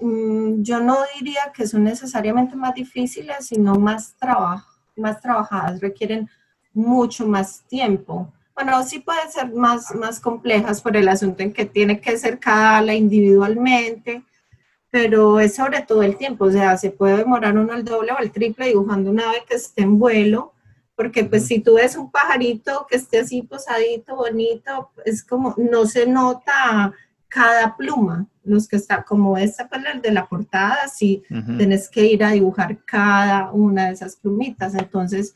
[0.00, 4.64] mm, yo no diría que son necesariamente más difíciles, sino más, traba-
[4.96, 6.28] más trabajadas, requieren
[6.74, 8.32] mucho más tiempo.
[8.54, 12.38] Bueno, sí pueden ser más, más complejas por el asunto en que tiene que ser
[12.38, 14.22] cada ala individualmente,
[14.90, 18.18] pero es sobre todo el tiempo, o sea, se puede demorar uno el doble o
[18.18, 20.51] el triple dibujando una ave que esté en vuelo,
[20.94, 25.86] porque pues si tú ves un pajarito que esté así posadito, bonito, es como, no
[25.86, 26.92] se nota
[27.28, 31.22] cada pluma, los que está, como esta pues el de la portada, sí,
[31.56, 34.74] tenés que ir a dibujar cada una de esas plumitas.
[34.74, 35.34] Entonces,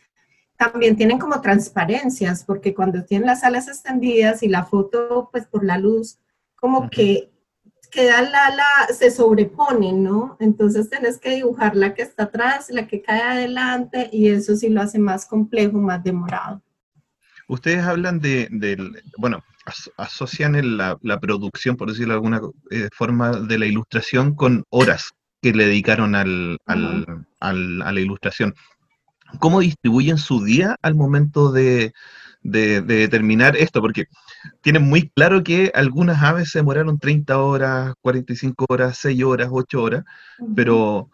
[0.58, 5.64] también tienen como transparencias, porque cuando tienen las alas extendidas y la foto, pues por
[5.64, 6.18] la luz,
[6.54, 7.30] como que
[7.88, 8.64] queda la ala,
[8.96, 10.36] se sobreponen, ¿no?
[10.40, 14.68] Entonces tenés que dibujar la que está atrás, la que cae adelante, y eso sí
[14.68, 16.62] lo hace más complejo, más demorado.
[17.48, 18.48] Ustedes hablan de,
[19.18, 22.40] bueno, as- asocian la, la producción, por decirlo de alguna
[22.70, 28.00] eh, forma, de la ilustración con horas que le dedicaron al, al- al- a la
[28.00, 28.54] ilustración.
[29.38, 31.92] ¿Cómo distribuyen su día al momento de,
[32.50, 33.80] de- de determinar esto?
[33.80, 34.06] Porque
[34.62, 39.82] tienen muy claro que algunas aves se demoraron 30 horas, 45 horas, 6 horas, 8
[39.82, 40.04] horas,
[40.54, 41.10] pero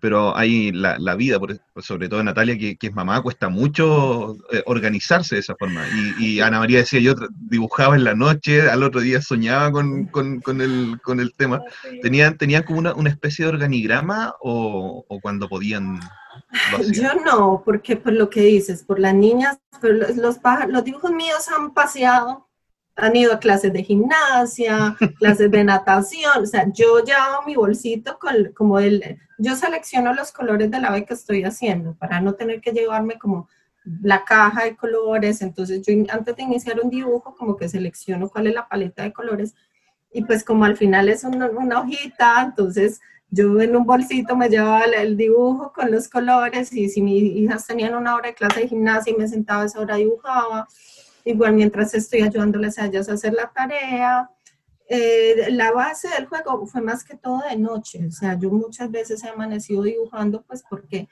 [0.00, 4.36] pero hay la, la vida, por, sobre todo Natalia, que, que, es mamá, cuesta mucho
[4.52, 5.84] eh, organizarse de esa forma.
[6.18, 10.06] Y, y, Ana María decía, yo dibujaba en la noche, al otro día soñaba con,
[10.06, 11.62] con, con, el, con el tema.
[12.02, 16.00] ¿Tenían, ¿Tenían como una, una especie de organigrama o, o cuando podían
[16.92, 21.48] yo no, porque por lo que dices, por las niñas, los, los, los dibujos míos
[21.48, 22.45] han paseado,
[22.96, 28.18] han ido a clases de gimnasia, clases de natación, o sea, yo llevo mi bolsito
[28.18, 32.34] con, como el, yo selecciono los colores de la vez que estoy haciendo para no
[32.34, 33.48] tener que llevarme como
[34.02, 38.48] la caja de colores, entonces yo antes de iniciar un dibujo como que selecciono cuál
[38.48, 39.54] es la paleta de colores
[40.12, 43.00] y pues como al final es una, una hojita, entonces
[43.30, 47.66] yo en un bolsito me llevaba el dibujo con los colores y si mis hijas
[47.66, 50.66] tenían una hora de clase de gimnasia y me sentaba a esa hora dibujaba,
[51.26, 54.30] igual mientras estoy ayudándoles a ellas a hacer la tarea.
[54.88, 58.88] Eh, la base del juego fue más que todo de noche, o sea, yo muchas
[58.88, 61.08] veces he amanecido dibujando pues porque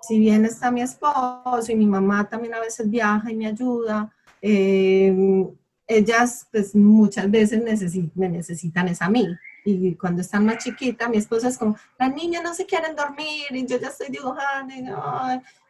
[0.00, 4.10] si bien está mi esposo y mi mamá también a veces viaja y me ayuda,
[4.40, 5.46] eh,
[5.86, 7.62] ellas pues muchas veces
[8.14, 9.28] me necesitan es a mí
[9.64, 13.46] y cuando están más chiquitas, mi esposa es como, las niñas no se quieren dormir
[13.50, 14.84] y yo ya estoy dibujando y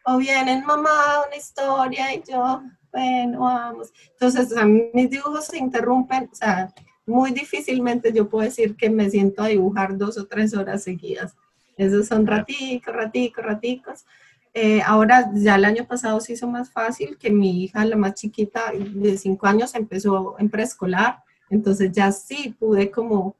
[0.04, 2.62] o vienen, mamá, una historia y yo,
[2.92, 3.92] bueno, vamos.
[4.12, 6.72] Entonces, a mí mis dibujos se interrumpen, o sea,
[7.06, 11.36] muy difícilmente yo puedo decir que me siento a dibujar dos o tres horas seguidas.
[11.76, 14.04] Esos son raticos, raticos, raticos.
[14.52, 18.14] Eh, ahora, ya el año pasado se hizo más fácil que mi hija, la más
[18.14, 21.22] chiquita, de cinco años, empezó en preescolar.
[21.50, 23.36] Entonces ya sí pude como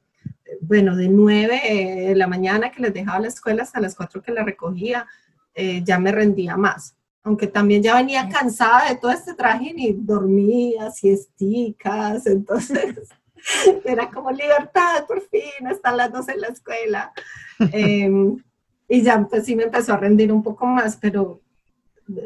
[0.61, 4.31] bueno, de 9 de la mañana que les dejaba la escuela hasta las 4 que
[4.31, 5.07] la recogía,
[5.53, 6.95] eh, ya me rendía más.
[7.23, 13.09] Aunque también ya venía cansada de todo este traje y dormía, siesticas, entonces
[13.85, 17.13] era como libertad, por fin, hasta las 12 en la escuela.
[17.71, 18.37] Em,
[18.87, 21.41] y ya pues sí me empezó a rendir un poco más, pero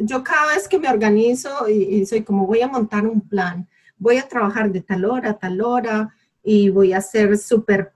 [0.01, 3.67] yo cada vez que me organizo y, y soy como voy a montar un plan,
[3.97, 7.93] voy a trabajar de tal hora a tal hora y voy a ser súper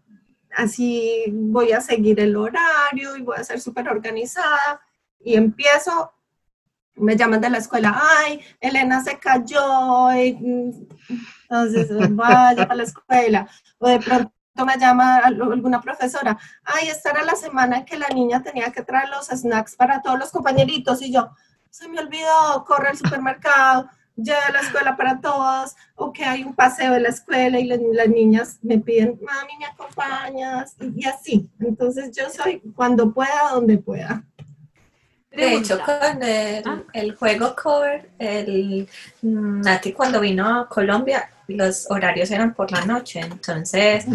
[0.57, 4.81] así voy a seguir el horario y voy a ser súper organizada.
[5.23, 6.11] Y empiezo,
[6.97, 13.47] me llaman de la escuela, ay, Elena se cayó, entonces vaya a la escuela.
[13.79, 14.31] O de pronto
[14.65, 18.83] me llama alguna profesora, ay, esta era la semana en que la niña tenía que
[18.83, 21.29] traer los snacks para todos los compañeritos y yo,
[21.69, 26.43] se me olvidó, corre al supermercado, ya a la escuela para todos, o que hay
[26.43, 30.75] un paseo de la escuela y las, niñas me piden, mami, ¿me acompañas?
[30.79, 31.49] Y, así.
[31.59, 34.23] Entonces yo soy cuando pueda, donde pueda.
[35.37, 36.81] De hecho, con el, ah.
[36.93, 38.87] el, juego cover, el
[39.21, 44.05] Nati cuando vino a Colombia, los horarios eran por la noche, entonces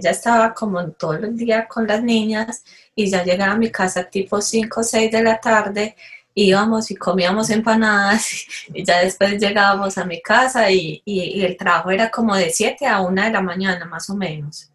[0.00, 2.64] ya estaba como todo el día con las niñas
[2.96, 5.94] y ya llegaba a mi casa tipo 5 o 6 de la tarde
[6.34, 11.90] íbamos y comíamos empanadas y ya después llegábamos a mi casa y, y, el trabajo
[11.90, 14.70] era como de 7 a 1 de la mañana más o menos.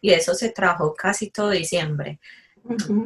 [0.00, 2.18] Y eso se trabajó casi todo diciembre.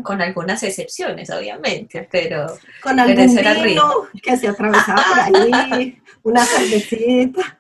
[0.03, 2.47] Con algunas excepciones, obviamente, pero
[2.81, 7.59] con algún vino que se atravesaba por ahí, una cervecita.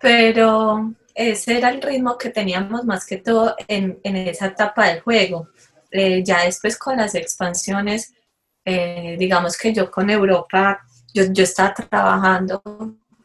[0.00, 5.00] Pero ese era el ritmo que teníamos más que todo en, en esa etapa del
[5.00, 5.48] juego.
[5.90, 8.14] Eh, ya después con las expansiones,
[8.64, 10.80] eh, digamos que yo con Europa,
[11.14, 12.62] yo, yo estaba trabajando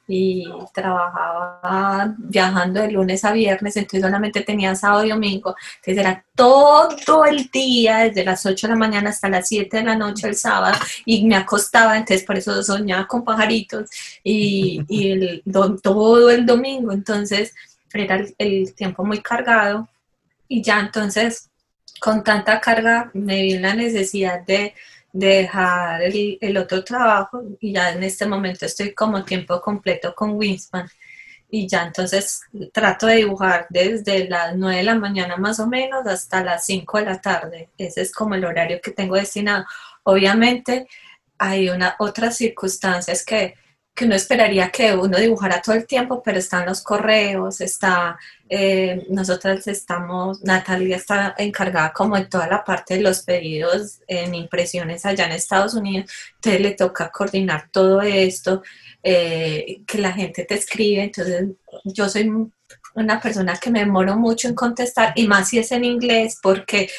[0.08, 6.24] y trabajaba viajando de lunes a viernes, entonces solamente tenía sábado y domingo, entonces era
[6.34, 10.28] todo el día, desde las 8 de la mañana hasta las 7 de la noche
[10.28, 13.90] el sábado, y me acostaba, entonces por eso soñaba con pajaritos,
[14.24, 15.44] y, y el,
[15.82, 17.54] todo el domingo, entonces
[17.94, 19.88] era el, el tiempo muy cargado,
[20.48, 21.50] y ya entonces
[22.00, 24.74] con tanta carga me vi la necesidad de
[25.14, 30.88] dejar el, otro trabajo y ya en este momento estoy como tiempo completo con Winspan
[31.50, 32.42] y ya entonces
[32.74, 36.98] trato de dibujar desde las 9 de la mañana más o menos hasta las 5
[36.98, 37.70] de la tarde.
[37.78, 39.66] Ese es como el horario que tengo destinado.
[40.04, 40.88] Obviamente
[41.38, 43.56] hay una, otras circunstancias que
[43.98, 48.16] que uno esperaría que uno dibujara todo el tiempo, pero están los correos, está,
[48.48, 54.36] eh, nosotras estamos, Natalia está encargada como en toda la parte de los pedidos en
[54.36, 58.62] impresiones allá en Estados Unidos, entonces le toca coordinar todo esto,
[59.02, 61.48] eh, que la gente te escribe, entonces
[61.84, 62.30] yo soy
[62.98, 66.90] una persona que me demoro mucho en contestar, y más si es en inglés, porque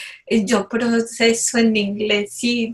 [0.44, 2.72] yo proceso en inglés y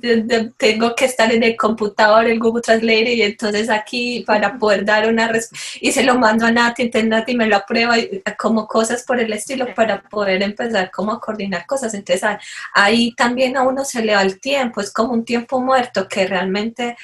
[0.58, 5.08] tengo que estar en el computador, el Google Translate, y entonces aquí para poder dar
[5.08, 7.96] una respuesta, y se lo mando a Nati, entonces y me lo aprueba,
[8.38, 11.94] como cosas por el estilo, para poder empezar como a coordinar cosas.
[11.94, 12.28] Entonces
[12.74, 16.26] ahí también a uno se le va el tiempo, es como un tiempo muerto que
[16.26, 16.96] realmente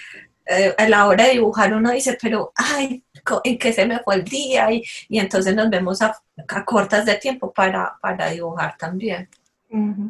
[0.46, 3.04] eh, a la hora de dibujar uno dice, pero, ay,
[3.44, 4.70] ¿en qué se me fue el día?
[4.72, 6.16] Y, y entonces nos vemos a,
[6.64, 9.28] cortas de tiempo para, para dibujar también.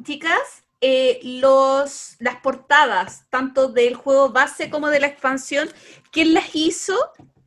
[0.05, 5.69] Chicas, eh, los, las portadas, tanto del juego base como de la expansión,
[6.11, 6.97] ¿quién las hizo?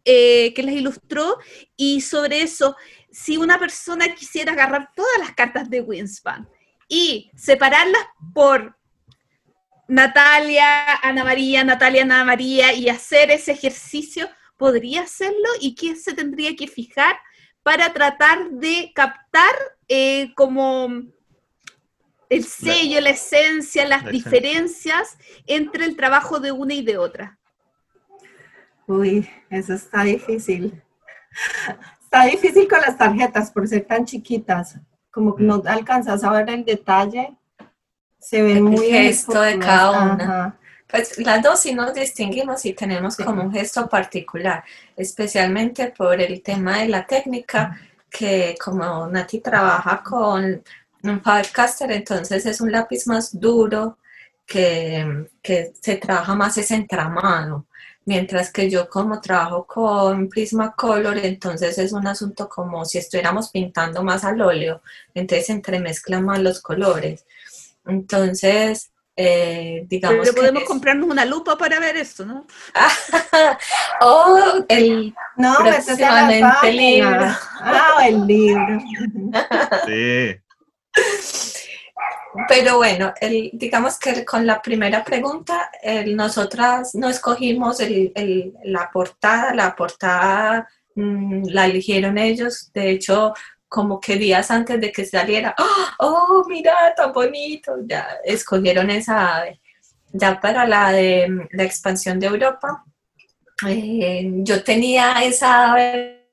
[0.06, 1.40] Eh, ¿Quién las ilustró?
[1.76, 2.76] Y sobre eso,
[3.12, 6.48] si una persona quisiera agarrar todas las cartas de Winspan
[6.88, 8.04] y separarlas
[8.34, 8.78] por
[9.88, 14.30] Natalia, Ana María, Natalia, Ana María y hacer ese ejercicio,
[14.64, 15.50] ¿podría hacerlo?
[15.60, 17.18] ¿Y qué se tendría que fijar
[17.64, 19.54] para tratar de captar
[19.90, 20.88] eh, como
[22.30, 25.18] el sello, la, esencia, las diferencias
[25.48, 27.38] entre el trabajo de una y de otra?
[28.88, 30.82] Uy, eso está difícil.
[32.02, 34.80] Está difícil con las tarjetas por ser tan chiquitas,
[35.12, 35.68] como que no mm.
[35.68, 37.38] alcanzas a ver el detalle
[38.18, 40.58] se ve muy gesto de cada una.
[40.94, 44.64] Pues las dos sí nos distinguimos y tenemos como un gesto particular,
[44.96, 50.64] especialmente por el tema de la técnica, que como Nati trabaja con
[51.02, 53.98] un Faber-Castell, entonces es un lápiz más duro
[54.46, 57.66] que, que se trabaja más ese entramado
[58.06, 64.04] mientras que yo como trabajo con Prismacolor, entonces es un asunto como si estuviéramos pintando
[64.04, 64.84] más al óleo,
[65.16, 67.26] entonces entremezclan más los colores.
[67.86, 72.48] Entonces, eh, digamos Pero podemos comprarnos una lupa para ver esto, ¿no?
[74.02, 77.28] o el no, próximamente libro.
[77.60, 78.80] Ah, el libro.
[79.86, 80.36] sí.
[82.48, 85.70] Pero bueno, el, digamos que con la primera pregunta,
[86.08, 92.72] nosotras no escogimos el, la portada, la portada mm, la eligieron ellos.
[92.74, 93.34] De hecho,
[93.74, 95.96] como que días antes de que saliera, ¡ah!
[95.98, 99.60] oh, mira, tan bonito, ya escogieron esa ave.
[100.12, 102.86] Ya para la de la expansión de Europa,
[103.68, 106.28] eh, yo tenía esa ave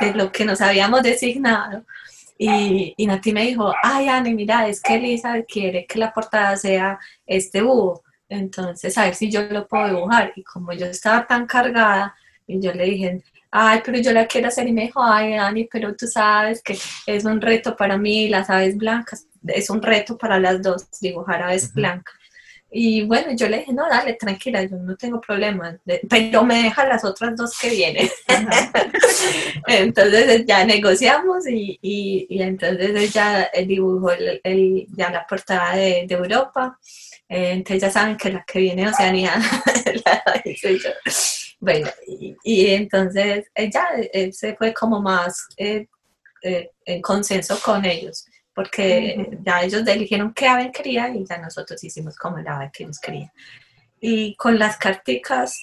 [0.00, 1.84] de lo que nos habíamos designado.
[2.38, 6.56] Y, y Nati me dijo, ay, Ani, mira, es que Elisa quiere que la portada
[6.56, 8.04] sea este búho.
[8.28, 10.32] Entonces, a ver si yo lo puedo dibujar.
[10.36, 12.14] Y como yo estaba tan cargada,
[12.46, 13.20] y yo le dije,
[13.52, 16.76] ay, pero yo la quiero hacer y me dijo, ay, Dani, pero tú sabes que
[17.06, 21.42] es un reto para mí, las aves blancas, es un reto para las dos, dibujar
[21.42, 22.14] aves blancas.
[22.74, 25.76] Y bueno, yo le dije, no, dale, tranquila, yo no tengo problema,
[26.08, 28.08] pero me deja las otras dos que vienen.
[29.66, 36.78] entonces ya negociamos y, y, entonces ella dibujó el, ya la portada de, de Europa.
[37.28, 39.34] Eh, entonces ya saben que la que viene Oceanía
[40.06, 40.90] la hice yo.
[41.62, 41.88] Bueno,
[42.42, 45.86] y, entonces ella eh, se fue como más eh,
[46.42, 51.82] eh, en consenso con ellos, porque ya ellos eligieron qué ave quería y ya nosotros
[51.84, 53.30] hicimos como la ave que ellos querían.
[54.00, 55.56] Y con las carticas,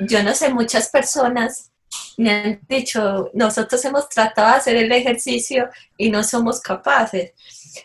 [0.00, 1.70] yo no sé, muchas personas
[2.16, 5.68] me han dicho, nosotros hemos tratado de hacer el ejercicio
[5.98, 7.32] y no somos capaces,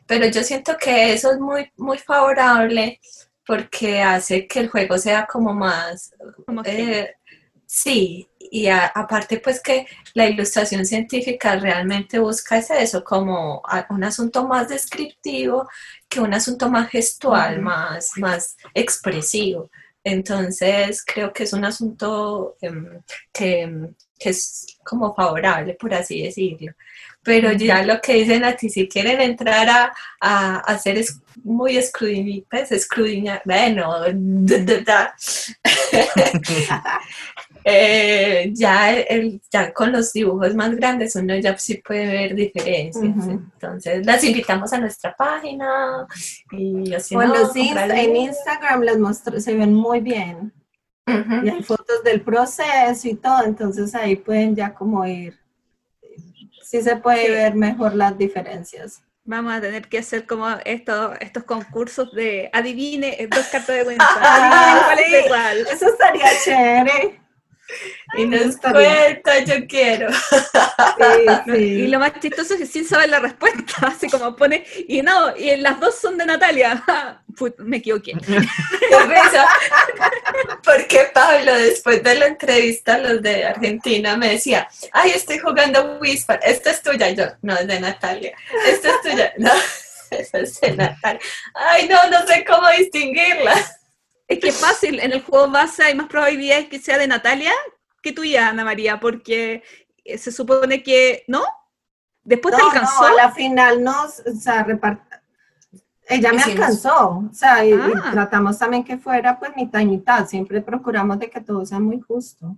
[0.08, 3.02] pero yo siento que eso es muy, muy favorable
[3.46, 6.14] porque hace que el juego sea como más...
[6.46, 6.62] Como
[7.72, 9.86] Sí, y aparte pues que
[10.16, 15.70] la ilustración científica realmente busca eso, como un asunto más descriptivo
[16.10, 19.70] que un asunto más gestual, más, más expresivo.
[20.04, 23.02] Entonces creo que es un asunto em,
[23.32, 26.74] que, es como favorable, por así decirlo.
[27.22, 31.78] Pero ya lo que dicen a ti, si quieren entrar a, a, hacer es muy
[31.78, 34.06] escudriñar, pues escudriñar, bueno,
[37.64, 43.28] Eh, ya, el, ya con los dibujos más grandes uno ya sí puede ver diferencias.
[43.28, 46.08] Entonces las invitamos a nuestra página
[46.52, 50.54] y así o los en Instagram los muestro, se ven muy bien.
[51.44, 55.40] Y hay fotos del proceso y todo, entonces ahí pueden ya como ir.
[56.62, 59.02] Sí se puede ver mejor las diferencias.
[59.24, 64.24] Vamos a tener que hacer como estos, estos concursos de adivine dos cartas de Winston.
[64.24, 65.58] adivine cuál es igual.
[65.72, 67.20] Eso estaría chévere.
[68.18, 70.10] Y nos cuenta, yo quiero.
[71.56, 75.36] Y lo más chistoso es que sin saber la respuesta, así como pone, y no,
[75.36, 76.84] y las dos son de Natalia.
[77.60, 78.14] me equivoqué.
[80.64, 86.40] Porque Pablo, después de la entrevista, los de Argentina me decía, ay, estoy jugando Whisper,
[86.44, 87.10] esta es tuya.
[87.10, 88.36] Y yo, no, es de Natalia.
[88.66, 89.34] Esta es tuya.
[89.38, 89.52] No,
[90.12, 91.22] esa es de Natalia.
[91.54, 93.79] Ay, no, no sé cómo distinguirla.
[94.30, 97.52] Es que es fácil, en el juego base hay más probabilidades que sea de Natalia
[98.02, 99.64] que tuya, Ana María, porque
[100.06, 101.44] eh, se supone que, ¿no?
[102.24, 103.02] Después te No, alcanzó.
[103.02, 105.02] no, a la final nos, o sea, repart-
[106.08, 108.10] Ella me Hicimos- alcanzó, o sea, y, y Ah.
[108.12, 112.00] tratamos también que fuera pues mitad y mitad, siempre procuramos de que todo sea muy
[112.00, 112.56] justo.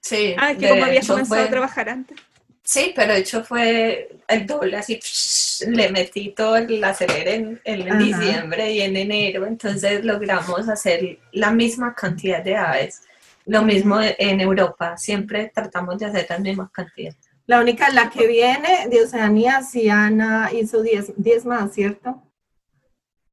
[0.00, 2.18] Sí, Ah, es que de como habías hecho comenzado fue- a trabajar antes.
[2.64, 5.00] Sí, pero de hecho fue el doble, así
[5.68, 11.94] le metí todo el acelere en, diciembre y en enero, entonces logramos hacer la misma
[11.94, 13.02] cantidad de aves.
[13.46, 17.14] Lo mismo en Europa, siempre tratamos de hacer la misma cantidad.
[17.46, 22.22] La única, la que viene de Oceanía, sí, Ana hizo 10 10 más, ¿cierto?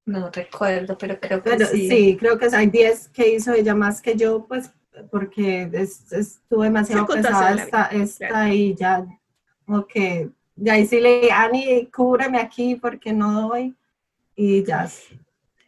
[0.06, 1.88] No recuerdo, pero creo que Pero sí.
[1.88, 4.72] sí, creo que hay 10 que hizo ella más que yo, pues
[5.12, 8.54] porque es- estuvo demasiado pesada esta, vida, esta claro.
[8.54, 9.06] y ya,
[9.70, 13.76] como que, ya ahí sí le Ani, cúbreme aquí porque no doy,
[14.36, 14.90] y ya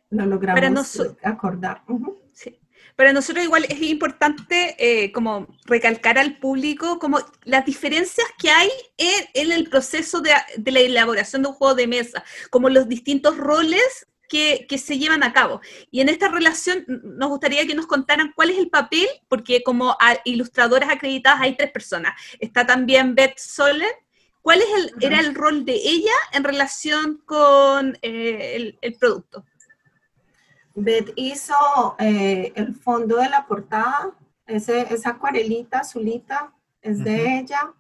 [0.10, 1.84] lo logramos acordar.
[2.34, 2.60] Sí.
[2.95, 8.72] Para nosotros igual es importante eh, como recalcar al público como las diferencias que hay
[8.98, 12.90] en, en el proceso de, de la elaboración de un juego de mesa, como los
[12.90, 15.60] distintos roles que, que se llevan a cabo.
[15.91, 19.91] Y en esta relación nos gustaría que nos contaran cuál es el papel, porque como
[19.99, 22.14] a- ilustradoras acreditadas hay tres personas.
[22.40, 23.94] Está también Beth Soler.
[24.41, 29.44] ¿Cuál es el, era el rol de ella en relación con eh, el- el producto?
[30.76, 31.53] Beth hizo
[31.99, 34.12] eh, el fondo de la portada,
[34.48, 37.74] ese, esa acuarelita azulita es de ella.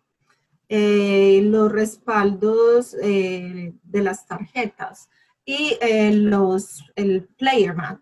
[0.73, 5.09] Eh, los respaldos eh, de las tarjetas
[5.45, 7.99] y eh, los, el player mat.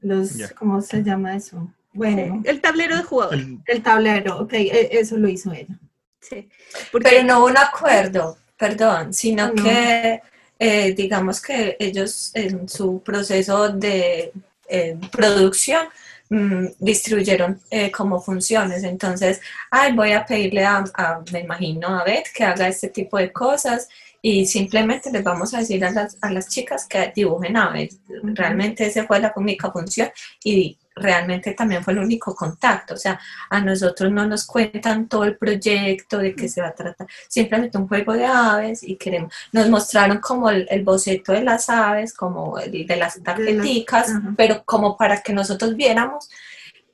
[0.00, 0.50] Los, Ya.
[0.50, 1.72] ¿Cómo se llama eso?
[1.92, 3.34] Bueno, El tablero de jugador.
[3.34, 5.74] El- el tablero, ok, e- eso lo hizo ella.
[6.20, 6.48] Sí.
[6.92, 9.62] Porque Pero no hubo un acuerdo, perdón, sino No.
[9.64, 10.20] que
[10.58, 14.32] eh, digamos que ellos en su proceso de
[14.68, 15.86] eh, producción
[16.30, 18.82] mm, distribuyeron eh, como funciones.
[18.82, 19.40] Entonces,
[19.70, 23.32] ay, voy a pedirle a, a, me imagino, a Beth que haga este tipo de
[23.32, 23.88] cosas
[24.28, 28.00] y simplemente les vamos a decir a las, a las chicas que dibujen aves.
[28.24, 30.10] Realmente esa fue la única función
[30.42, 32.94] y realmente también fue el único contacto.
[32.94, 33.20] O sea,
[33.50, 37.78] a nosotros no nos cuentan todo el proyecto de qué se va a tratar, simplemente
[37.78, 42.12] un juego de aves y queremos, nos mostraron como el, el boceto de las aves,
[42.12, 46.28] como el de las tarjeticas, pero como para que nosotros viéramos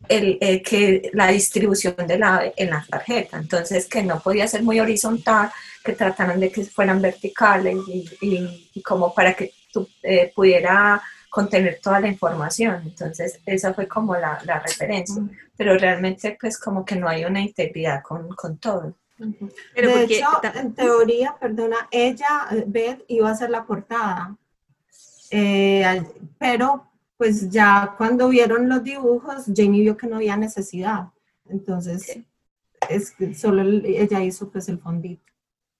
[0.09, 4.62] el, eh, que la distribución del ave en la tarjeta, entonces que no podía ser
[4.62, 5.51] muy horizontal,
[5.85, 11.03] que trataran de que fueran verticales y, y- y como para que tú, eh, pudiera
[11.31, 12.83] contener toda la información.
[12.85, 15.23] Entonces, esa fue como la, la referencia.
[15.57, 18.95] Pero realmente, pues, como que no hay una integridad con, con todo.
[19.74, 24.37] Pero de porque hecho, en teoría, perdona, ella, eh, Beth, iba a hacer la portada.
[25.31, 26.07] Eh, al-
[26.39, 26.91] pero,
[27.23, 31.05] pues ya cuando vieron los dibujos, Jamie vio que no había necesidad.
[31.49, 32.27] Entonces, Sí.
[32.89, 35.23] es solo el- ella hizo pues el fondito.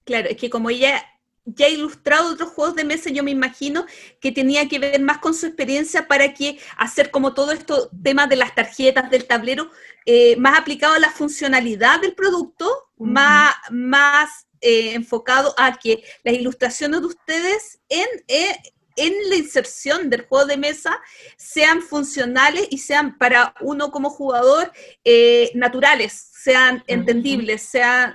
[0.05, 1.03] Claro, es que como ella
[1.43, 3.85] ya ha ilustrado otros juegos de mesa, yo me imagino
[4.21, 8.25] que tenía que ver más con su experiencia para que hacer como todo esto tema
[8.25, 9.69] de las tarjetas, del tablero,
[10.05, 13.11] eh, más aplicado a la funcionalidad del producto, Ujú.
[13.11, 14.29] más, más
[14.61, 18.55] eh, enfocado a que las ilustraciones de ustedes en, eh,
[18.95, 20.99] en la inserción del juego de mesa
[21.37, 24.71] sean funcionales y sean para uno como jugador
[25.03, 28.11] eh, naturales, sean entendibles, sean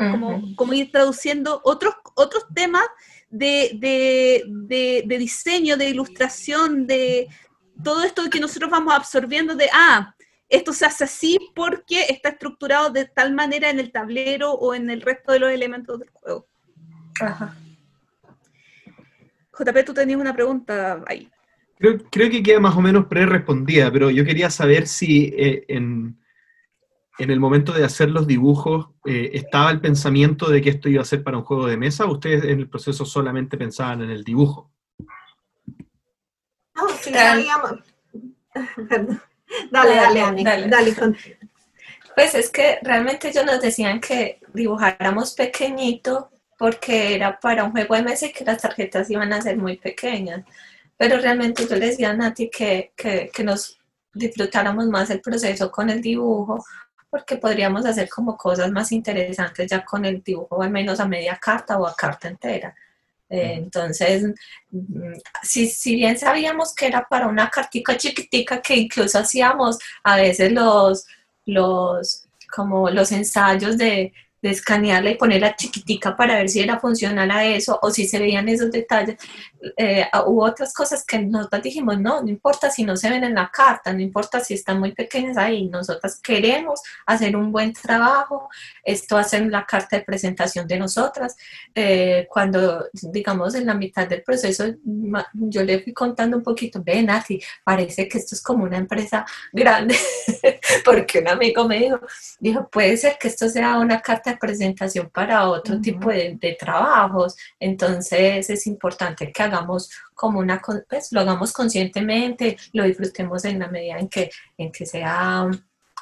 [0.57, 2.85] como, ir traduciendo otros, otros temas
[3.31, 7.29] de, de- de- de diseño, de ilustración, de
[7.83, 10.15] todo esto que nosotros vamos absorbiendo de, ah,
[10.49, 14.89] esto se hace así porque está estructurado de tal manera en el tablero o en
[14.91, 16.47] el resto de los elementos del juego.
[17.21, 17.55] Ajá.
[19.59, 21.29] JP, tú tenías una pregunta ahí.
[21.79, 26.19] Creo, creo que queda más o menos pre-respondida, pero yo quería saber si eh, en,
[27.19, 31.03] en el momento de hacer los dibujos eh, estaba el pensamiento de que esto iba
[31.03, 34.11] a ser para un juego de mesa o ustedes en el proceso solamente pensaban en
[34.11, 34.73] el dibujo.
[36.75, 37.73] No, sí sabíamos.
[38.89, 39.21] Perdón.
[39.71, 40.69] Dale, dale, Ani, Dale.
[40.69, 40.95] dale.
[40.95, 41.17] con-
[42.15, 47.95] Pues es que realmente ellos nos decían que dibujáramos pequeñito porque era para un juego
[47.95, 50.45] de mesa y que las tarjetas iban a ser muy pequeñas.
[50.97, 53.79] Pero realmente yo les decía a Nati que, que, que nos
[54.13, 56.65] disfrutáramos más el proceso con el dibujo
[57.11, 61.39] porque podríamos hacer como cosas más interesantes ya con el dibujo, al menos a media
[61.41, 62.75] carta o a carta entera.
[63.31, 64.25] Eh, entonces,
[65.43, 70.53] si, si bien sabíamos que era para una cartica chiquitica que incluso hacíamos a veces
[70.53, 71.07] los,
[71.47, 77.31] los, como los ensayos de, de escanearla y ponerla chiquitica para ver si era funcional
[77.31, 79.17] a eso o si se veían esos detalles.
[79.77, 83.25] Eh, ah, hubo otras cosas que nosotros dijimos, no, no importa si no se ven
[83.25, 87.73] en la carta, no importa si están muy pequeñas ahí, nosotras queremos hacer un buen
[87.73, 88.49] trabajo,
[88.85, 91.37] esto hace la carta de presentación de nosotras.
[91.75, 94.65] Eh, cuando, digamos, en la mitad del proceso,
[95.33, 99.27] yo le fui contando un poquito, ven, Nati, parece que esto es como una empresa
[99.53, 99.97] grande,
[100.85, 102.01] porque un amigo me dijo,
[102.39, 107.37] dijo, puede ser que esto sea una carta de presentación para otro tipo de, trabajos.
[107.59, 113.69] Entonces es importante que hagamos como una, pues lo hagamos conscientemente, lo disfrutemos en la
[113.69, 115.49] medida en que, en que sea,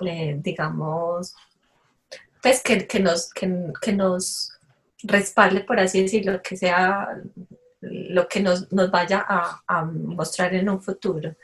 [0.04, 1.34] eh, digamos,
[2.42, 4.52] pues que, que nos, que, nos
[5.02, 7.08] respalde, por así decirlo, que sea
[7.80, 11.34] lo que nos, nos vaya a, a, mostrar en un futuro.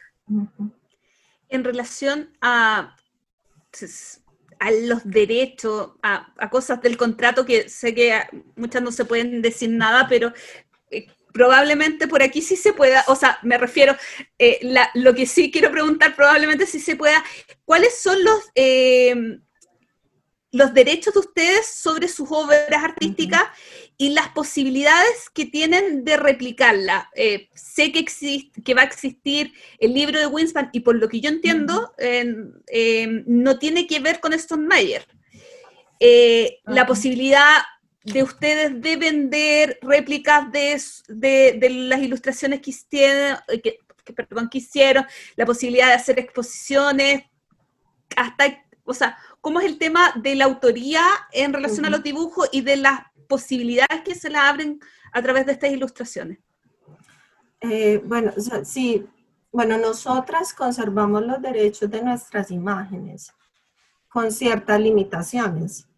[1.48, 2.96] En relación a
[3.70, 4.21] pues,
[4.62, 8.20] a los derechos, a, cosas del contrato que sé que
[8.54, 10.32] muchas no se pueden decir nada, pero
[10.88, 13.96] eh, probablemente por aquí sí se pueda, o sea, me refiero,
[14.38, 14.60] eh,
[14.94, 17.24] lo que sí quiero preguntar probablemente sí se pueda,
[17.64, 19.40] ¿cuáles son los, eh,
[20.52, 23.42] los derechos de ustedes sobre sus obras artísticas
[24.02, 27.08] y las posibilidades que tienen de replicarla.
[27.14, 31.08] Eh, sé que, existe, que va a existir el libro de Winspan y por lo
[31.08, 31.94] que yo entiendo,
[33.26, 35.06] no tiene que ver con Stone Mayer.
[36.00, 37.62] Eh, la posibilidad
[38.02, 43.78] de ustedes de vender réplicas de, de, las ilustraciones que, hicieron, que,
[44.12, 45.06] perdón, que hicieron,
[45.36, 47.22] la posibilidad de hacer exposiciones,
[48.16, 52.48] hasta, o sea, cómo es el tema de la autoría en relación a los dibujos
[52.50, 54.80] y de las posibilidades que se le abren
[55.12, 56.38] a través de estas ilustraciones.
[57.60, 58.32] Eh, bueno,
[58.64, 59.06] sí,
[59.52, 63.32] bueno, nosotras conservamos los derechos de nuestras imágenes
[64.08, 65.88] con ciertas limitaciones.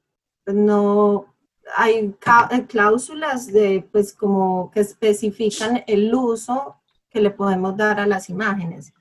[0.46, 1.34] No
[1.76, 2.14] hay
[2.50, 8.28] eh, cláusulas de, pues, como que especifican el uso que le podemos dar a las
[8.28, 8.92] imágenes.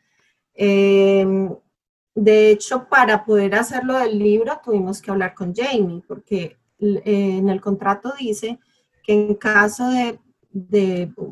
[0.53, 1.49] Eh,
[2.15, 6.57] de hecho, para poder hacerlo del libro tuvimos que hablar con Jamie, porque
[7.05, 8.59] en el contrato dice
[9.03, 10.19] que en caso de,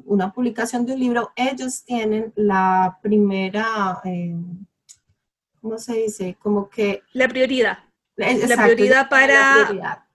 [0.06, 4.36] una publicación de un libro, ellos tienen la primera, eh,
[5.62, 6.38] ¿cómo se dice?
[6.42, 7.04] Como que...
[7.14, 7.80] La prioridad.
[8.16, 10.08] la prioridad para...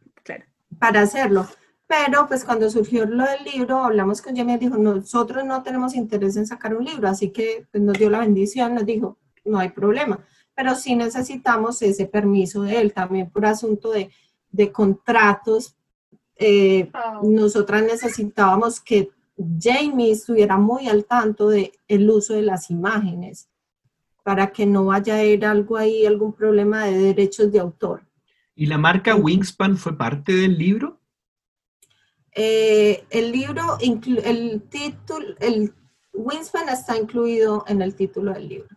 [0.79, 1.47] Para hacerlo.
[1.87, 5.95] Pero pues cuando surgió lo del libro, hablamos con Jamie y dijo, nosotros no tenemos
[5.95, 9.59] interés en sacar un libro, así que pues, nos dio la bendición, nos dijo, no
[9.59, 10.19] hay problema
[10.57, 14.11] pero sí necesitamos ese permiso de él también por asunto de,
[14.73, 15.77] contratos.
[16.37, 16.91] Eh,
[17.23, 19.11] nosotras necesitábamos que
[19.61, 23.49] Jamie estuviera muy al tanto del el uso de las imágenes
[24.23, 28.03] para que no vaya a ir algo ahí, algún problema de derechos de autor.
[28.55, 30.99] ¿Y la marca Wingspan fue parte del libro?
[32.33, 35.73] Eh, el libro, el título, el
[36.13, 38.77] Wingspan está incluido en el título del libro.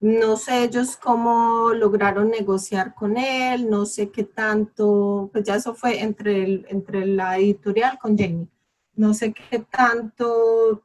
[0.00, 5.74] No sé ellos cómo lograron negociar con él, no sé qué tanto, pues ya eso
[5.74, 8.46] fue entre, entre la editorial con Jamie.
[8.94, 10.84] No sé qué tanto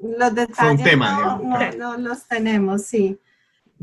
[0.00, 0.98] los detalles
[1.78, 3.18] no, los tenemos, sí.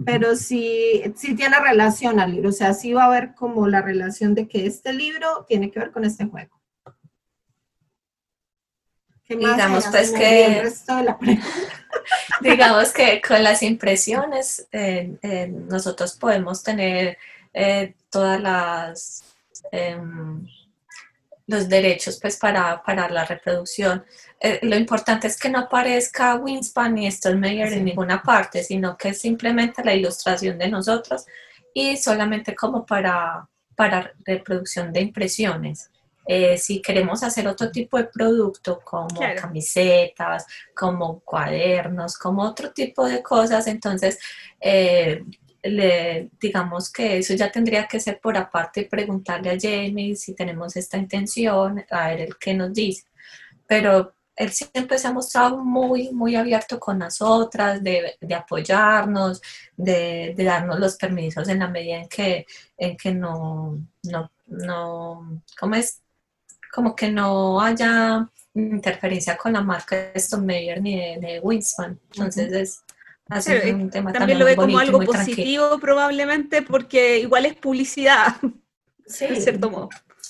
[0.05, 3.81] Pero sí, sí tiene relación al libro, o sea, sí va a haber como la
[3.81, 6.60] relación de que este libro tiene que ver con este juego.
[9.37, 10.71] Digamos pues que
[12.41, 17.17] digamos que con las impresiones eh, eh, nosotros podemos tener
[17.53, 19.23] eh, todas las
[19.71, 20.45] em,
[21.47, 24.05] los derechos pues para, para la reproducción.
[24.61, 29.19] lo importante es que no aparezca Winspan ni Stolmeyer en ninguna parte, sino que es
[29.19, 31.25] simplemente la ilustración de nosotros
[31.73, 35.90] y solamente como para, para reproducción de impresiones.
[36.25, 40.45] Eh, si queremos hacer otro tipo de producto como camisetas,
[40.75, 44.19] como cuadernos, como otro tipo de cosas, entonces
[44.59, 45.23] eh,
[45.63, 50.75] le, digamos que eso ya tendría que ser por aparte preguntarle a Jamie si tenemos
[50.75, 53.05] esta intención, a ver el que nos dice.
[53.67, 59.41] Pero él siempre se ha mostrado muy, muy abierto con nosotras, de, de apoyarnos,
[59.77, 62.45] de, de, darnos los permisos en la medida en que,
[62.77, 66.01] en que no, no, no, ¿cómo es?
[66.71, 71.99] Como que no haya interferencia con la marca de Stone ni de, Winspan.
[72.11, 72.83] Entonces es
[73.29, 78.35] así un tema también, lo ve como algo positivo probablemente porque igual es publicidad,
[79.05, 79.27] sí.
[79.37, 79.89] cierto modo.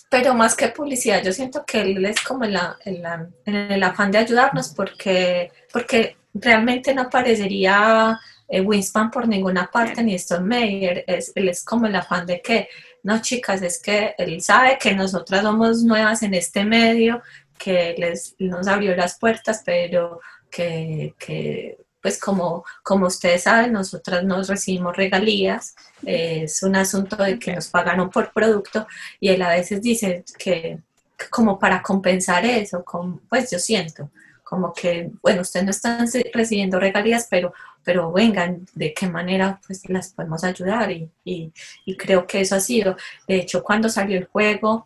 [0.09, 3.55] pero más que publicidad, yo siento que él es como en, la, en, la- en
[3.55, 10.13] el afán de ayudarnos porque, porque realmente no aparecería eh, Winspan por ninguna parte ni
[10.15, 11.03] Stone.
[11.07, 12.67] Es, él es como el afán de que,
[13.03, 17.21] no chicas, es que él sabe que nosotras somos nuevas en este medio,
[17.57, 20.19] que les, nos abrió las puertas, pero
[20.49, 25.75] que, que, pues como, como ustedes saben, nosotras no recibimos regalías,
[26.05, 28.87] es un asunto de que nos pagaron por producto
[29.19, 30.79] y él a veces dice que,
[31.17, 34.09] que como para compensar eso, como, pues yo siento
[34.51, 37.53] como que, bueno, ustedes no están recibiendo regalías, pero,
[37.83, 40.91] pero vengan, ¿de qué manera pues las podemos ayudar?
[40.91, 41.51] Y, y,
[41.85, 42.95] y creo que eso ha sido.
[43.27, 44.85] De hecho, cuando salió el juego,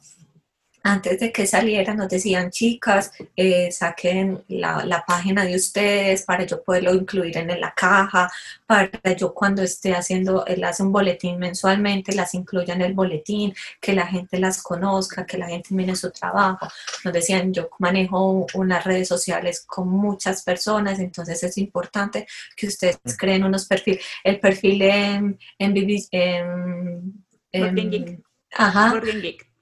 [0.86, 6.44] antes de que saliera nos decían, chicas, eh, saquen la, la página de ustedes para
[6.46, 8.30] yo poderlo incluir en la caja,
[8.68, 13.52] para yo cuando esté haciendo, él hace un boletín mensualmente, las incluya en el boletín,
[13.82, 16.68] que la gente las conozca, que la gente mire su trabajo.
[17.04, 23.00] Nos decían, yo manejo unas redes sociales con muchas personas, entonces es importante que ustedes
[23.18, 26.08] creen unos perfiles, el perfil en, en,
[27.52, 28.24] en.
[28.52, 29.55] Ajá, Geek.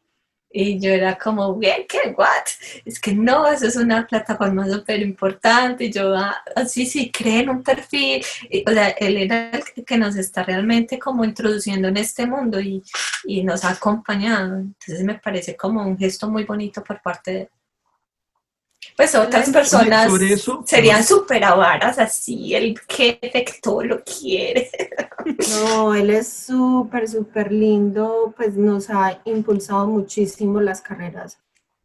[0.54, 2.14] Y yo era como, bien, ¿qué?
[2.16, 2.46] ¿What?
[2.86, 5.90] Es que no, eso es una plataforma súper importante.
[5.92, 8.24] Yo, ah, ah, sí, creen un perfil.
[8.68, 12.84] O sea, él era el que- nos está realmente como introduciendo en este mundo y,
[13.26, 14.58] y nos ha acompañado.
[14.58, 17.50] Entonces me parece como un gesto muy bonito por parte de...
[18.96, 24.70] Pues otras personas sobre eso, serían súper avaras así, el jefe que todo lo quiere.
[25.50, 31.40] No, él es súper, súper lindo, pues nos ha impulsado muchísimo las carreras.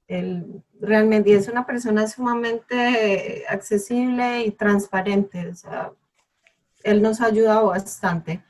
[0.09, 5.93] Él realmente es una persona sumamente accesible y transparente, o sea,
[6.83, 8.43] él nos ha ayudado bastante.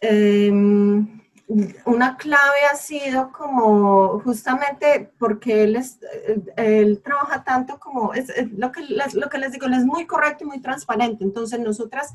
[0.00, 1.20] Em,
[1.86, 5.98] una clave ha sido como justamente porque él, es,
[6.56, 9.84] él, trabaja tanto como, es, es lo, que les, lo que les digo, él es
[9.86, 12.12] muy correcto y muy transparente, entonces nosotras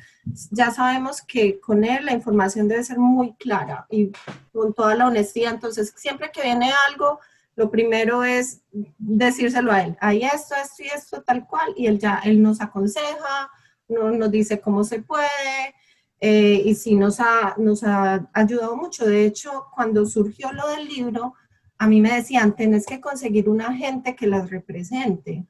[0.52, 4.12] ya sabemos que con él la información debe ser muy clara y
[4.52, 5.54] con toda la honestidad.
[5.54, 7.20] Entonces, siempre que viene algo,
[7.56, 8.62] lo primero es
[8.98, 9.98] decírselo a él.
[10.00, 11.74] Hay esto, esto y esto, tal cual.
[11.76, 13.50] Y él ya, él nos aconseja,
[13.88, 15.76] no, nos dice cómo se puede.
[16.26, 19.06] Eh, y sí nos ha, nos ha ayudado mucho.
[19.06, 21.34] De hecho, cuando surgió lo del libro,
[21.78, 25.46] a mí me decían, tenés que conseguir una gente que las represente.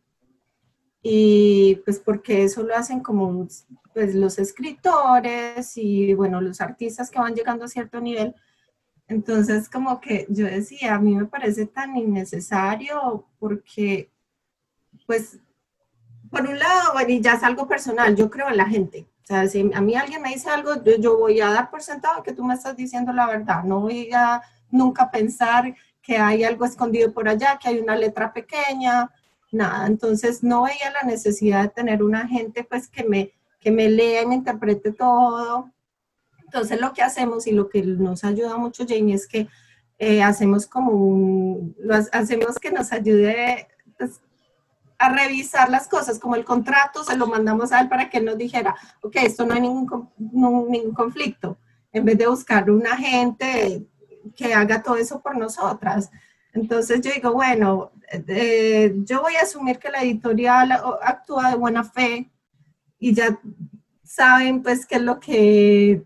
[1.04, 3.48] Y pues porque eso lo hacen como
[3.94, 8.34] pues los escritores y bueno, los artistas que van llegando a cierto nivel.
[9.08, 14.12] Entonces como que yo decía, a mí me parece tan innecesario porque
[15.06, 15.38] pues
[16.32, 19.06] por un lado, bueno, y ya es algo personal, yo creo en la gente.
[19.24, 22.24] O sea, si a mí alguien me dice algo, yo, voy a dar por sentado
[22.24, 23.64] que tú me estás diciendo la verdad.
[23.64, 28.34] No voy a nunca pensar que hay algo escondido por allá, que hay una letra
[28.34, 29.10] pequeña,
[29.52, 29.88] nada.
[29.88, 33.32] Entonces no veía la necesidad de tener una gente pues que me,
[33.62, 35.72] que me lea y me interprete todo.
[36.44, 39.48] Entonces lo que hacemos y lo que nos ayuda mucho Jamie es que
[40.00, 41.78] eh, hacemos como un,
[42.12, 43.70] hacemos que nos ayude
[45.06, 48.26] a revisar las cosas, como el contrato se lo mandamos a él para que él
[48.26, 51.58] nos dijera, ok, esto no hay ningún, ningún conflicto,
[51.92, 53.86] en vez de buscar un agente
[54.36, 56.10] que haga todo eso por nosotras.
[56.54, 57.92] Entonces yo digo, bueno,
[58.28, 60.72] eh, yo voy a asumir que la editorial
[61.02, 62.32] actúa de buena fe
[63.00, 63.40] y ya
[64.04, 66.04] saben pues qué es lo que,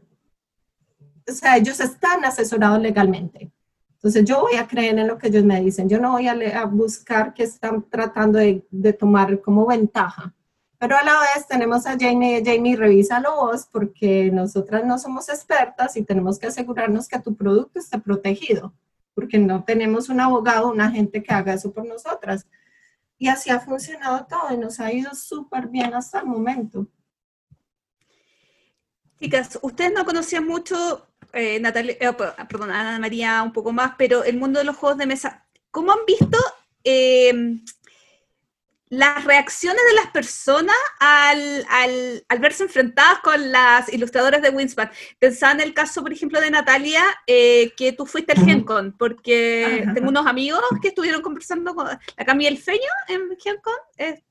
[1.27, 3.51] o sea, ellos están asesorados legalmente.
[3.97, 6.65] Entonces yo voy a creer en lo que ellos me dicen, yo no voy a,
[6.65, 10.35] buscar que están tratando de, tomar como ventaja.
[10.77, 15.97] Pero a la vez tenemos a Jamie, Jamie, revísalo vos porque nosotras no somos expertas
[15.97, 18.71] y tenemos que asegurarnos que tu producto esté protegido,
[19.15, 22.45] porque no tenemos un abogado, una gente que haga eso por nosotras.
[23.17, 26.87] Y así ha funcionado todo y nos ha ido súper bien hasta el momento.
[29.19, 32.13] Chicas, ustedes no conocían mucho, eh, Natalia, eh,
[32.49, 35.45] perdón, Ana María un poco más, pero el mundo de los juegos de mesa.
[35.71, 36.37] ¿Cómo han visto
[36.83, 37.33] eh,
[38.89, 44.89] las reacciones de las personas al, al- al verse enfrentadas con las ilustradoras de Winspan?
[45.19, 48.45] Pensaba en el caso, por ejemplo, de Natalia, eh, que tú fuiste al.
[48.45, 49.93] GenCon, porque Ajá.
[49.93, 54.23] tengo unos amigos que estuvieron conversando con la Cami El Feño en GenCon, eh,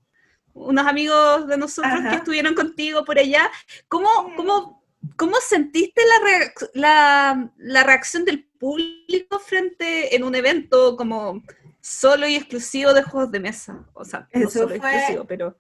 [0.55, 2.09] unos amigos de nosotros Ajá.
[2.09, 3.51] que estuvieron contigo por allá.
[3.89, 4.76] ¿Cómo, cómo,
[5.17, 11.43] cómo sentiste la, reac- la, la reacción del público frente en un evento como
[11.81, 13.85] solo y exclusivo de juegos de mesa?
[13.95, 15.57] O sea, no Eso solo fue- exclusivo, pero...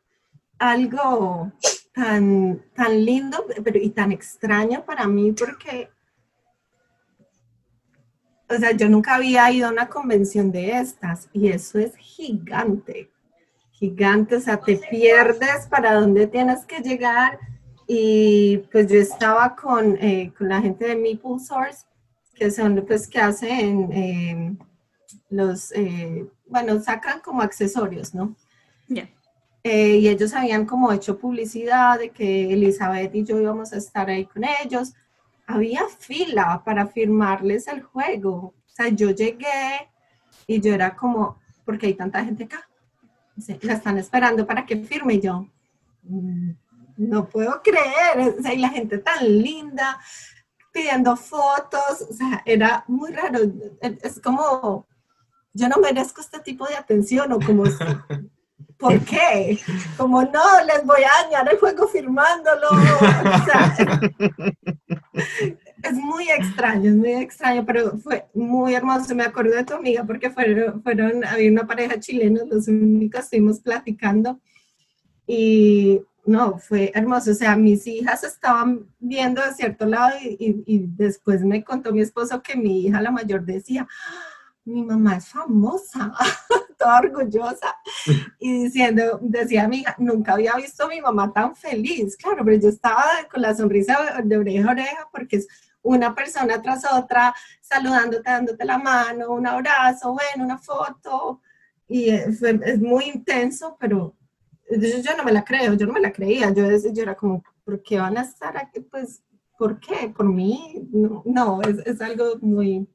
[0.59, 1.53] algo
[1.93, 5.89] tan, tan lindo pero, y tan extraño para mí porque
[8.49, 13.11] o sea, yo nunca había ido a una convención de estas y eso es gigante,
[13.73, 17.39] gigante, o sea, te pierdes para dónde tienes que llegar
[17.87, 21.85] y pues yo estaba con, eh, con la gente de Meeple Source,
[22.35, 24.57] que son pues que hacen eh,
[25.31, 28.35] los, eh, bueno, sacan como accesorios, ¿no?
[28.89, 29.09] Ya.
[29.65, 34.09] Eh, y ellos habían como hecho publicidad de que Elizabeth y yo íbamos a estar
[34.09, 34.93] ahí con ellos.
[35.47, 38.33] Había fila para firmarles el juego.
[38.35, 39.89] O sea, yo llegué
[40.47, 42.69] y yo era como, ¿por qué hay tanta gente acá?
[43.63, 45.47] La están esperando para que firme Y yo.
[46.05, 46.51] "Mm,
[46.97, 49.99] No puedo creer, o sea, y la gente tan linda,
[50.73, 53.41] pidiendo fotos, o sea, era muy raro.
[53.81, 54.87] Es como,
[55.53, 57.65] yo no merezco este tipo de atención, o como,
[58.79, 59.59] ¿por qué?
[59.97, 62.69] Como, no, les voy a dañar el juego firmándolo.
[62.69, 62.77] O
[65.83, 69.15] es muy extraño, es muy extraño, pero fue muy hermoso.
[69.15, 73.61] Me acuerdo de tu amiga porque fueron, fueron había una pareja chilena, los únicos estuvimos
[73.61, 74.41] platicando
[75.27, 77.31] y no, fue hermoso.
[77.31, 82.01] O sea, mis hijas estaban viendo a cierto lado y, y- después me contó mi
[82.03, 86.13] esposo que mi hija, la mayor, decía, "Ah, mi mamá es famosa,
[86.79, 87.75] toda orgullosa.
[88.39, 92.17] Y diciendo, decía mi hija, nunca había visto a mi mamá tan feliz.
[92.17, 95.49] Claro, pero yo estaba con la sonrisa de oreja a oreja porque es
[95.83, 101.41] una persona tras otra saludándote, dándote la mano, un abrazo, bueno, una foto.
[101.89, 102.27] Y eh,
[102.65, 104.17] es muy intenso, pero
[104.71, 106.53] yo, yo no me la creo, yo no me la creía.
[106.53, 108.81] Yo, yo era como, ¿por qué van a estar aquí?
[108.81, 109.23] Pues,
[109.59, 110.13] ¿por qué?
[110.15, 110.89] ¿Por mí?
[110.93, 112.89] No, no, es, es algo muy,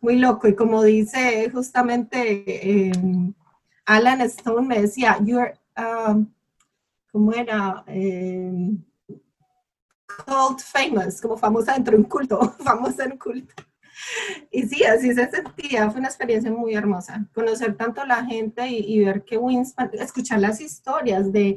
[0.00, 0.48] muy loco.
[0.48, 2.92] Y como dice justamente eh,
[3.86, 6.26] Alan Stone, me decía, you're, um,
[7.10, 7.84] ¿cómo era?
[7.86, 8.76] Eh,
[10.26, 13.54] cult famous, como famosa dentro de un culto, famosa en un culto.
[14.50, 18.94] Y sí, así se sentía, fue una experiencia muy hermosa, conocer tanto la gente y,
[18.94, 21.56] y ver que Winspan, escuchar las historias de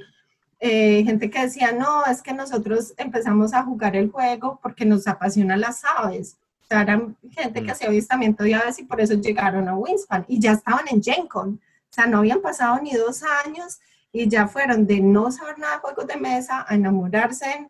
[0.60, 5.08] eh, gente que decía, no, es que nosotros empezamos a jugar el juego porque nos
[5.08, 6.38] apasionan las aves.
[6.64, 7.72] O sea, eran gente que Mm.
[7.72, 11.28] hacía avistamiento de aves y por eso llegaron a Winspan y ya estaban en Gen
[11.28, 11.50] Con.
[11.90, 13.80] O sea, no habían pasado ni dos años
[14.12, 17.70] y ya fueron de no saber nada de juegos de mesa a enamorarse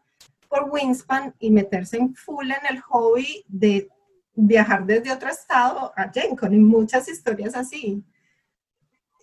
[0.50, 3.90] por Winspan y meterse en full en el hobby de
[4.38, 8.04] viajar desde otro estado a Gen Con y muchas historias así.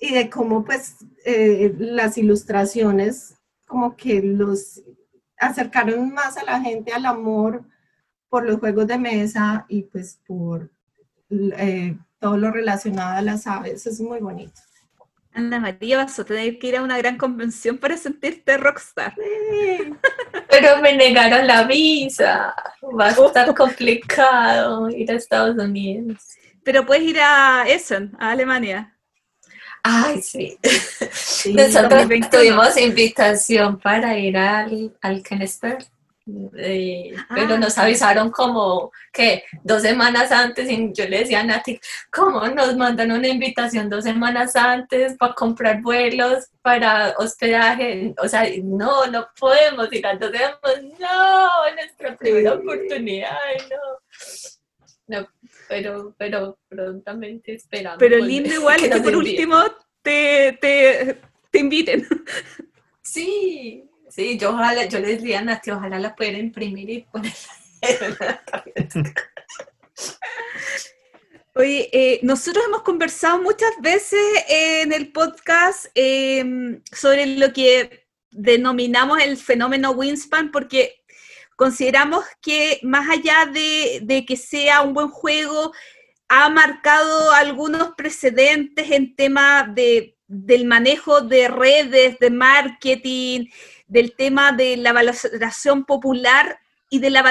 [0.00, 3.36] Y de cómo pues eh, las ilustraciones
[3.66, 4.82] como que los
[5.38, 7.64] acercaron más a la gente al amor
[8.28, 10.70] por los juegos de mesa y pues por
[11.30, 13.86] eh, todo lo relacionado a las aves.
[13.86, 14.60] Es muy bonito.
[15.34, 19.14] Ana María, vas a tener que ir a una gran convención para sentirte rockstar.
[20.48, 22.54] Pero me negaron la visa.
[22.82, 26.18] Va a estar complicado ir a Estados Unidos.
[26.62, 28.96] Pero puedes ir a Essen, a Alemania.
[29.82, 30.56] Ay, sí.
[31.12, 32.30] Sí, Nosotros 2021.
[32.30, 35.84] tuvimos invitación para ir al, al Kennesberg,
[36.56, 37.58] eh, pero Ah.
[37.58, 41.78] nos avisaron como que dos semanas antes y yo le decía a Nati,
[42.10, 48.14] ¿cómo nos mandan una invitación dos semanas antes para comprar vuelos, para hospedaje?
[48.18, 53.38] O sea, no, no podemos ir, entonces decíamos, no, nuestra primera oportunidad,
[53.70, 53.98] no.
[55.06, 55.28] No,
[55.68, 57.98] pero, pero prontamente esperamos.
[57.98, 59.58] Pero lindo igual que, nos por último
[60.00, 61.20] te, te,
[61.50, 62.06] te inviten.
[63.02, 67.36] Sí, sí, yo ojalá, yo les diría a Nati, ojalá la pudiera imprimir y ponerla.
[71.56, 79.20] Oye, eh, nosotros hemos conversado muchas veces en el podcast eh, sobre lo que denominamos
[79.20, 81.02] el fenómeno Winspan, porque
[81.56, 85.72] consideramos que más allá de, de que sea un buen juego,
[86.28, 93.46] ha marcado algunos precedentes en temas de, del manejo de redes, de marketing,
[93.94, 96.58] del tema de la valoración popular
[96.90, 97.22] y de la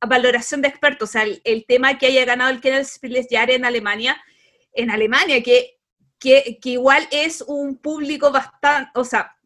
[0.00, 1.10] valoración de expertos.
[1.10, 4.16] O sea, el, tema que haya ganado el Kenneth Spielesjahre en Alemania,
[4.72, 5.78] en Alemania, que,
[6.18, 9.36] que, que igual es un público bastante, o sea,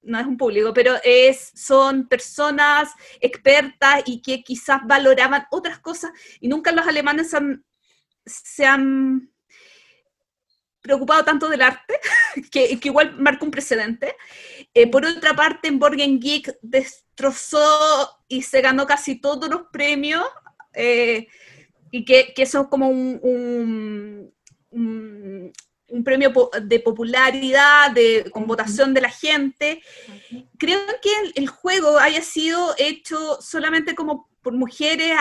[0.00, 2.90] no es un público, pero es, son personas
[3.20, 7.62] expertas y que quizás valoraban otras cosas y nunca los alemanes han-
[8.24, 9.33] se han
[10.84, 11.98] preocupado tanto del arte,
[12.52, 14.14] que, que igual marca un precedente.
[14.74, 20.24] Eh, por otra parte, en Borgen Geek destrozó y se ganó casi todos los premios,
[20.74, 21.26] eh,
[21.90, 24.34] y que, que eso es como un, un,
[24.70, 25.52] un-
[25.88, 26.32] un premio
[26.62, 29.80] de popularidad, de, con votación de la gente.
[30.58, 35.12] Creo que el, juego haya sido hecho solamente como por mujeres,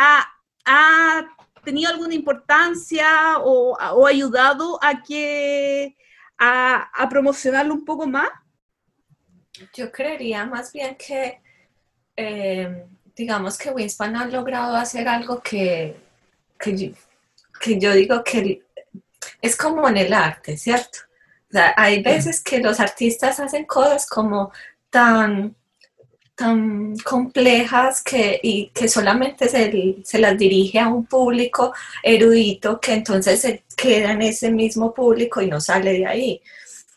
[0.65, 1.27] ha
[1.63, 5.95] tenido alguna importancia o, o ayudado a que
[6.37, 8.29] a, a, promocionarlo un poco más?
[9.73, 11.41] Yo creería más bien que,
[12.15, 12.85] eh,
[13.15, 15.95] digamos que Winspan ha logrado hacer algo que,
[16.59, 16.93] que, yo,
[17.59, 18.63] que yo digo que
[19.41, 20.99] es como en el arte, ¿cierto?
[21.49, 24.51] O sea, hay veces que los artistas hacen cosas como
[24.89, 25.55] tan
[26.35, 32.93] tan complejas que, y que solamente se, se, las dirige a un público erudito que
[32.93, 36.41] entonces se queda en ese mismo público y no sale de ahí.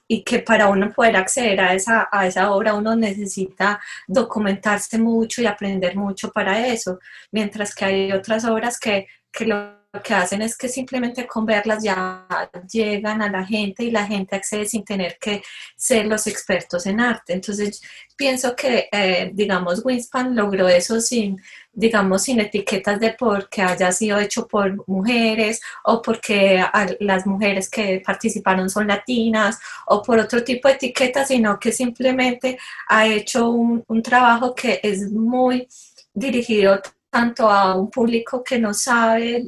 [0.09, 5.43] Y que para uno poder acceder a esa, a esa obra uno necesita documentarse mucho
[5.43, 7.01] y aprender mucho para eso,
[7.33, 11.83] mientras que hay otras obras que, que lo que hacen es que simplemente con verlas
[11.83, 12.27] ya
[12.71, 15.43] llegan a la gente y la gente accede sin tener que
[15.77, 17.33] ser los expertos en arte.
[17.33, 17.81] Entonces,
[18.17, 21.41] pienso que, eh, digamos, Winspan logró eso sin,
[21.73, 26.65] digamos, sin etiquetas de porque haya sido hecho por mujeres o porque
[27.01, 32.59] las mujeres que participaron son latinas o por otro tipo de etiquetas, sino que simplemente
[32.89, 35.69] ha hecho un, un trabajo que es muy
[36.15, 36.81] dirigido
[37.17, 39.45] tanto a un público que no sabe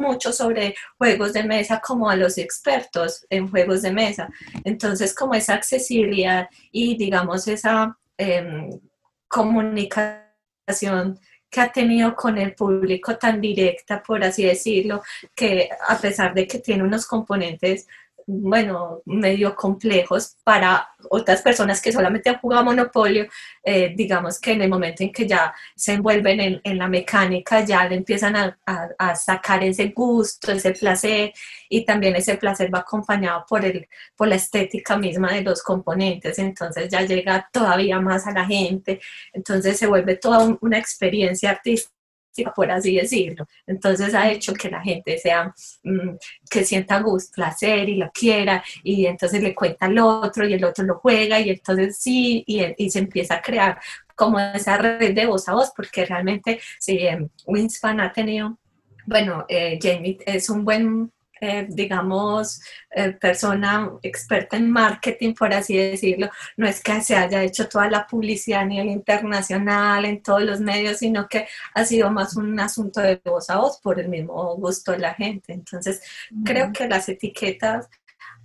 [0.00, 4.28] mucho sobre juegos de mesa como a los expertos en juegos de mesa.
[4.64, 8.68] Entonces, como esa accesibilidad y digamos esa eh,
[9.28, 15.00] comunicación que ha tenido con el público tan directa, por así decirlo,
[15.36, 17.86] que a pesar de que tiene unos componentes
[18.26, 23.26] bueno, medio complejos para otras personas que solamente han jugado Monopolio,
[23.62, 27.64] eh, digamos que en el momento en que ya se envuelven en, en la mecánica,
[27.64, 31.32] ya le empiezan a, a, a, sacar ese gusto, ese placer,
[31.68, 36.38] y también ese placer va acompañado por, el, por la estética misma de los componentes,
[36.38, 39.00] entonces ya llega todavía más a la gente,
[39.32, 41.93] entonces se vuelve toda una experiencia artística
[42.54, 43.46] por así decirlo.
[43.66, 46.16] Entonces ha hecho que la gente sea, mm,
[46.50, 50.64] que sienta gusto, placer y lo quiera, y entonces le cuenta al otro y el
[50.64, 53.78] otro lo juega, y entonces sí, y, y se empieza a crear
[54.14, 58.58] como esa red de voz a voz, porque realmente si eh, Winspan ha tenido,
[59.06, 61.12] bueno, eh, Jamie es un buen
[61.44, 67.42] eh, digamos, eh, persona experta en marketing, por así decirlo, no es que se haya
[67.42, 72.10] hecho toda la publicidad a nivel internacional, en todos los medios, sino que ha sido
[72.10, 75.52] más un asunto de voz a voz por el mismo gusto de la gente.
[75.52, 76.02] Entonces,
[76.44, 77.88] creo que las etiquetas...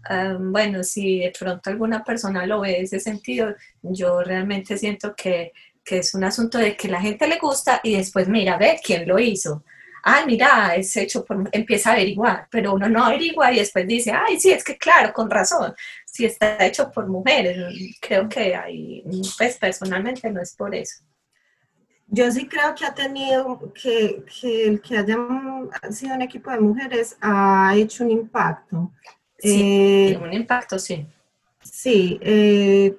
[0.09, 5.13] Um, bueno, si de pronto alguna persona lo ve en ese sentido, yo realmente siento
[5.13, 5.51] que,
[5.83, 9.07] que es un asunto de que la gente le gusta y después mira, ve quién
[9.07, 9.63] lo hizo
[10.03, 14.11] ay, mira, es hecho por, empieza a averiguar, pero uno no averigua y después dice,
[14.11, 15.73] ay, sí, es que claro, con razón,
[16.05, 17.57] si está hecho por mujeres,
[18.01, 19.03] creo que hay,
[19.37, 21.03] pues personalmente no es por eso.
[22.11, 26.59] Yo sí creo que ha tenido, que, que el que hayan sido un equipo de
[26.59, 28.91] mujeres ha hecho un impacto.
[29.37, 31.05] Sí, eh, un impacto, sí.
[31.61, 32.97] Sí, eh,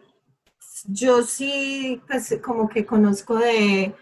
[0.86, 3.92] yo sí, pues como que conozco de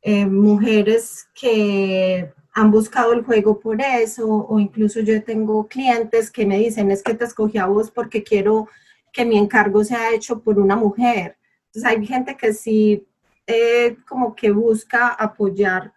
[0.00, 6.46] eh, mujeres que han buscado el juego por eso, o incluso yo tengo clientes que
[6.46, 8.68] me dicen, es que te escogí a vos porque quiero
[9.12, 11.36] que mi encargo sea hecho por una mujer.
[11.66, 13.06] Entonces hay gente que sí,
[13.46, 15.92] eh, como que busca apoyar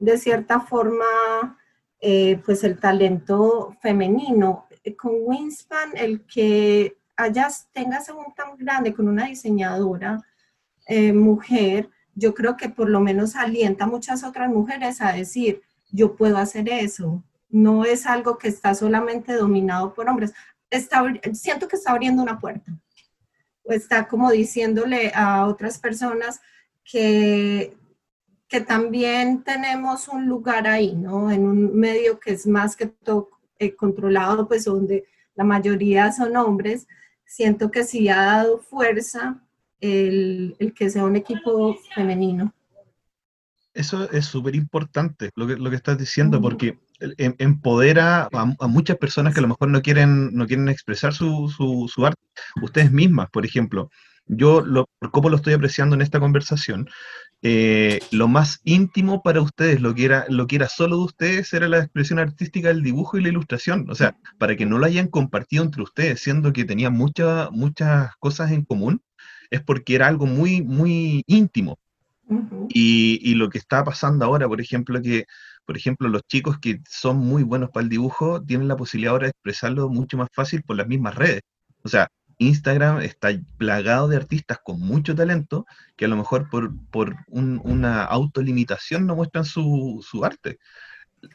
[0.00, 1.56] de cierta forma,
[2.00, 4.66] eh, pues el talento femenino.
[4.98, 10.20] Con Winspan, el que hayas, tengas un tan grande con una diseñadora
[10.86, 15.62] eh, mujer, yo creo que por lo menos alienta a muchas otras mujeres a decir,
[15.92, 17.22] yo puedo hacer eso.
[17.48, 20.32] No es algo que está solamente dominado por hombres.
[20.70, 21.02] Está,
[21.32, 22.72] siento que está abriendo una puerta.
[23.64, 26.40] Está como diciéndole a otras personas
[26.84, 27.76] que,
[28.48, 31.30] que también tenemos un lugar ahí, ¿no?
[31.30, 35.04] En un medio que es más que todo eh, controlado, pues donde
[35.34, 36.86] la mayoría son hombres.
[37.24, 39.40] Siento que sí ha dado fuerza
[39.80, 42.52] el que sea un equipo femenino.
[43.80, 46.78] Eso es súper importante lo que, lo que estás diciendo, porque
[47.16, 51.48] em, empodera a, muchas personas que a lo mejor no quieren, no quieren expresar su,
[51.48, 52.20] su, arte.
[52.60, 53.90] Ustedes mismas, por ejemplo,
[54.26, 56.90] yo, lo, cómo lo estoy apreciando en esta conversación,
[57.40, 61.50] eh, lo más íntimo para ustedes, lo que, era, lo que era solo de ustedes,
[61.54, 63.88] era la expresión artística del dibujo y la ilustración.
[63.88, 68.10] O sea, para que no lo hayan compartido entre ustedes, siendo que tenían muchas muchas
[68.18, 69.00] cosas en común,
[69.48, 71.78] es porque era algo muy, muy íntimo
[72.68, 75.24] y, lo que está pasando ahora, por ejemplo, que
[75.66, 79.26] por ejemplo, los chicos que son muy buenos para el dibujo tienen la posibilidad ahora
[79.26, 81.42] de expresarlo mucho más fácil por las mismas redes.
[81.84, 82.08] O sea,
[82.38, 85.66] Instagram está plagado de artistas con mucho talento
[85.96, 90.58] que a lo mejor por, por una autolimitación no muestran su, su arte.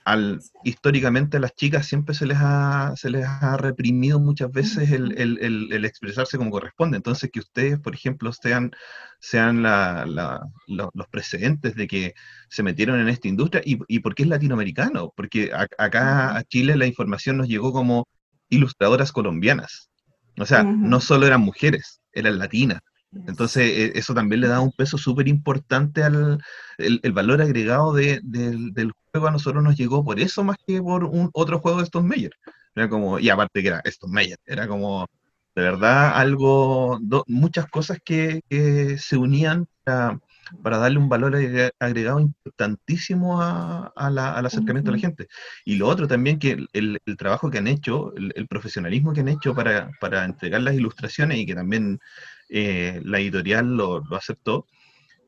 [0.06, 4.92] Al, históricamente a las chicas siempre se les ha, se les ha reprimido muchas veces
[4.92, 6.98] el, el- el- el expresarse como corresponde.
[6.98, 8.72] Entonces, que ustedes, por ejemplo, sean,
[9.20, 12.14] sean la- la- lo- los precedentes de que
[12.50, 16.44] se metieron en esta industria y, y por qué es latinoamericano, porque a- acá a
[16.44, 18.08] Chile la información nos llegó como
[18.50, 19.90] ilustradoras colombianas.
[20.38, 22.82] O sea, no solo eran mujeres, eran latinas.
[23.28, 26.40] Entonces, eh, eso también le da un peso súper importante al
[26.78, 29.28] el, el valor agregado de- del, del juego.
[29.28, 32.32] A nosotros nos llegó por eso más que por un otro juego de Stone Meyer.
[32.76, 35.08] Era como, y aparte que era Stone Meyer, era como,
[35.56, 40.20] de verdad, algo, do- muchas cosas que, que se unían para,
[40.62, 45.08] para darle un valor agre- agregado importantísimo a- a la- al acercamiento a la Ujú.
[45.08, 45.28] gente.
[45.64, 49.14] Y lo otro también, que el, el- el trabajo que han hecho, el, el profesionalismo
[49.14, 52.00] que han hecho para, para entregar las ilustraciones y que también
[52.50, 54.68] eh, la editorial lo, lo aceptó,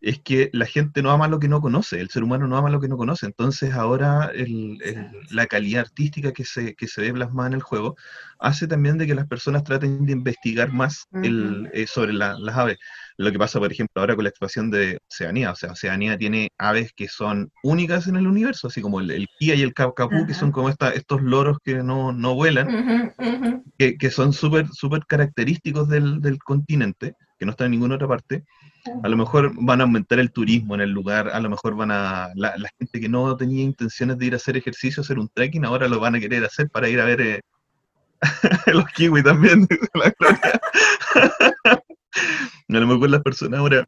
[0.02, 2.70] es que la gente no ama lo que no conoce, el ser humano no ama
[2.70, 7.02] lo que no conoce, entonces ahora el- el- la calidad artística que se, que se
[7.02, 7.96] ve plasmada en el juego
[8.40, 12.56] hace también de que las personas traten de investigar más el, eh, sobre la- las
[12.56, 12.78] aves.
[13.18, 16.50] Lo que pasa, por ejemplo, ahora con la expansión de Oceanía, o sea, Oceanía tiene
[16.60, 20.26] aves que son únicas en el universo, así como el, el kia y el cacapú,
[20.28, 22.68] que son como esta, estos loros que no, no vuelan,
[23.78, 28.08] que, que son súper súper característicos del, del continente, que no están en ninguna otra
[28.08, 28.44] parte.
[29.04, 31.92] A lo mejor van a aumentar el turismo en el lugar, a lo mejor van
[31.92, 35.30] a, la, la gente que no tenía intenciones de ir a hacer ejercicio, hacer un
[35.30, 37.42] trekking, ahora lo van a querer hacer para ir a ver eh,
[38.74, 40.62] los kiwi también, dice la Gloria.
[42.70, 43.88] a lo mejor las personas ahora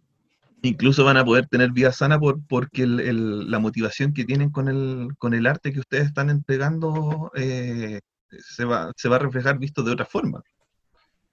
[0.62, 4.50] incluso van a poder tener vida sana por, porque el- el- la motivación que tienen
[4.50, 9.20] con el, con el arte que ustedes están entregando eh, se, va, se va a
[9.20, 10.42] reflejar visto de otra forma.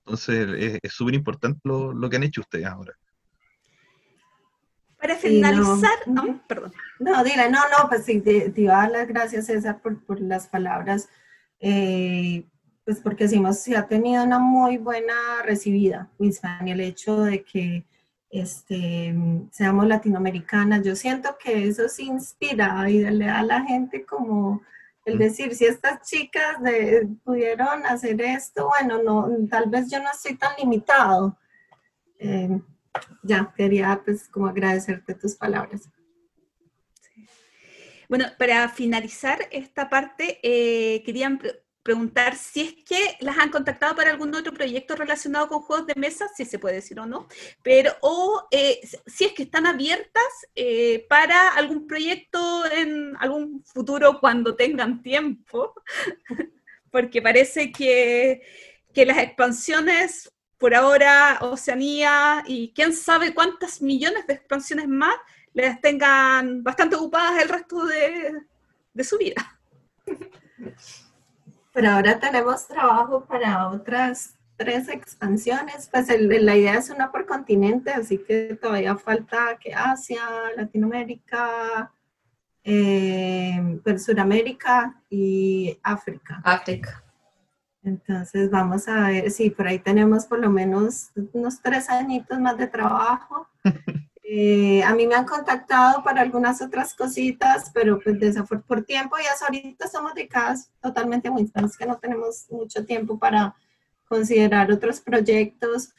[0.07, 2.95] Entonces es- súper importante lo, lo que han hecho ustedes ahora.
[5.01, 5.49] Para Sí, no.
[5.51, 6.73] finalizar, ah, perdón.
[7.01, 10.03] No, dile, no, no, pues sí, te, te iba a dar las gracias, César, por,
[10.05, 11.09] por las palabras,
[11.61, 12.45] eh,
[12.85, 15.15] pues porque sí, hemos, sí ha tenido una muy buena
[15.45, 17.85] recibida, Winspan, y el hecho de que
[18.31, 19.15] este,
[19.51, 24.62] seamos latinoamericanas, yo siento que eso se inspira y le da a la gente como
[25.07, 25.19] el Mm.
[25.19, 30.35] decir, si estas chicas de- pudieron hacer esto, bueno, no, tal vez yo no estoy
[30.37, 31.39] tan limitado.
[32.19, 32.61] Eh,
[33.23, 35.89] ya, quería pues como agradecerte tus palabras.
[38.09, 41.41] Bueno, para finalizar esta parte, eh, querían
[41.87, 45.95] preguntar si es que las han contactado para algún otro proyecto relacionado con juegos de
[45.95, 47.29] mesa, si se puede decir o no,
[47.63, 50.25] pero o eh, si es que están abiertas
[50.57, 55.75] eh, para algún proyecto en algún futuro cuando tengan tiempo,
[56.91, 58.43] porque parece que,
[58.93, 65.15] que las expansiones por ahora, Oceanía y quién sabe cuántas millones de expansiones más
[65.53, 68.33] les tengan bastante ocupadas el resto de,
[68.93, 69.61] de su vida.
[71.77, 75.90] Pero ahora tenemos trabajo para otras tres expansiones.
[75.93, 80.23] Pues el- la idea es una por continente, así que todavía falta que Asia,
[80.57, 81.93] Latinoamérica,
[82.65, 86.40] eh, pues Sudamérica y África.
[86.44, 87.03] África.
[87.82, 92.57] Entonces vamos a ver, sí, por ahí tenemos por lo menos unos tres añitos más
[92.57, 93.48] de trabajo.
[94.28, 99.16] Eh, a mí me han contactado para algunas otras cositas, pero pues desafor por tiempo
[99.23, 103.55] y hasta ahorita estamos dedicadas totalmente a Winston, es que no tenemos mucho tiempo para
[104.09, 105.90] considerar otros proyectos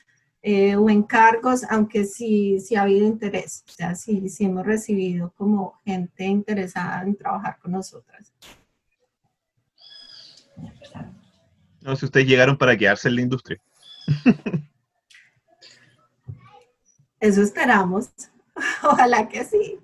[0.42, 5.32] eh, o encargos, aunque sí, sí ha habido interés, o sea, sí, sí hemos recibido
[5.38, 8.34] como gente interesada en trabajar con nosotras.
[11.80, 13.62] No si ustedes llegaron para quedarse en la industria.
[17.20, 18.10] Eso esperamos.
[18.84, 19.80] Ojalá que sí.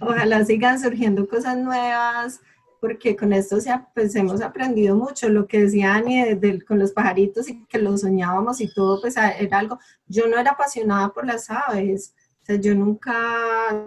[0.00, 2.40] Ojalá sigan surgiendo cosas nuevas,
[2.80, 5.28] porque con esto se pues, hemos aprendido mucho.
[5.28, 9.00] Lo que decía Ani de- del- con los pajaritos y que lo soñábamos y todo,
[9.00, 9.78] pues era algo.
[10.06, 12.14] Yo no era apasionada por las aves.
[12.42, 13.14] O sea, yo nunca,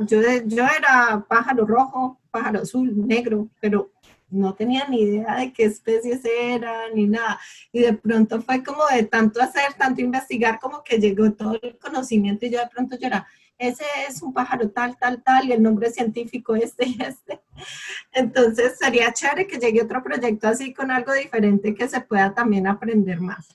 [0.01, 3.91] yo, de- yo era pájaro rojo, pájaro azul, negro, pero
[4.33, 7.39] no tenía ni idea de qué especies eran ni nada.
[7.71, 11.77] Y de pronto fue como de tanto hacer, tanto investigar, como que llegó todo el
[11.77, 13.09] conocimiento y yo de pronto yo
[13.57, 17.41] ese es un pájaro tal, tal, tal, y el nombre científico este y este.
[18.11, 22.67] Entonces sería chévere que llegue otro proyecto así con algo diferente que se pueda también
[22.67, 23.47] aprender más.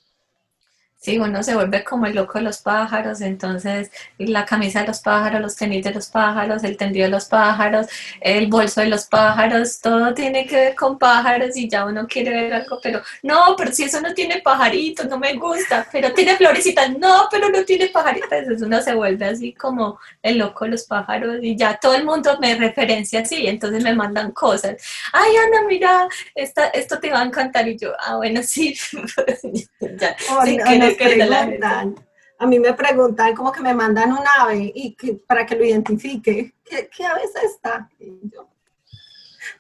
[1.00, 4.98] Sí, uno se vuelve como el loco de los pájaros, entonces la camisa de los
[5.00, 7.86] pájaros, los tenis de los pájaros, el tendido de los pájaros,
[8.20, 12.30] el bolso de los pájaros, todo tiene que ver con pájaros y ya uno quiere
[12.30, 16.36] ver algo, pero no, pero si eso no tiene pajaritos, no me gusta, pero tiene
[16.36, 20.72] florecitas, no, pero no tiene pajaritas, entonces uno se vuelve así como el loco de
[20.72, 24.74] los pájaros y ya todo el mundo me referencia así, entonces me mandan cosas,
[25.12, 28.76] ay Ana, mira, esta, esto te va a encantar y yo, ah, bueno, sí,
[29.80, 31.94] ya, Oh, sin no, nos preguntan.
[32.40, 35.64] A mí me preguntan como que me mandan un ave y que, para que lo
[35.64, 36.54] identifique.
[36.64, 37.88] ¿Qué, qué ave es esta?
[37.98, 38.48] Y yo,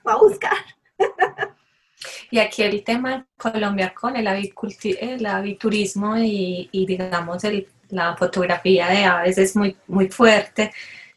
[0.04, 0.56] voy a buscar.
[2.30, 8.16] Y aquí el tema en Colombia con el, el aviturismo y, y, digamos el- la
[8.16, 10.70] fotografía de aves es muy, muy fuerte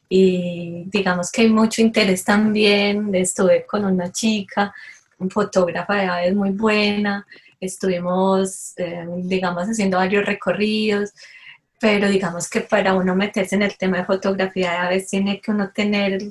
[0.07, 3.13] y digamos que hay mucho interés también.
[3.13, 4.73] Estuve con una chica,
[5.19, 7.27] un fotógrafa de aves muy buena,
[7.61, 11.13] estuvimos, eh, digamos, haciendo varios recorridos,
[11.81, 15.49] pero digamos que para uno meterse en el tema de fotografía de aves tiene que
[15.49, 16.21] uno tener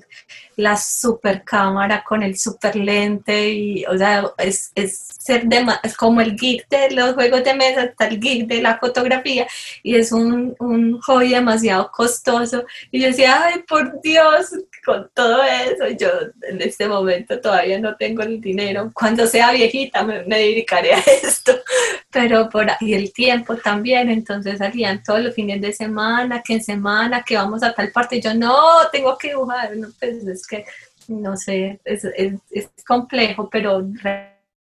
[0.54, 5.48] la super cámara con el super lente y, o sea, es, es ser
[5.82, 9.46] es como el geek de los juegos de mesa, está el geek de la fotografía
[9.82, 12.64] y es un, un hobby demasiado costoso.
[12.92, 14.50] Y yo decía, ay, por Dios,
[14.84, 16.08] con todo eso, yo
[16.48, 20.98] en este momento todavía no tengo el dinero, cuando sea viejita me, me dedicaré a
[21.22, 21.52] esto,
[22.10, 26.62] pero por y el tiempo también, entonces salían todos los fines de semana, que en
[26.62, 28.56] semana, que vamos a tal parte, y yo no,
[28.92, 30.64] tengo que dibujar, no, pues es que,
[31.08, 33.86] no sé, es, es, es complejo, pero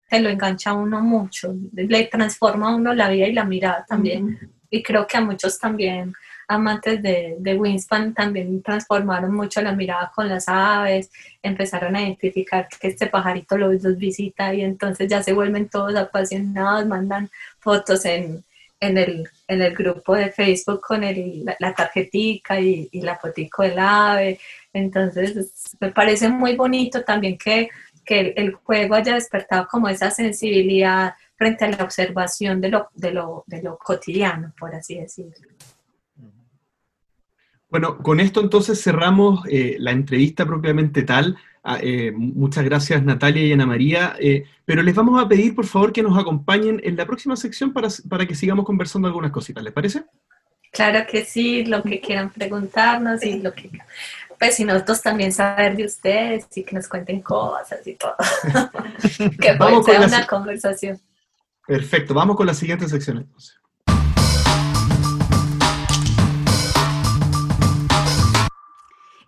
[0.09, 3.85] te lo engancha a uno mucho, le transforma a uno la vida y la mirada
[3.87, 4.39] también,
[4.69, 6.13] y creo que a muchos también
[6.49, 11.11] amantes de, de Wingspan también transformaron mucho la mirada con las aves,
[11.43, 15.95] empezaron a identificar que este pajarito los, los visita y entonces ya se vuelven todos
[15.95, 17.29] apasionados, mandan
[17.59, 18.43] fotos en,
[18.79, 23.17] en, el, en el grupo de Facebook con el, la, la tarjetica y, y, la
[23.17, 24.39] fotico del ave.
[24.71, 27.69] Entonces me parece muy bonito también que,
[28.05, 33.11] que el, juego haya despertado como esa sensibilidad frente a la observación de lo, de
[33.11, 35.33] lo, de lo cotidiano, por así decirlo.
[37.69, 41.37] Bueno, con esto entonces cerramos eh, la entrevista propiamente tal.
[41.63, 45.65] Ah, eh, muchas gracias Natalia y Ana María, eh, pero les vamos a pedir por
[45.65, 49.63] favor que nos acompañen en la próxima sección para, para que sigamos conversando algunas cositas,
[49.63, 50.03] ¿les parece?
[50.71, 53.69] Claro que sí, lo que quieran preguntarnos y lo que...
[54.37, 58.15] Pues si nosotros también saber de ustedes y que nos cuenten cosas y todo.
[59.41, 60.97] que puede ser una conversación.
[61.67, 63.59] Perfecto, vamos con la siguiente sección entonces.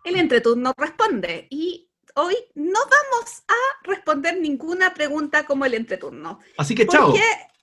[0.04, 6.40] el entreturno responde y hoy no vamos a responder ninguna pregunta como el entreturno.
[6.58, 7.14] Así que chao.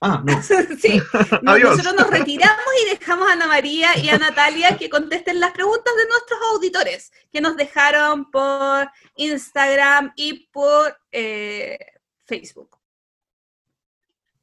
[0.01, 0.41] Ah, no.
[0.79, 1.01] sí,
[1.41, 5.51] no, nosotros nos retiramos y dejamos a Ana María y a Natalia que contesten las
[5.51, 11.77] preguntas de nuestros auditores que nos dejaron por Instagram y por eh,
[12.25, 12.77] Facebook.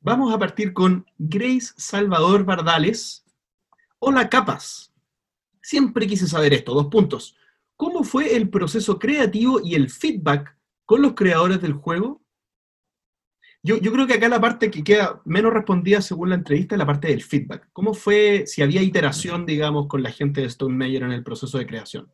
[0.00, 3.24] Vamos a partir con Grace Salvador Bardales.
[3.98, 4.92] Hola, capas.
[5.62, 7.34] Siempre quise saber esto, dos puntos.
[7.76, 12.22] ¿Cómo fue el proceso creativo y el feedback con los creadores del juego?
[13.62, 16.78] Yo, yo, creo que acá la parte que queda menos respondida según la entrevista es
[16.78, 17.68] la parte del feedback.
[17.72, 21.58] ¿Cómo fue, si había iteración, digamos, con la gente de Stone Meyer en el proceso
[21.58, 22.12] de creación?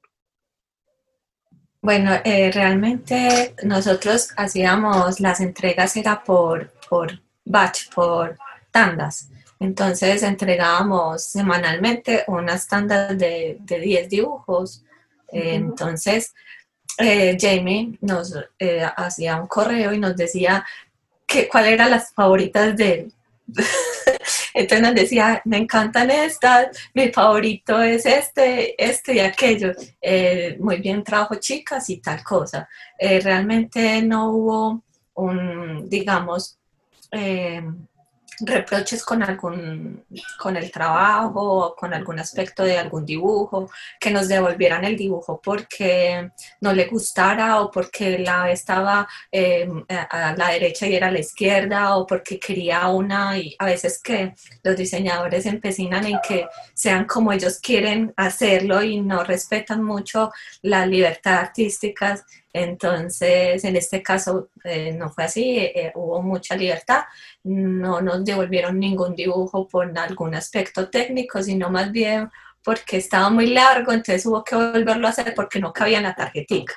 [1.83, 8.39] Bueno, eh, realmente nosotros hacíamos las entregas era por, por batch, por
[8.71, 9.29] tandas.
[9.59, 14.85] Entonces entregábamos semanalmente unas tandas de, de 10 dibujos.
[15.33, 16.35] Eh, entonces,
[16.99, 20.65] eh, Jamie nos eh, hacía un correo y nos decía
[21.27, 23.13] que, cuáles eran las favoritas de él.
[24.55, 29.73] Entonces nos decía, me encantan estas, mi favorito es este, este y aquello.
[30.01, 32.69] Eh, muy bien trabajo chicas y tal cosa.
[32.99, 34.83] realmente no hubo
[35.15, 36.59] un, digamos,
[38.41, 40.05] reproches con algún
[40.39, 46.31] con el trabajo con algún aspecto de algún dibujo que nos devolvieran el dibujo porque
[46.61, 51.21] no le gustara o porque la estaba eh, a la derecha y era a la
[51.21, 53.39] izquierda o porque quería una.
[53.39, 59.01] Y a veces que los diseñadores empecinan en que sean como ellos quieren hacerlo y
[59.01, 60.33] no respetan mucho
[60.63, 62.23] la libertad artística
[62.53, 67.05] entonces, en este caso eh, no fue así, eh, hubo mucha libertad,
[67.45, 72.29] no nos devolvieron ningún dibujo por algún aspecto técnico, sino más bien
[72.65, 76.15] porque estaba muy largo, entonces hubo que volverlo a hacer porque no cabía en la
[76.15, 76.75] tarjetica.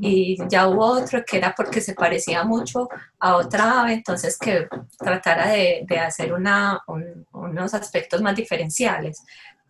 [0.00, 2.88] Y ya hubo otro que era porque se parecía mucho
[3.18, 4.68] a otra ave, entonces que
[4.98, 9.22] tratara de, de hacer una, un, unos aspectos más diferenciales,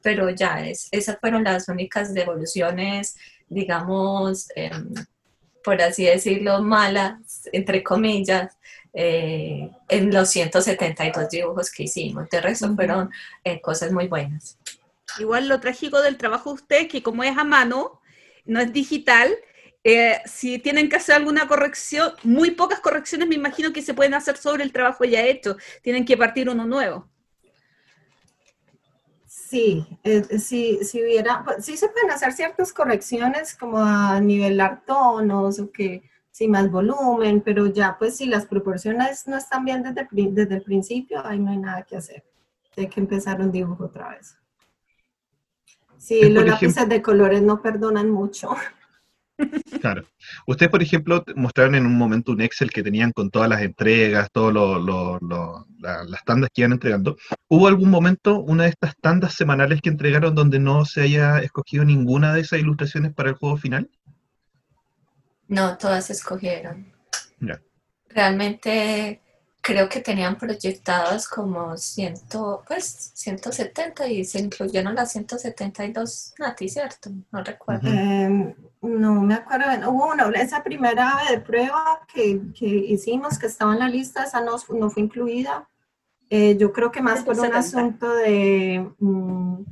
[0.02, 3.16] pero ya es, esas fueron las únicas devoluciones,
[3.48, 4.92] digamos, em,
[5.66, 8.56] por así decirlo, malas, entre comillas,
[8.94, 12.30] eh, en los 172 dibujos que hicimos.
[12.30, 13.10] De resto fueron
[13.42, 14.56] eh, cosas muy buenas.
[15.18, 18.00] Igual lo trágico del trabajo de usted, que como es a mano,
[18.44, 19.36] no es digital,
[19.82, 24.14] eh, si tienen que hacer alguna corrección, muy pocas correcciones me imagino que se pueden
[24.14, 25.56] hacer sobre el trabajo ya hecho.
[25.82, 27.08] Tienen que partir uno nuevo.
[29.48, 34.82] Sí, eh, sí, si hubiera, pues, sí se pueden hacer ciertas correcciones como a nivelar
[34.84, 36.02] tonos o que
[36.32, 40.62] sí más volumen, pero ya pues si las proporciones no están bien desde, desde el
[40.62, 42.24] principio, ahí no hay nada que hacer.
[42.76, 44.36] Hay que empezar un dibujo otra vez.
[45.96, 48.50] Sí, los lápices de colores no perdonan mucho.
[49.80, 50.04] Claro.
[50.46, 54.30] Ustedes, por ejemplo, mostraron en un momento un Excel que tenían con todas las entregas,
[54.32, 54.54] todas
[55.80, 57.16] las tandas que iban entregando.
[57.48, 61.84] ¿Hubo algún momento, una de estas tandas semanales que entregaron, donde no se haya escogido
[61.84, 63.90] ninguna de esas ilustraciones para el juego final?
[65.48, 66.92] No, todas se escogieron.
[68.08, 69.20] Realmente
[69.66, 77.10] creo que tenían proyectadas como ciento, pues, 170 y se incluyeron las 172 Nati, ¿cierto?
[77.32, 77.88] No recuerdo.
[77.88, 79.90] Em, no me acuerdo.
[79.90, 84.40] Hubo una, esa primera de prueba que, que, hicimos, que estaba en la lista, esa
[84.40, 85.68] no, no fue incluida.
[86.30, 89.64] Eh, yo creo que más por un asunto de, mm,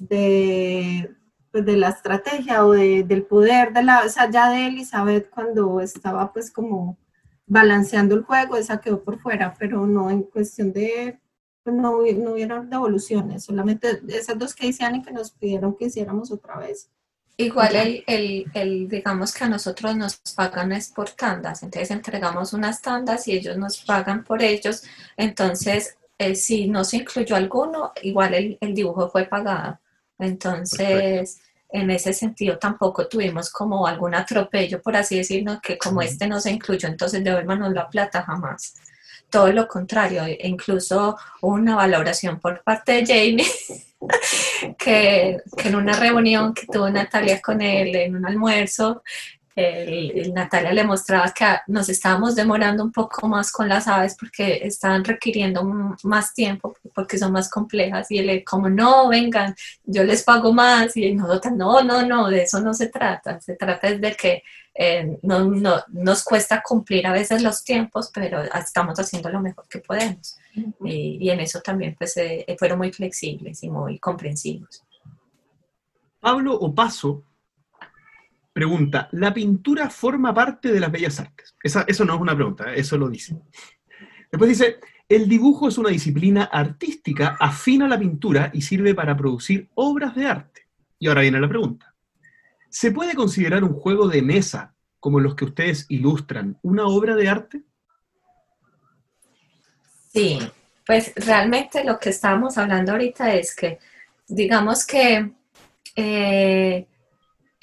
[0.00, 1.14] de,
[1.52, 5.30] pues, de la estrategia o de, del poder de la, o sea, ya de Elizabeth
[5.30, 6.98] cuando estaba pues como
[7.46, 11.18] balanceando el juego, esa quedó por fuera, pero no en cuestión de,
[11.62, 15.86] pues no, no hubieron devoluciones, solamente esas dos que hicieron y que nos pidieron que
[15.86, 16.90] hiciéramos otra vez.
[17.36, 22.52] Igual el, el, el, digamos que a nosotros nos pagan es por tandas, entonces entregamos
[22.52, 24.84] unas tandas y ellos nos pagan por ellos,
[25.16, 29.80] entonces eh, si no se incluyó alguno, igual el, el dibujo fue pagado.
[30.18, 36.26] Entonces, en ese sentido tampoco tuvimos como algún atropello, por así decirlo, que como este
[36.26, 38.74] no se incluyó, entonces devuélvanos la plata jamás.
[39.28, 43.46] Todo lo contrario, e incluso una valoración por parte de Jamie,
[44.78, 49.02] que, que en una reunión que tuvo Natalia con él en un almuerzo,
[49.56, 54.60] el, Natalia le mostraba que nos estábamos demorando un poco más con las aves porque
[54.62, 55.62] estaban requiriendo
[56.02, 58.10] más tiempo porque son más complejas.
[58.10, 59.54] Y él como no, vengan,
[59.84, 63.54] yo les pago más y nosotros no, no, no, de eso no se trata, se
[63.54, 64.42] trata de que
[64.74, 69.68] eh, no, no, nos cuesta cumplir a veces los tiempos, pero estamos haciendo lo mejor
[69.68, 70.36] que podemos
[70.84, 74.82] y, y, en eso también pues eh, fueron muy flexibles y muy comprensivos.
[76.18, 77.22] Pablo Opaso
[78.54, 81.56] Pregunta, ¿la pintura forma parte de las bellas artes?
[81.60, 82.78] eso no es una pregunta, ¿eh?
[82.78, 83.36] eso lo dice.
[84.30, 84.78] Después dice,
[85.08, 90.14] el dibujo es una disciplina artística afina a la pintura y sirve para producir obras
[90.14, 90.68] de arte.
[91.00, 91.94] Y ahora viene la pregunta.
[92.68, 97.28] ¿Se puede considerar un juego de mesa como los que ustedes ilustran una obra de
[97.28, 97.62] arte?
[100.12, 100.38] Sí,
[100.86, 103.80] pues realmente lo que estábamos hablando ahorita es que,
[104.28, 105.32] digamos que
[105.96, 106.86] eh,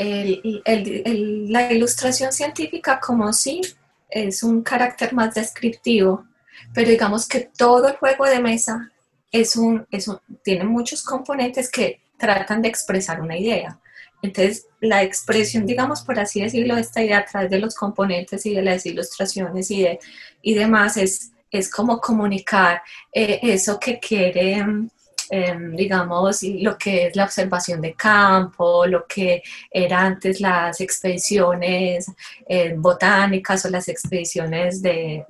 [0.03, 3.61] la ilustración científica como sí
[4.09, 6.25] es un carácter más descriptivo,
[6.73, 8.91] pero digamos que todo el juego de mesa
[9.31, 9.87] es un,
[10.43, 13.79] tiene muchos componentes que tratan de expresar una idea.
[14.21, 18.45] Entonces, la expresión, digamos, por así decirlo, de esta idea a través de los componentes
[18.45, 19.99] y de las ilustraciones y, de,
[20.41, 24.63] y demás, es, es como comunicar eh, eso que quiere
[25.33, 29.41] Em, digamos, lo que es la observación de campo, lo que
[29.71, 32.11] eran antes las expediciones
[32.45, 35.25] eh, botánicas o las expediciones de,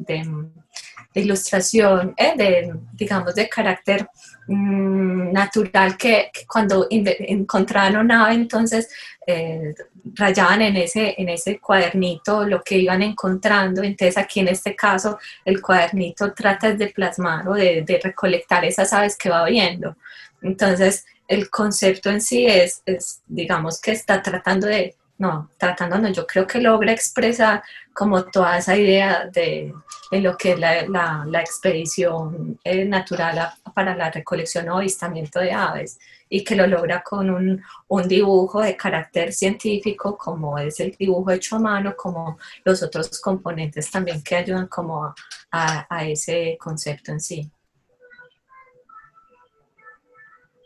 [1.14, 4.08] ilustración, eh, de, digamos, de carácter
[4.52, 8.90] mm, natural que, cuando encontraron nave, entonces
[9.26, 9.74] eh,
[10.14, 13.84] rayaban en ese, en ese cuadernito lo que iban encontrando.
[13.84, 18.94] Entonces aquí en este caso el cuadernito trata de plasmar o de, de recolectar esas
[18.94, 19.96] aves que va viendo.
[20.42, 26.10] Entonces el concepto en sí es, es, digamos que está tratando de, no, tratando no,
[26.10, 27.62] yo creo que logra expresar
[27.94, 29.72] como toda esa idea de,
[30.12, 35.52] lo que es la, la, la expedición eh, natural para la recolección o avistamiento de
[35.52, 40.96] aves y que lo logra con un, un, dibujo de carácter científico como es el
[40.98, 45.14] dibujo hecho a mano, como los otros componentes también que ayudan como
[45.52, 47.52] a, a, ese concepto en sí.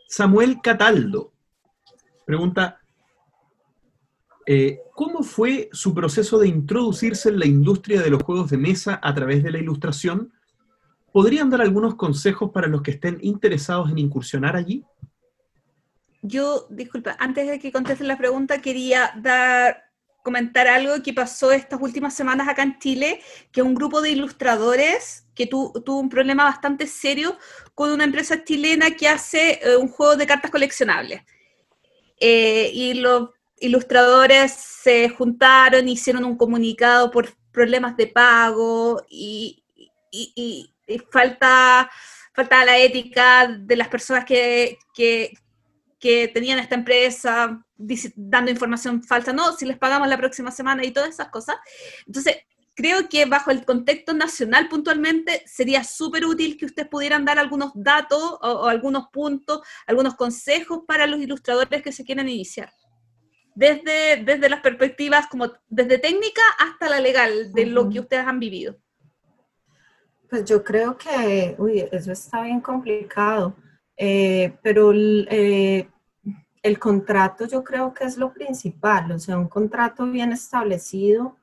[0.08, 1.32] Samuel Cataldo
[2.24, 2.80] pregunta,
[4.46, 9.00] eh, ¿cómo fue su proceso de introducirse en la industria de los juegos de mesa
[9.02, 10.32] a través de la ilustración?
[11.16, 14.84] ¿podrían dar algunos consejos para los que estén interesados en incursionar allí?
[16.20, 19.82] Yo, disculpa, antes de que contesten la pregunta, quería dar,
[20.22, 25.26] comentar algo que pasó estas últimas semanas acá en Chile, que un grupo de ilustradores
[25.34, 27.38] que tuvo un problema bastante serio
[27.74, 31.22] con una empresa chilena que hace eh, un juego de cartas coleccionables.
[32.20, 39.62] Eh, y los ilustradores se juntaron, hicieron un comunicado por problemas de pago y,
[41.10, 41.90] falta,
[42.34, 45.32] falta la ética de las personas que, que,
[46.32, 47.60] tenían esta empresa
[48.14, 51.56] dando información falsa, no, si les pagamos la próxima semana y todas esas cosas.
[52.06, 52.36] Entonces,
[52.76, 57.72] creo que bajo el contexto nacional puntualmente sería súper útil que ustedes pudieran dar algunos
[57.74, 62.70] datos o, algunos puntos, algunos consejos para los ilustradores que se quieren iniciar.
[63.56, 68.38] Desde, desde las perspectivas como desde técnica hasta la legal, de lo que ustedes han
[68.38, 68.76] vivido.
[70.28, 73.56] Pues yo creo que, uy, eso está bien complicado,
[73.96, 75.88] eh, pero eh,
[76.62, 81.36] el contrato yo creo que es lo principal, o sea, un contrato bien establecido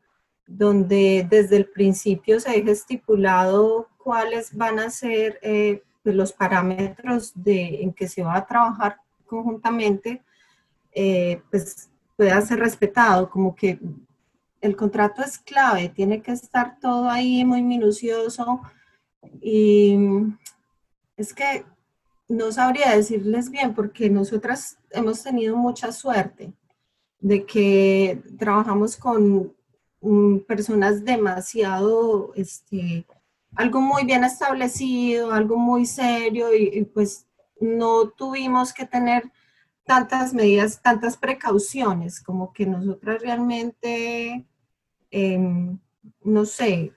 [0.45, 7.81] donde desde el principio se deje estipulado cuáles van a ser eh, los parámetros de,
[7.81, 10.22] en que se va a trabajar conjuntamente,
[10.91, 13.80] eh, pues pueda ser respetado, como que
[14.61, 18.61] el contrato es clave, tiene que estar todo ahí muy minucioso.
[19.41, 19.98] Y
[21.18, 21.65] es que
[22.27, 26.53] no sabría decirles bien porque nosotras hemos tenido mucha suerte
[27.19, 29.53] de que trabajamos con
[30.48, 33.06] personas demasiado, este,
[33.56, 37.26] algo muy bien establecido, algo muy serio y, pues
[37.61, 39.31] no tuvimos que tener
[39.85, 44.45] tantas medidas, tantas precauciones, como que nosotras realmente,
[45.11, 45.77] em,
[46.23, 46.93] no sé,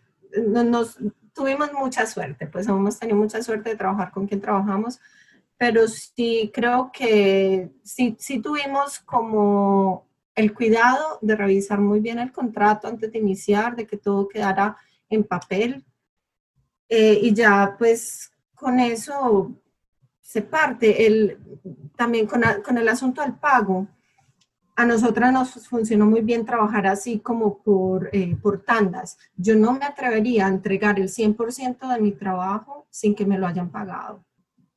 [0.46, 0.98] nos,
[1.32, 5.00] tuvimos mucha suerte, pues hemos tenido mucha suerte de trabajar con quien trabajamos,
[5.58, 12.32] pero sí creo que sí, sí tuvimos como el cuidado de revisar muy bien el
[12.32, 14.76] contrato antes de iniciar, de que todo quedara
[15.08, 15.84] en papel.
[16.88, 19.56] Eh, y ya pues con eso
[20.26, 21.06] se parte.
[21.06, 21.38] El,
[21.96, 23.86] también con, con, el asunto del pago,
[24.74, 29.16] a nosotras nos funcionó muy bien trabajar así como por, eh, por tandas.
[29.36, 33.46] Yo no me atrevería a entregar el 100% de mi trabajo sin que me lo
[33.46, 34.24] hayan pagado.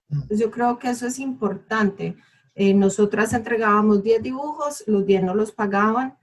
[0.09, 0.35] Mm.
[0.35, 2.15] yo creo que eso es importante
[2.61, 6.17] eh, nosotras entregábamos 10 dibujos, los 10 no los pagaban.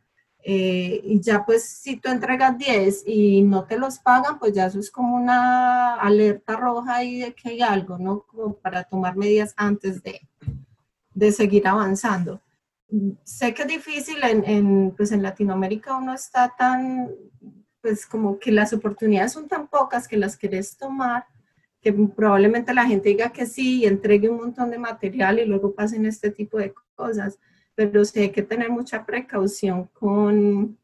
[0.48, 4.66] Eh, y ya pues si tú entregas 10 y no te los pagan, pues ya
[4.66, 8.20] eso es como una alerta roja ahí de que hay algo, ¿no?
[8.20, 10.20] Como para tomar medidas antes de,
[11.12, 12.40] de seguir avanzando.
[13.24, 17.10] Sé que es difícil, en, en, pues en Latinoamérica uno está tan,
[17.80, 21.26] pues como que las oportunidades son tan pocas que las querés tomar,
[21.80, 25.74] que probablemente la gente diga que sí y entregue un montón de material y luego
[25.74, 27.40] pasen este tipo de cosas,
[27.76, 30.76] pero sí hay que tener mucha precaución con,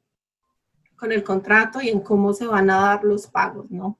[0.95, 3.99] con el contrato y en cómo se van a dar los pagos, ¿no?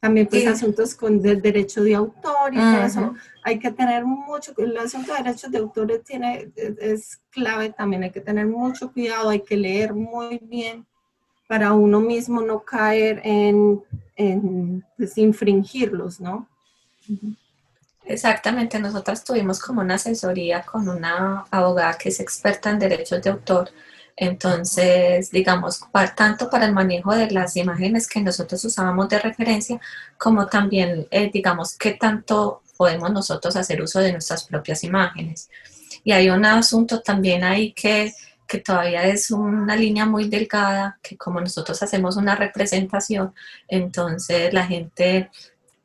[0.00, 4.52] También pues asuntos con del derecho de autor y todo eso, hay que tener mucho,
[4.56, 9.28] el asunto de derechos de autores tiene, es clave también, hay que tener mucho cuidado,
[9.28, 10.86] hay que leer muy bien
[11.46, 13.80] para uno mismo no caer en,
[14.16, 16.48] en pues, infringirlos, ¿no?
[18.04, 23.30] Exactamente, nosotras tuvimos como una asesoría con una abogada que es experta en derechos de
[23.30, 23.70] autor.
[24.16, 25.80] Entonces, digamos,
[26.16, 29.80] tanto para el manejo de las imágenes que nosotros usábamos de referencia,
[30.18, 35.48] como también, eh, digamos, qué tanto podemos nosotros hacer uso de nuestras propias imágenes.
[36.04, 38.12] Y hay un asunto también ahí que
[38.52, 43.34] que todavía es una línea muy delgada, que como nosotros hacemos una representación,
[43.66, 45.30] entonces la gente,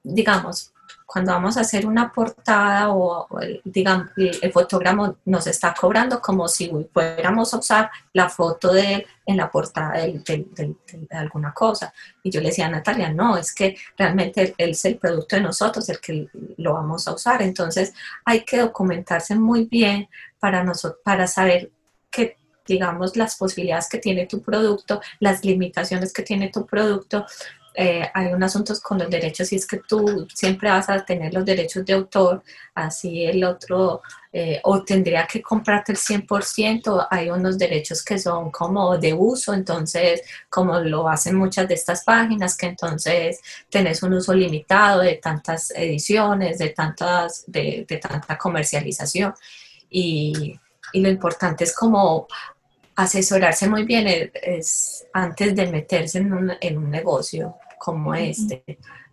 [0.04, 0.74] digamos,
[1.08, 3.30] cuando vamos a hacer una portada o,
[3.64, 9.08] digamos, el fotograma nos está cobrando como si fuéramos a usar la foto de él
[9.26, 10.76] en la portada de,
[11.12, 11.94] alguna cosa.
[12.22, 15.44] Y yo le decía a Natalia, no, es que realmente él es el producto de
[15.44, 16.28] nosotros, el que
[16.58, 17.42] lo vamos a usar.
[17.42, 17.94] Entonces
[18.26, 20.10] hay que documentarse muy bien
[20.40, 21.72] para, nosotros, para saber
[22.12, 22.36] qué
[22.68, 27.26] digamos, las posibilidades que tiene tu producto, las limitaciones que tiene tu producto.
[27.80, 31.32] Eh, hay un asunto con los derechos y es que tú siempre vas a tener
[31.32, 32.42] los derechos de autor,
[32.74, 34.02] así el otro,
[34.34, 39.54] eh, o tendría que comprarte el 100%, hay unos derechos que son como de uso,
[39.54, 45.18] entonces, como lo hacen muchas de estas páginas, que entonces tenés un uso limitado de
[45.18, 49.36] tantas ediciones, de, tantas, de, de tanta comercialización.
[49.88, 50.60] Y,
[50.94, 52.28] y lo importante es como
[52.98, 57.56] asesorarse muy bien es, antes de meterse en un, en un, negocio.
[57.78, 58.64] Como este,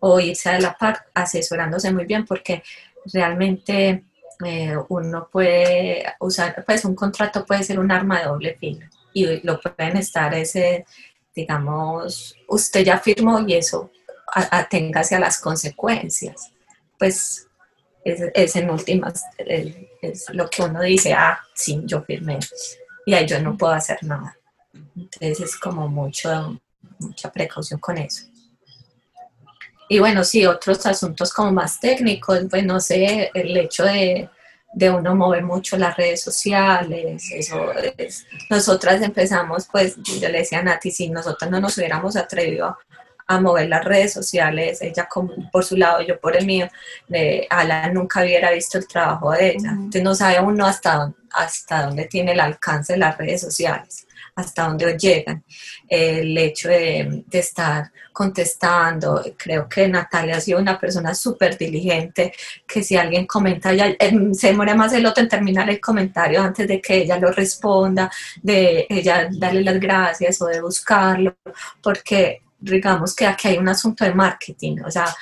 [0.00, 2.62] o irse a la par asesorándose muy bien porque
[3.12, 4.04] realmente
[4.44, 9.40] eh, uno puede usar, pues un contrato puede ser un arma de doble filo y
[9.46, 10.84] lo pueden estar ese,
[11.34, 13.90] digamos, usted ya firmó y eso
[14.34, 16.50] aténgase a las consecuencias.
[16.98, 17.48] Pues
[18.04, 22.38] es, en últimas, es lo que uno dice, ah, sí, yo firmé
[23.06, 24.36] y ahí yo no puedo hacer nada.
[24.96, 26.60] Entonces es como mucho,
[26.98, 28.26] mucha precaución con eso.
[29.88, 34.28] Y bueno, sí, otros asuntos como más técnicos, pues no sé, el hecho de,
[34.74, 40.58] de uno mover mucho las redes sociales, eso es, nosotras empezamos, pues yo le decía
[40.60, 42.76] a Nati, si nosotras no nos hubiéramos atrevido
[43.26, 45.08] a, mover las redes sociales, ella
[45.52, 46.68] por su lado, yo por el mío,
[47.08, 51.86] de Ala nunca hubiera visto el trabajo de ella, entonces no sabe uno hasta, hasta
[51.86, 55.44] dónde tiene el alcance de las redes sociales hasta dónde llegan.
[55.88, 62.32] El hecho de, estar contestando, creo que Natalia ha sido una persona súper diligente,
[62.66, 66.40] que si alguien comenta, ella, em, se demora más el otro en terminar el comentario
[66.42, 68.10] antes de que ella lo responda,
[68.42, 71.36] de ella darle las gracias o de buscarlo,
[71.82, 75.14] porque digamos que aquí hay un asunto de marketing, o sea,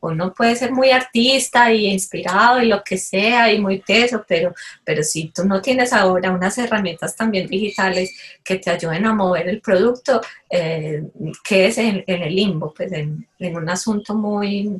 [0.00, 4.54] uno puede ser muy artista y inspirado y lo que sea y muy teso, pero,
[4.84, 8.14] pero si tú no tienes ahora unas herramientas también digitales
[8.44, 10.20] que te ayuden a mover el producto,
[10.50, 11.02] eh,
[11.42, 14.78] que es en, el limbo, pues en, un asunto muy,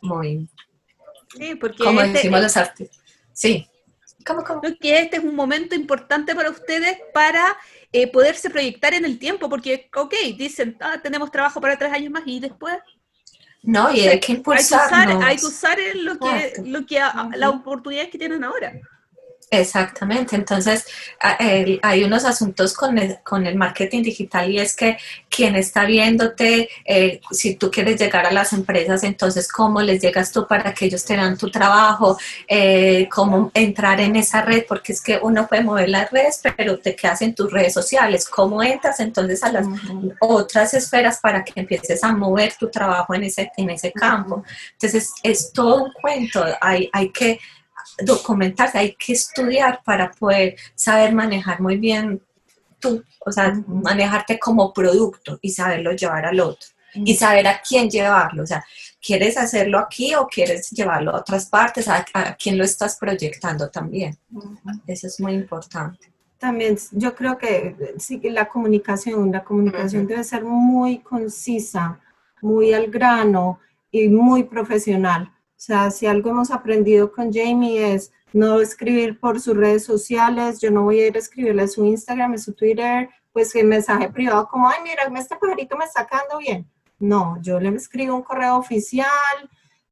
[0.00, 0.48] muy,
[1.36, 2.98] sí, porque como este decimos los artistas,
[3.32, 3.66] sí.
[4.24, 4.60] ¿Cómo, cómo?
[4.60, 7.56] que este es un momento importante para ustedes para
[7.92, 12.10] eh, poderse proyectar en el tiempo, porque, ok, dicen, ah, tenemos trabajo para tres años
[12.10, 12.76] más y después...
[13.62, 14.92] No, y hay que impulsar.
[15.22, 17.00] Hay que usar, lo que, lo que,
[17.34, 18.72] las oportunidades que tienen ahora.
[19.50, 20.84] Exactamente, entonces
[21.18, 24.98] hay unos asuntos con el, con el, marketing digital y es que
[25.30, 30.32] quien está viéndote, eh, si tú quieres llegar a las empresas, entonces cómo les llegas
[30.32, 35.00] tú para que ellos tengan tu trabajo, eh, cómo entrar en esa red, porque es
[35.00, 39.00] que uno puede mover las redes, pero te quedas en tus redes sociales, cómo entras
[39.00, 39.66] entonces a las
[40.20, 44.44] otras esferas para que empieces a mover tu trabajo en ese, en ese campo.
[44.72, 47.40] Entonces es todo un cuento, hay, hay que
[47.98, 52.22] documentarse, hay que estudiar para poder saber manejar muy bien
[52.78, 57.90] tú, o sea, manejarte como producto y saberlo llevar al otro y saber a quién
[57.90, 58.64] llevarlo, o sea,
[59.04, 61.86] ¿quieres hacerlo aquí o quieres llevarlo a otras partes?
[61.88, 62.04] ¿A,
[62.38, 64.16] quién lo estás proyectando también?
[64.86, 66.10] Eso es muy importante.
[66.38, 72.00] También yo creo que sí, la comunicación, la comunicación debe ser muy concisa,
[72.40, 73.60] muy al grano
[73.90, 79.40] y muy profesional o sea, si algo hemos aprendido con Jamie es no escribir por
[79.40, 82.52] sus redes sociales, yo no voy a ir a escribirle a su Instagram, a su
[82.52, 86.70] Twitter, pues el mensaje privado como, ay, mira, este pajarito me está quedando bien.
[87.00, 89.08] No, yo le escribo un correo oficial.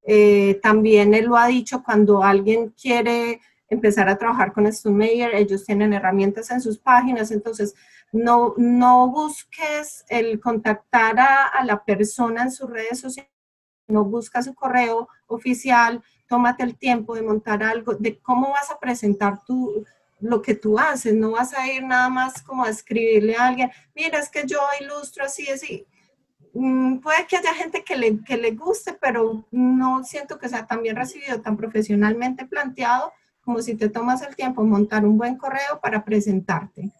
[0.04, 5.64] Eh, también él lo ha dicho cuando alguien quiere empezar a trabajar con Mayer, ellos
[5.64, 7.74] tienen herramientas en sus páginas, entonces
[8.12, 13.32] no, no busques el contactar a, a la persona en sus redes sociales
[13.88, 18.78] no busca su correo oficial, tómate el tiempo de montar algo, de cómo vas a
[18.78, 19.84] presentar tu,
[20.20, 23.70] lo que tú haces, no vas a ir nada más como a escribirle a alguien,
[23.94, 25.86] mira, es que yo ilustro así, así.
[26.54, 30.66] Mm, puede que haya gente que le, que le guste, pero no siento que sea
[30.66, 33.12] tan bien recibido, tan profesionalmente planteado,
[33.44, 36.90] como si te tomas el tiempo montar un buen correo para presentarte.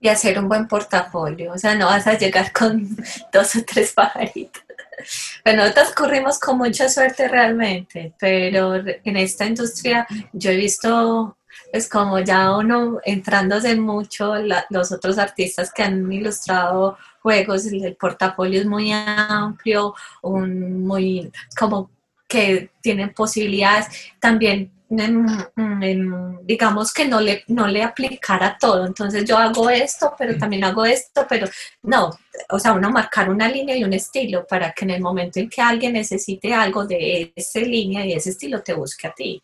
[0.00, 2.96] Y hacer un buen portafolio, o sea, no vas a llegar con
[3.32, 4.62] dos o tres pajaritos.
[5.44, 11.36] Bueno, nosotros corrimos con mucha suerte realmente, pero en esta industria yo he visto,
[11.72, 14.34] es como ya uno entrándose mucho,
[14.70, 21.90] los otros artistas que han ilustrado juegos, el portafolio es muy amplio, un, muy como
[22.28, 23.86] que tienen posibilidades.
[24.20, 28.86] También digamos que no le, no le aplicara todo.
[28.86, 31.48] Entonces yo hago esto, pero también hago esto, pero
[31.82, 32.10] no,
[32.50, 35.48] o sea, uno marcar una línea y un estilo para que en el momento en
[35.48, 39.42] que alguien necesite algo de esa línea y ese estilo te busque a ti.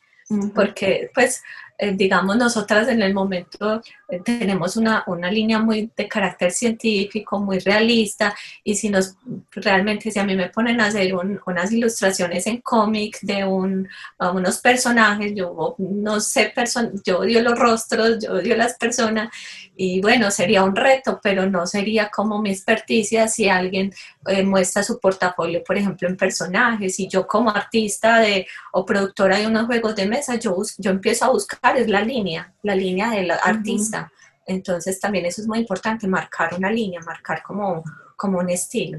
[0.55, 1.43] Porque pues
[1.79, 7.41] eh, digamos, nosotras en el momento eh, tenemos una, una, línea muy de carácter científico,
[7.41, 9.17] muy realista, y si nos
[9.51, 14.59] realmente, si a mí me ponen a hacer unas ilustraciones en cómic de un, unos
[14.59, 16.53] personajes, yo no sé,
[17.05, 19.31] yo odio los rostros, yo odio las personas,
[19.75, 23.93] y bueno, sería un reto, pero no sería como mi experticia si alguien
[24.27, 29.39] eh, muestra su portafolio, por ejemplo, en personajes, y yo como artista de, o productora
[29.39, 33.11] de unos juegos de mesa, yo, yo empiezo a buscar, es la línea, la línea
[33.11, 34.11] del artista.
[34.47, 37.85] Entonces también eso es muy importante, marcar una línea, marcar como,
[38.17, 38.99] como un estilo.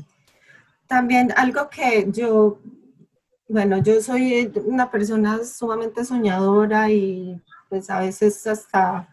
[0.88, 2.60] también algo que yo,
[3.48, 9.08] bueno, yo soy una persona sumamente soñadora y pues a veces hasta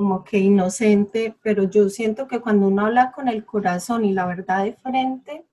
[0.00, 4.24] como que inocente, pero yo siento que cuando uno habla con el corazón y la
[4.24, 5.44] verdad de frente,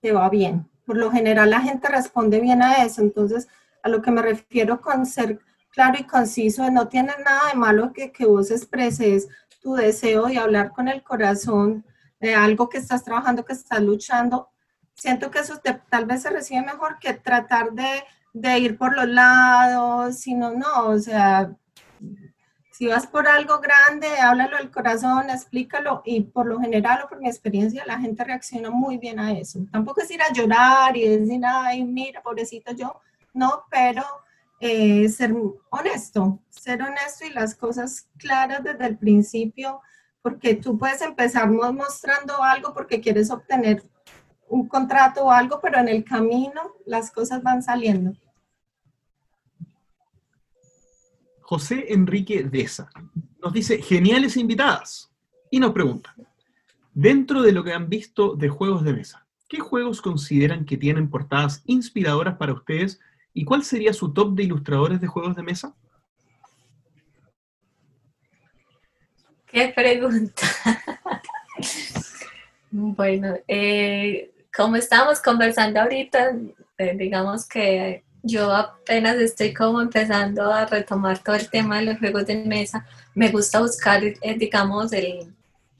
[0.00, 0.66] te va bien.
[0.86, 3.48] Por lo general la gente responde bien a eso, entonces
[3.82, 5.40] a lo que me refiero con ser
[5.76, 9.28] claro y conciso, no tiene nada de malo que, que vos expreses
[9.60, 11.84] tu deseo de hablar con el corazón
[12.18, 14.48] de algo que estás trabajando, que estás luchando.
[14.94, 19.06] Siento que eso tal vez se recibe mejor que tratar de, de ir por los
[19.06, 21.54] lados, sino no, o sea,
[22.72, 27.20] si vas por algo grande, háblalo del corazón, explícalo y por lo general o por
[27.20, 29.58] mi experiencia la gente reacciona muy bien a eso.
[29.70, 32.98] Tampoco es ir a llorar y decir, ay, mira, pobrecito yo,
[33.34, 34.02] no, pero
[34.60, 35.34] eh, ser
[35.70, 39.80] honesto, ser honesto y las cosas claras desde el principio,
[40.22, 43.84] porque tú puedes empezar mostrando algo porque quieres obtener
[44.48, 48.12] un contrato o algo, pero en el camino las cosas van saliendo.
[51.42, 52.90] José Enrique Deza
[53.40, 55.12] nos dice, geniales invitadas,
[55.50, 56.14] y nos pregunta,
[56.92, 61.08] dentro de lo que han visto de juegos de mesa, ¿qué juegos consideran que tienen
[61.08, 62.98] portadas inspiradoras para ustedes
[63.36, 65.74] y cuál sería su top de ilustradores de juegos de mesa?
[69.46, 70.46] Qué pregunta.
[72.70, 76.34] bueno, eh, como estábamos conversando ahorita,
[76.78, 81.98] eh, digamos que yo apenas estoy como empezando a retomar todo el tema de los
[81.98, 82.86] juegos de mesa.
[83.14, 85.30] Me gusta buscar, eh, digamos, el,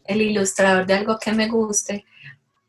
[0.05, 2.05] el, ilustrador de algo que me guste.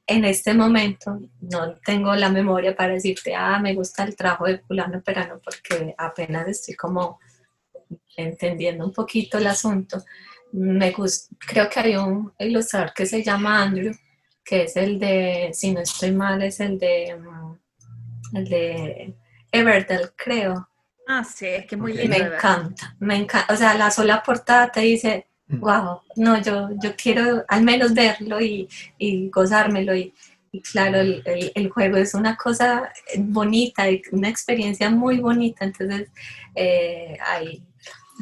[0.10, 4.60] En este momento no tengo la memoria para decirte, ah, me gusta el trabajo de
[4.60, 7.19] fulano perano, porque apenas estoy como
[8.16, 10.03] entendiendo un poquito el asunto.
[10.53, 13.94] Me gusta, creo que hay un ilustrador que se llama Andrew,
[14.44, 19.16] que es el de, si no estoy mal, es el de, mm, el de
[19.52, 20.69] Everdell, creo.
[21.06, 22.18] Ah, sí, es que muy lindo.
[22.18, 23.53] Me encanta, me encanta.
[23.53, 26.24] O sea, la sola portada te dice, wow, mm.
[26.24, 28.67] no, yo, yo quiero al menos verlo y,
[29.32, 29.95] gozármelo.
[29.95, 30.14] Y,
[30.72, 35.66] claro, el, juego es una cosa bonita, una experiencia muy bonita.
[35.66, 36.09] Entonces,
[36.56, 37.61] eh, ahí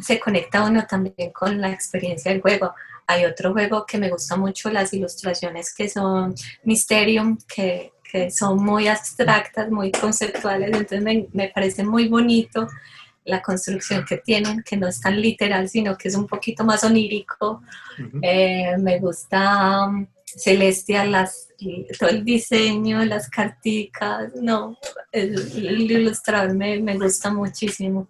[0.02, 2.74] se conecta uno también con la experiencia del juego.
[3.08, 8.64] Hay otro juego que me gusta mucho, las ilustraciones que son Mysterium, que que son
[8.64, 12.68] muy abstractas, muy conceptuales, entonces me, parece muy bonito
[13.26, 16.84] la construcción que tienen, que no es tan literal, sino que es un poquito más
[16.84, 17.62] onírico.
[18.22, 21.50] Eh, me gusta um, Celestia, las,
[22.00, 24.78] todo el diseño, las carticas, no,
[25.12, 28.08] el, el ilustrador me, me, gusta muchísimo.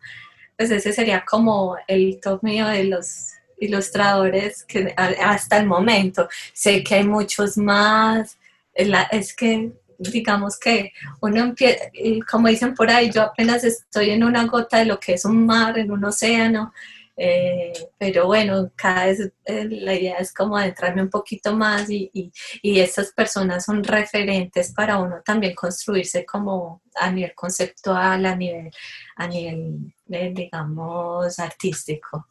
[0.58, 6.28] Pues ese sería como el top mío de los ilustradores que hasta el momento.
[6.54, 8.38] Sé que hay muchos más,
[8.74, 10.92] es que digamos que
[11.22, 11.86] uno empieza,
[12.30, 15.46] como dicen por ahí, yo apenas estoy en una gota de lo que es un
[15.46, 16.74] mar, en un océano,
[17.18, 22.10] eh, pero bueno, cada vez eh, la idea es como adentrarme un poquito más y,
[22.14, 22.30] y,
[22.62, 28.70] y, estas personas son referentes para uno también construirse como a nivel conceptual, a nivel,
[29.16, 32.28] a nivel eh, digamos, artístico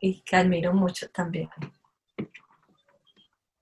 [0.00, 1.48] y que admiro mucho también.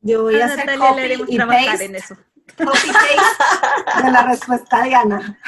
[0.01, 1.85] Yo voy a, hacer copy y paste.
[1.85, 2.17] en eso
[2.59, 5.39] de la respuesta de Ana.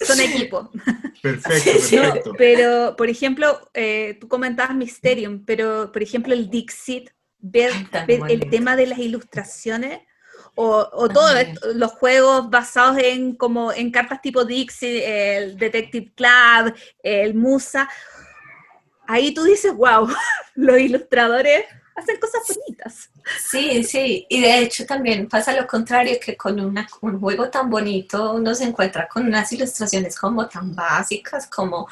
[0.00, 0.70] Son equipo.
[1.22, 7.72] Perfecto, pero, por ejemplo, eh, tú comentabas Mysterium, pero, por ejemplo, el Dixit, ver,
[8.28, 10.00] el tema de las ilustraciones
[10.58, 11.32] o, todos
[11.74, 17.88] los juegos basados en, como, en cartas tipo Dixit, el Detective Club, el Musa.
[19.06, 20.08] Ahí tú dices, wow,
[20.54, 21.64] los ilustradores
[21.96, 23.10] hacen cosas bonitas.
[23.50, 27.70] Sí, sí, y de hecho también pasa lo contrario, que con una, un juego tan
[27.70, 31.88] bonito uno se encuentra con unas ilustraciones como tan básicas, como,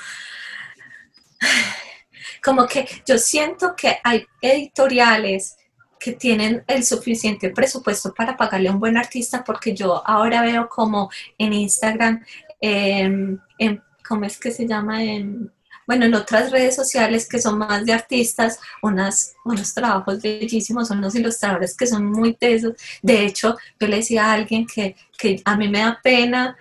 [2.45, 5.57] como que yo siento que hay editoriales
[5.99, 10.69] que tienen el suficiente presupuesto para pagarle a un buen artista, porque yo ahora veo
[10.69, 12.23] como en Instagram,
[12.61, 15.03] em, en, ¿cómo es que se llama?
[15.03, 15.51] En,
[15.87, 21.15] bueno, en otras redes sociales que son más de artistas, unas, unos trabajos bellísimos, unos
[21.15, 22.75] ilustradores que son muy tesos.
[23.03, 26.57] De hecho, yo le decía a alguien que, que a mí me da pena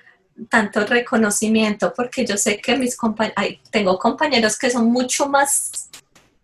[0.50, 5.90] tanto reconocimiento porque yo sé que mis compañeros, tengo compañeros que son mucho más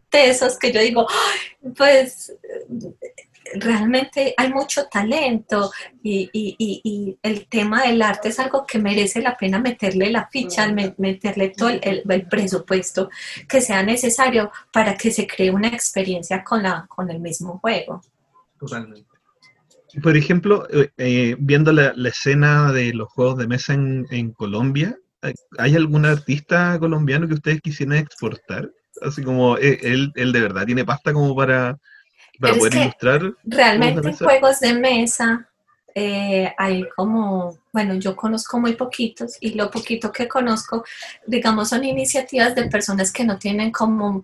[0.09, 1.07] tesos que yo digo,
[1.75, 2.33] pues
[3.55, 5.71] realmente hay mucho talento
[6.03, 11.49] y, el tema del arte es algo que merece la pena meterle la ficha, meterle
[11.49, 13.09] todo el, presupuesto
[13.47, 18.01] que sea necesario para que se cree una experiencia con, la, con el mismo juego.
[18.59, 19.09] Totalmente.
[20.03, 24.31] Por ejemplo, eh, eh, viendo la, la escena de los juegos de mesa en, en
[24.33, 28.69] Colombia, ¿hay- ¿hay algún artista colombiano que ustedes quisieran exportar?
[29.01, 31.77] Así como eh, él, él de verdad tiene pasta como para,
[32.39, 33.33] para Pero es poder que ilustrar.
[33.43, 35.47] Realmente en juegos de mesa
[35.95, 40.85] eh, hay como, bueno, yo conozco muy poquitos y lo poquito que conozco,
[41.25, 44.23] digamos, son iniciativas de personas que no tienen como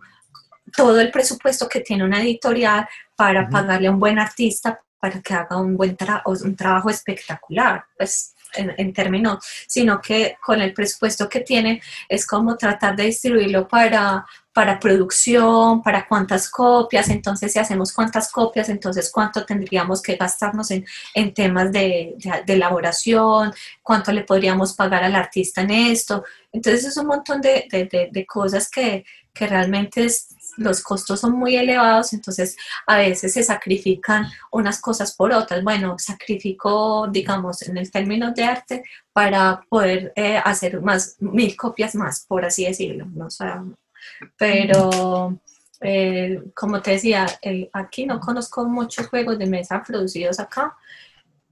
[0.76, 5.34] todo el presupuesto que tiene una editorial para pagarle a un buen artista para que
[5.34, 10.74] haga un buen tra- un trabajo espectacular, pues en, en términos, sino que con el
[10.74, 17.52] presupuesto que tiene es como tratar de distribuirlo para, para producción, para cuántas copias, entonces
[17.52, 22.16] si hacemos cuántas copias, entonces cuánto tendríamos que gastarnos en, en temas de,
[22.48, 23.54] elaboración,
[23.84, 26.24] cuánto le podríamos pagar al artista en esto.
[26.54, 27.68] Entonces es un montón de,
[28.10, 29.04] de- cosas que,
[29.34, 30.08] que realmente
[30.56, 32.56] los costos son muy elevados, entonces
[32.88, 35.66] a veces se sacrifican unas cosas por otras.
[35.66, 41.94] Bueno, sacrifico, digamos, en el término de arte para poder eh, hacer más, mil copias
[41.94, 43.06] más, por así decirlo.
[43.14, 43.26] ¿no?
[43.26, 43.30] O
[44.38, 45.38] pero,
[45.82, 50.76] eh, como te decía, el- aquí no conozco muchos juegos de mesa producidos acá,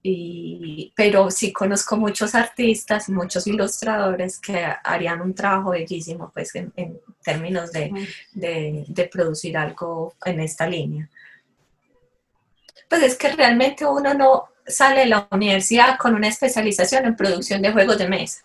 [0.05, 6.73] y, pero sí conozco muchos artistas, muchos ilustradores que harían un trabajo bellísimo pues, en,
[6.75, 7.91] en términos de,
[8.33, 11.09] de, de producir algo en esta línea.
[12.89, 17.61] Pues es que realmente uno no sale de la universidad con una especialización en producción
[17.61, 18.43] de juegos de mesa,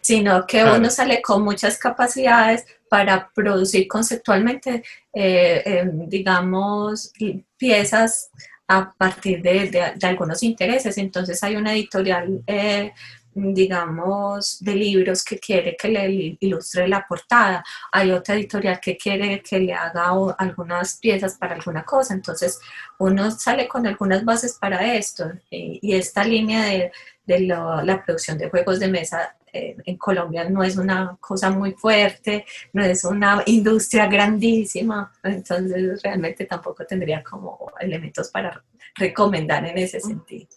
[0.00, 0.76] sino que Claro.
[0.78, 4.82] uno sale con muchas capacidades para producir conceptualmente,
[5.14, 7.10] eh, eh, digamos,
[7.56, 8.30] piezas
[8.68, 10.98] a partir de, de- algunos intereses.
[10.98, 12.92] Entonces hay una editorial, eh,
[13.34, 17.64] digamos, de libros que quiere que le ilustre la portada.
[17.92, 22.12] Hay otra editorial que quiere que le haga o- algunas piezas para alguna cosa.
[22.12, 22.60] Entonces
[22.98, 25.32] uno sale con algunas bases para esto.
[25.50, 26.92] Y, y esta línea de,
[27.24, 31.72] de la producción de juegos de mesa eh, en Colombia no es una cosa muy
[31.72, 38.64] fuerte, no es una industria grandísima, entonces realmente tampoco tendría como elementos para
[38.94, 40.48] recomendar en ese sentido.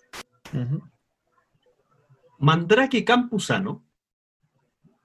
[0.54, 0.82] Ujú.
[2.40, 3.84] Mandrake Campuzano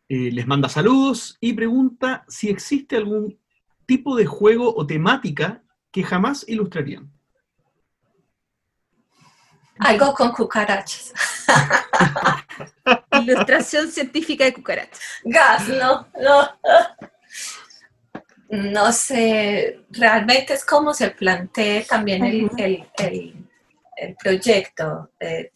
[0.09, 3.41] eh, les manda saludos y pregunta si existe algún
[3.87, 7.13] tipo de juego o temática que jamás ilustrarían.
[9.81, 11.13] Algo con cucarachas.
[13.23, 15.01] Ilustración científica de cucarachas.
[15.25, 16.51] Gas, no, no.
[18.51, 23.47] No sé, realmente es como se plantee también el, el- el-
[23.97, 25.11] el proyecto.
[25.21, 25.53] Eh,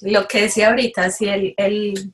[0.00, 2.12] lo que decía ahorita, si el, el-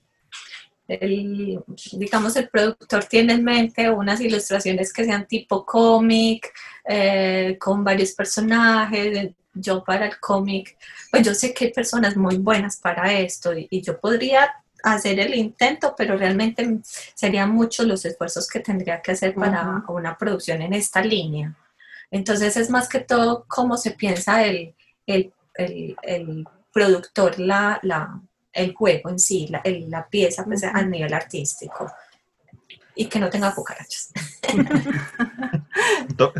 [0.86, 1.62] el,
[1.92, 6.52] digamos, el productor tiene en mente unas ilustraciones que sean tipo cómic,
[6.86, 10.76] eh, con varios personajes, yo para el cómic,
[11.10, 15.18] pues yo sé que hay personas muy buenas para esto y, y yo podría hacer
[15.20, 16.78] el intento, pero realmente
[17.14, 21.54] serían muchos los esfuerzos que tendría que hacer para una producción en esta línea.
[22.10, 24.74] Entonces es más que todo cómo se piensa el,
[25.06, 28.20] el, el- el productor, la, la-
[28.52, 30.76] el juego en sí, la, el- la pieza pues, Ujú.
[30.76, 31.90] a nivel artístico.
[32.94, 34.10] Y que no tenga cucarachas.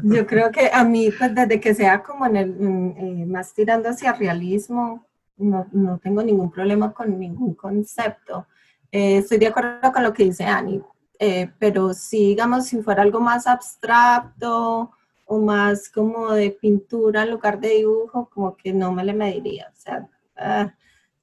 [0.03, 3.89] Yo creo que a mí, pues desde que sea como en el, eh, más tirando
[3.89, 5.07] hacia realismo,
[5.39, 8.47] no, no tengo ningún problema con ningún concepto.
[8.91, 10.81] Eh, estoy de acuerdo con lo que dice Ani,
[11.19, 14.93] eh, pero sí, digamos, si fuera algo más abstracto
[15.27, 19.69] o más como de pintura en lugar de dibujo, como que no me le mediría.
[19.71, 20.73] O sea, ah,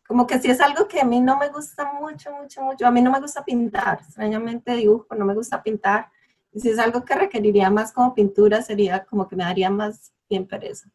[0.08, 2.86] como que si es algo que a mí no me gusta mucho, mucho, mucho.
[2.86, 6.10] A mí no me gusta pintar, extrañamente dibujo, no me gusta pintar.
[6.52, 10.14] Y si es algo que requeriría más como pintura, sería como que me daría más
[10.30, 10.90] bien pereza.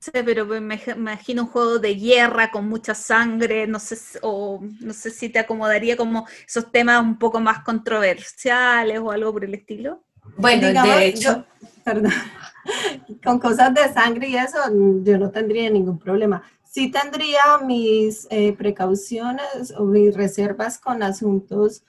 [0.00, 3.96] Sí, pero me imag- me imagino un juego de guerra con mucha sangre, no sé,
[3.96, 9.10] si- o no sé si te acomodaría como esos temas un poco más controversiales o
[9.10, 10.02] algo por el estilo.
[10.36, 11.44] Bueno, Digamos, de hecho, yo-
[11.84, 12.12] perdón,
[13.24, 14.58] con cosas de sangre y eso,
[15.02, 16.42] yo no tendría ningún problema.
[16.64, 21.82] Sí tendría mis eh, precauciones o mis reservas con asuntos,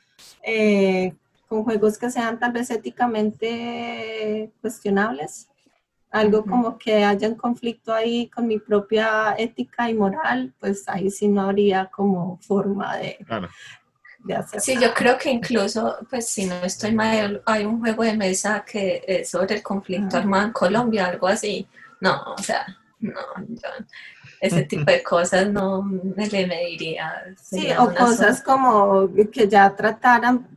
[0.44, 1.14] eh,
[1.48, 5.48] con juegos que sean tal vez éticamente cuestionables.
[6.12, 11.12] Algo como que haya un conflicto ahí con mi propia ética y moral, pues ahí
[11.12, 13.48] sí no habría como forma de, claro.
[14.24, 14.60] de hacer.
[14.60, 18.66] Sí, yo creo que incluso, pues si no estoy mal, hay un juego de mesa
[18.66, 20.20] que es sobre el conflicto Ah.
[20.22, 21.68] armado en Colombia, algo así.
[22.02, 22.66] No, o sea,
[23.00, 23.70] no, yo
[24.42, 27.36] ese tipo de cosas no me le mediría.
[27.42, 30.48] Sí, o cosas como que ya trataran,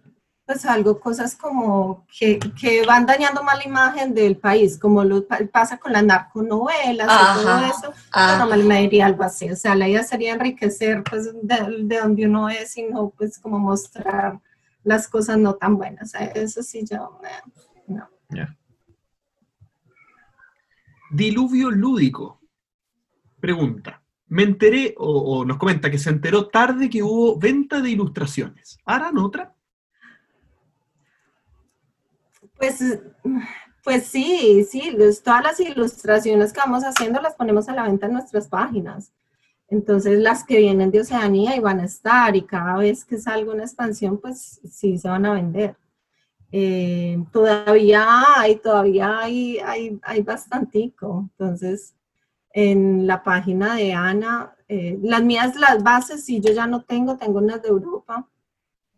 [0.44, 5.26] pues algo, cosas como que, que van dañando más la imagen del país, como lo
[5.26, 8.44] pa- pasa con las narconovelas y todo Ajá, eso, ajá.
[8.48, 11.98] yo no me diría algo así, o sea, la idea sería enriquecer pues de, de
[12.00, 14.40] donde uno es y no pues como mostrar
[14.82, 17.50] las cosas no tan buenas, eso sí yo, eh,
[17.86, 18.08] no.
[18.30, 18.56] Ya.
[21.10, 22.40] Diluvio lúdico.
[23.38, 24.02] Pregunta.
[24.28, 28.78] Me enteré, o, o nos comenta que se enteró tarde que hubo venta de ilustraciones.
[28.86, 29.54] ¿Harán otra?
[32.62, 32.78] Pues,
[33.82, 38.12] pues sí, sí, todas las ilustraciones que vamos haciendo las ponemos a la venta en
[38.12, 39.12] nuestras páginas.
[39.66, 43.52] Entonces las que vienen de Oceanía y van a estar y cada vez que salga
[43.52, 45.76] una expansión, pues sí se van a vender.
[46.52, 51.28] Eh, todavía hay, todavía hay, hay, hay bastantico.
[51.32, 51.96] Entonces,
[52.50, 57.16] en la página de Ana, eh, las mías, las bases, sí, yo ya no tengo,
[57.16, 58.28] tengo unas de Europa,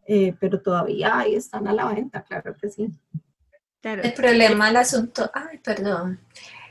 [0.06, 2.92] eh, pero todavía ahí están a la venta, claro que sí.
[3.84, 6.18] El problema, el asunto, ay, perdón,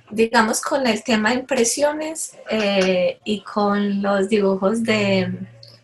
[0.09, 5.32] digamos con el tema de impresiones eh, y con los dibujos de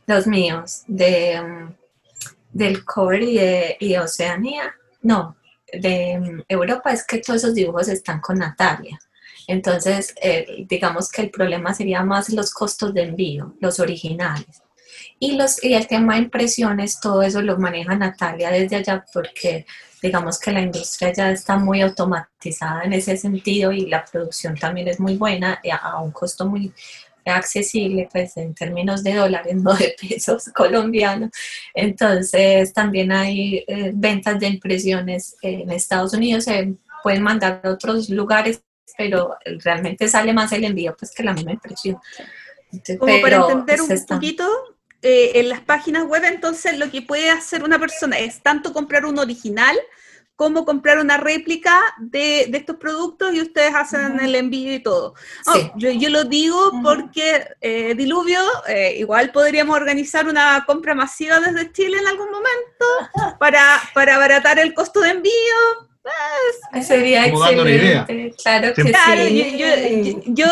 [0.07, 1.75] los míos, de, mm,
[2.51, 5.37] del cover y de, y Oceanía, no,
[5.71, 8.99] de mm, Europa, es que todos esos dibujos están con Natalia.
[9.47, 14.63] Entonces, eh, digamos que el problema sería más los costos de envío, los originales.
[15.19, 19.65] Y, los, y el tema de impresiones, todo eso lo maneja Natalia desde allá porque
[20.01, 24.87] digamos que la industria ya está muy automatizada en ese sentido y la producción también
[24.87, 26.71] es muy buena y a, un costo muy
[27.25, 31.31] accesible, pues en términos de dólares, no de pesos colombianos.
[31.73, 38.09] Entonces también hay eh, ventas de impresiones en Estados Unidos, se pueden mandar a otros
[38.09, 38.61] lugares,
[38.97, 41.97] pero realmente sale más el envío pues que la misma impresión.
[42.71, 44.47] Entonces, Como para pero, entender pues, un poquito,
[45.01, 49.05] eh, en las páginas web, entonces lo que puede hacer una persona es tanto comprar
[49.05, 49.77] un original
[50.35, 54.23] como comprar una réplica de, de estos productos y ustedes hacen Ujú.
[54.25, 55.13] el envío y todo.
[55.47, 55.69] Oh, Sí.
[55.75, 56.81] yo, yo lo digo Ujú.
[56.81, 62.85] porque eh, Diluvio, eh, igual podríamos organizar una compra masiva desde Chile en algún momento
[63.39, 65.31] para, para abaratar el costo de envío.
[66.81, 67.99] Sería Como dando una idea.
[68.01, 68.83] excelente, claro que.
[68.83, 69.57] Claro, sí.
[69.57, 70.45] yo- yo- yo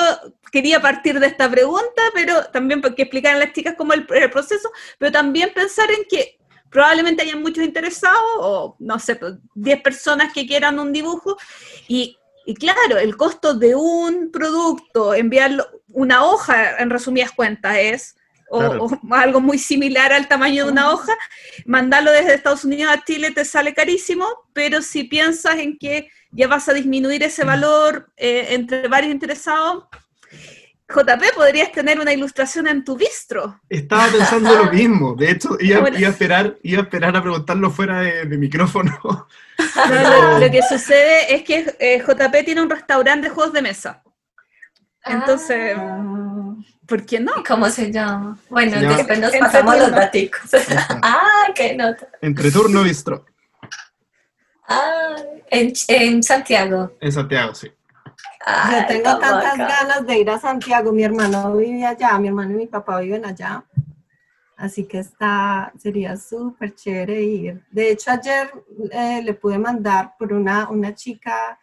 [0.52, 4.30] quería partir de esta pregunta, pero también porque explicar a las chicas cómo el, el
[4.30, 6.38] proceso, pero también pensar en que
[6.70, 11.38] probablemente hayan muchos interesados, o no sé, pues, 10 personas que quieran un dibujo,
[11.88, 18.16] y, y claro, el costo de un producto, enviarlo, una hoja, en resumidas cuentas, es,
[18.50, 18.86] o, Claro.
[18.86, 21.14] o algo muy similar al tamaño de una hoja,
[21.66, 26.48] mandarlo desde Estados Unidos a Chile te sale carísimo, pero si piensas en que ya
[26.48, 29.86] vas a disminuir ese valor eh, entre varios interesados,
[30.90, 33.60] JP, podrías tener una ilustración en tu bistro.
[33.68, 35.16] Estaba pensando lo mismo.
[35.16, 35.98] De hecho, iba, Bueno.
[36.00, 38.98] iba a, esperar, iba a esperar a preguntarlo fuera de, de micrófono.
[39.90, 43.64] No, lo, lo que sucede es que eh, JP tiene un restaurante de juegos de
[43.64, 44.04] mesa.
[45.04, 46.54] Entonces, Ah,
[46.86, 47.32] ¿por qué no?
[47.40, 48.38] ¿Y ¿Cómo se llama?
[48.50, 50.42] Bueno, Se llama- después nos Entre pasamos los daticos.
[51.02, 52.08] ah, qué nota.
[52.22, 53.26] Entre turno bistro.
[54.68, 55.16] Ah,
[55.50, 56.96] en, en Santiago.
[57.02, 57.72] En Santiago, sí.
[58.50, 60.94] Ay, Yo tengo tan tantas ganas de ir a Santiago.
[60.94, 63.66] Mi hermano vive allá, mi hermano y mi papá viven allá.
[64.56, 67.66] Así que está, sería súper chévere ir.
[67.70, 68.50] De hecho, ayer
[68.92, 71.60] eh, le pude mandar por una, una chica,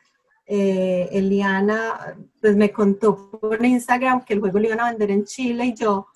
[0.47, 5.25] eh, Eliana, pues me contó por Instagram que el juego lo iban a vender en
[5.25, 6.07] Chile y yo,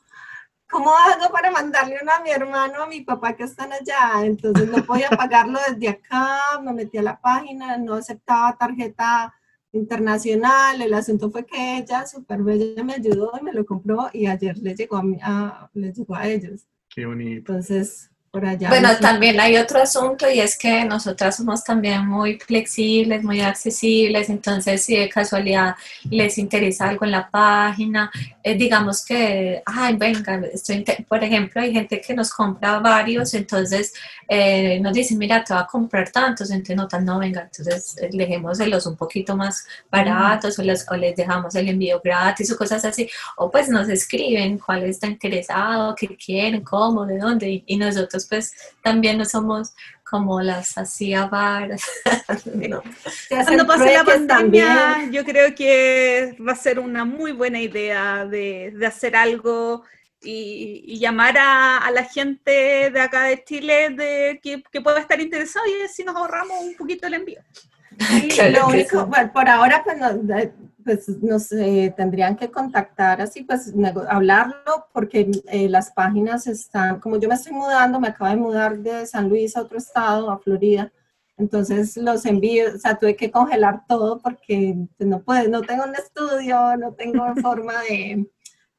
[0.69, 4.23] ¿cómo hago para mandarle uno a mi hermano, a mi papá que están allá?
[4.23, 9.35] Entonces no podía pagarlo desde acá, me metí a la página, no aceptaba tarjeta
[9.78, 10.82] internacional.
[10.82, 14.58] El asunto fue que ella, súper bella, me ayudó y me lo compró y ayer
[14.58, 16.66] le llegó a, mí, a, le llegó a ellos.
[16.89, 17.52] Qué bonito.
[17.52, 18.68] Entonces, por allá.
[18.68, 24.28] Bueno, también hay otro asunto y es que nosotras somos también muy flexibles, muy accesibles,
[24.28, 25.76] entonces si de casualidad
[26.10, 28.10] les interesa algo en la página,
[28.42, 33.92] eh, digamos que, ay, venga, estoy por ejemplo, hay gente que nos compra varios, entonces
[34.28, 38.10] eh, nos dicen, mira, te va a comprar tantos, entonces notan, no, venga, entonces eh,
[38.12, 42.84] dejémoselos un poquito más baratos o, les, o les dejamos el envío gratis o cosas
[42.84, 47.76] así, o pues nos escriben cuál está interesado, qué quieren, cómo, de dónde, y, y
[48.19, 49.75] nosotros pues también no somos
[50.05, 51.83] como las así avaras.
[52.55, 52.83] no.
[53.29, 55.13] Cuando pase la pandemia, también.
[55.13, 59.85] yo creo que va a ser una muy buena idea de, de hacer algo
[60.23, 64.99] y, y llamar a, a la gente de acá de Chile de que, que pueda
[65.01, 67.41] estar interesado y así nos ahorramos un poquito el envío.
[67.99, 69.07] Sí, Claro lo único, sí.
[69.09, 70.53] bueno, por ahora, pues, no, de-
[70.89, 73.75] pues nos tendrían que contactar así, pues
[74.08, 78.78] hablarlo, porque eh, las páginas están, como yo me estoy mudando, me acabo de mudar
[78.78, 80.91] de San Luis a otro estado, a Florida,
[81.36, 85.84] entonces los envíos, o sea, tuve que congelar todo porque pues, no puedo, no tengo
[85.84, 88.26] un estudio, no tengo forma de,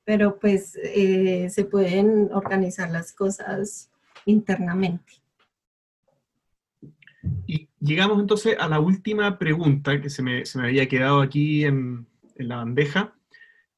[0.03, 3.91] pero pues eh, se pueden organizar las cosas
[4.25, 5.13] internamente.
[7.45, 11.65] Y llegamos entonces a la última pregunta que se me, se me había quedado aquí
[11.65, 13.13] en, en la bandeja.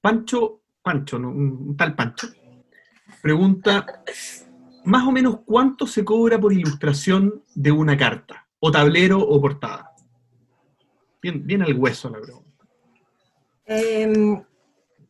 [0.01, 2.27] Pancho, Pancho, un, tal Pancho,
[3.21, 3.85] pregunta,
[4.85, 9.91] más o menos cuánto se cobra por ilustración de una carta, o tablero o portada.
[11.21, 12.49] Bien, bien al hueso la pregunta.
[13.65, 14.43] Em,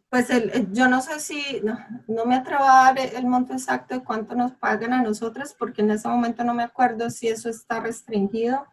[0.09, 1.79] pues el- yo no sé si, no,
[2.09, 5.81] no me atrevo a dar el monto exacto de cuánto nos pagan a nosotras, porque
[5.81, 8.65] en ese momento no me acuerdo si eso está restringido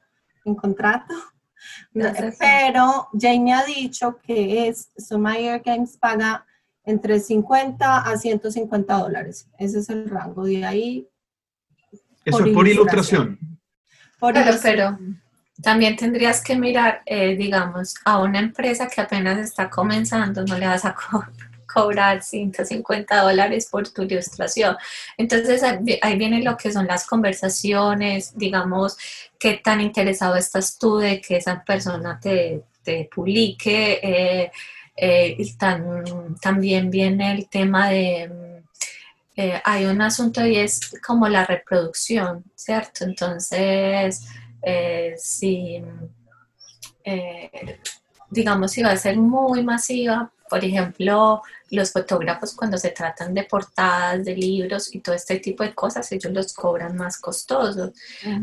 [0.44, 1.14] en contrato.
[1.92, 2.00] Sí.
[2.38, 6.46] pero Jamie ha dicho que es, Somayer Games paga
[6.84, 9.48] entre 50 a 150 dólares.
[9.58, 11.08] Ese es el rango de ahí.
[12.24, 13.22] Eso Por es por ilustración.
[13.26, 13.58] ilustración.
[14.18, 14.98] Por Claro, eso- pero
[15.62, 20.66] también tendrías que mirar, eh, digamos, a una empresa que apenas está comenzando, no le
[20.66, 21.24] vas a co-
[21.82, 24.76] cobrar 150 dólares por tu ilustración.
[25.16, 28.96] Entonces ahí vi- ahí viene lo que son las conversaciones, digamos,
[29.38, 34.00] qué tan interesado estás tú de que esa persona te, te publique.
[34.02, 34.50] eh,
[35.00, 35.36] eh,
[36.40, 38.28] también viene el tema de...
[38.28, 38.48] mm,
[39.40, 43.04] eh, hay un asunto y es como la reproducción, ¿cierto?
[43.04, 44.26] Entonces,
[45.16, 45.80] si,
[47.04, 47.78] eh,
[48.30, 53.44] digamos, si va a ser muy masiva, por ejemplo, los fotógrafos cuando se tratan de
[53.44, 57.92] portadas de libros y todo este tipo de cosas, ellos los cobran más costosos,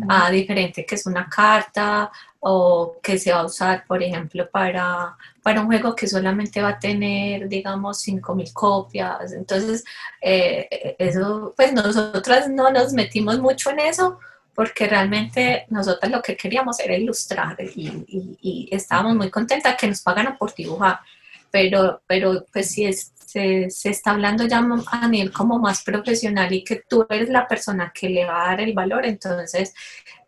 [0.08, 5.18] a diferente que es una carta o que se va a usar, por ejemplo, para,
[5.42, 9.34] para un juego que solamente va a tener, digamos, 5.000 copias.
[9.34, 9.84] Entonces,
[10.22, 14.20] eh, eso, pues nosotras no nos metimos mucho en eso
[14.56, 20.38] porque realmente nosotras lo que queríamos era ilustrar y, estábamos muy contentas que nos pagaran
[20.38, 21.00] por dibujar,
[21.51, 26.51] pero, pero pues si es, se, se está hablando ya a nivel como más profesional
[26.53, 29.74] y que tú eres la persona que le va a dar el valor, entonces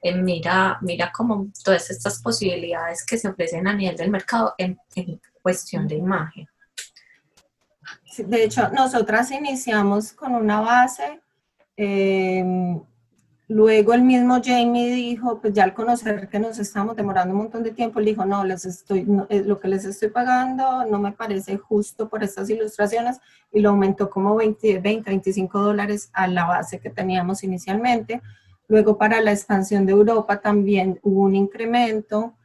[0.02, 4.78] eh, mira, mira como todas estas posibilidades que se ofrecen a nivel del mercado en,
[4.96, 6.48] en cuestión de imagen.
[8.18, 11.22] De hecho, nosotras iniciamos con una base.
[11.78, 12.44] eh,
[13.48, 17.64] luego el mismo Jamie dijo, pues ya al conocer que nos estamos demorando un montón
[17.64, 21.00] de tiempo, le dijo, no, les estoy, no, eh, lo que les estoy pagando no
[21.00, 23.20] me parece justo por estas ilustraciones
[23.52, 28.22] y lo aumentó como 20, 20 25 dólares a la base que teníamos inicialmente.
[28.68, 32.36] Luego para la expansión de Europa también hubo un incremento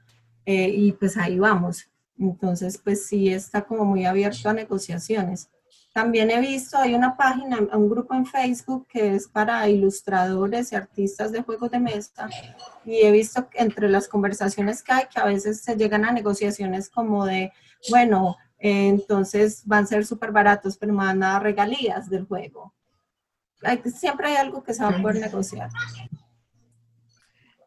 [0.47, 1.89] eh, y pues ahí vamos.
[2.19, 5.51] Entonces, pues sí está como muy abierto a negociaciones.
[5.93, 10.77] También he visto, hay una página, un grupo en Facebook que es para ilustradores y
[10.77, 12.29] artistas de juegos de mesa.
[12.85, 16.89] Y he visto entre las conversaciones que hay que a veces se llegan a negociaciones
[16.89, 17.53] como de,
[17.91, 22.25] bueno, eh, entonces van a ser súper baratos, pero me van a dar regalías del
[22.27, 22.73] juego.
[23.62, 25.69] Hay- siempre hay algo que se va a poder negociar.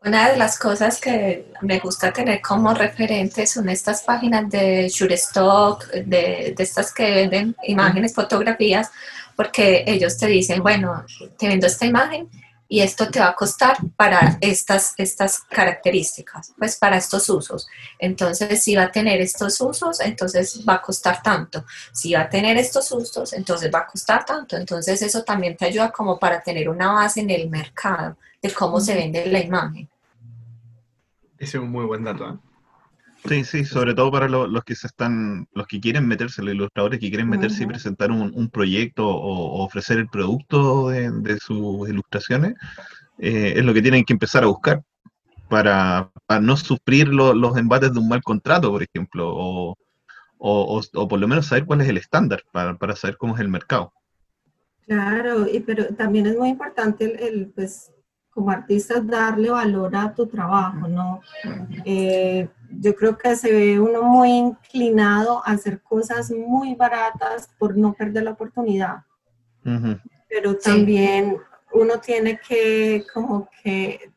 [0.06, 5.88] Una de las cosas que me gusta tener como referente son estas páginas de Shutterstock,
[5.94, 8.92] de, de estas que venden imágenes, fotografías,
[9.36, 11.04] porque ellos te dicen, bueno,
[11.40, 12.30] te vendo esta imagen
[12.68, 17.68] y esto te va a costar para estas, estas características, pues para estos usos.
[17.98, 21.66] Entonces, si va a tener estos usos, entonces va a costar tanto.
[21.92, 24.56] Si va a tener estos usos, entonces va a costar tanto.
[24.56, 28.80] Entonces, eso también te ayuda como para tener una base en el mercado de cómo
[28.80, 29.90] se vende la imagen.
[31.38, 32.30] Ese es un muy buen dato.
[32.30, 32.38] ¿eh?
[33.28, 36.54] Sí, sí, sobre todo para lo- los que se están, los que quieren meterse, los
[36.54, 41.10] ilustradores que quieren meterse y presentar un, un proyecto o, o ofrecer el producto de,
[41.12, 42.54] de sus ilustraciones,
[43.20, 44.82] eh, es lo que tienen que empezar a buscar
[45.50, 49.76] para, para no sufrir lo- los embates de un mal contrato, por ejemplo, o,
[50.40, 53.36] o, o- o por lo menos saber cuál es el estándar para, para saber cómo
[53.36, 53.94] es el mercado.
[54.88, 57.92] Claro, y pero también es muy importante el, el, pues,
[58.36, 61.22] como artistas darle valor a tu trabajo, ¿no?
[61.86, 67.78] Eh, yo creo que se ve uno muy inclinado a hacer cosas muy baratas por
[67.78, 68.98] no perder la oportunidad,
[70.28, 70.60] pero Sí.
[70.64, 71.38] también
[71.72, 74.12] uno tiene que como que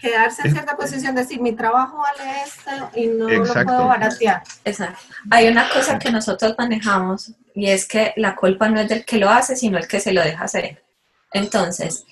[0.00, 3.60] quedarse en cierta posición, decir, mi trabajo vale esto y no Exacto.
[3.60, 4.42] lo puedo baratear.
[4.64, 5.00] Exacto.
[5.30, 9.18] Hay una cosa que nosotros manejamos y es que la culpa no es del que
[9.18, 10.82] lo hace, sino el que se lo deja hacer.
[11.32, 12.06] Entonces,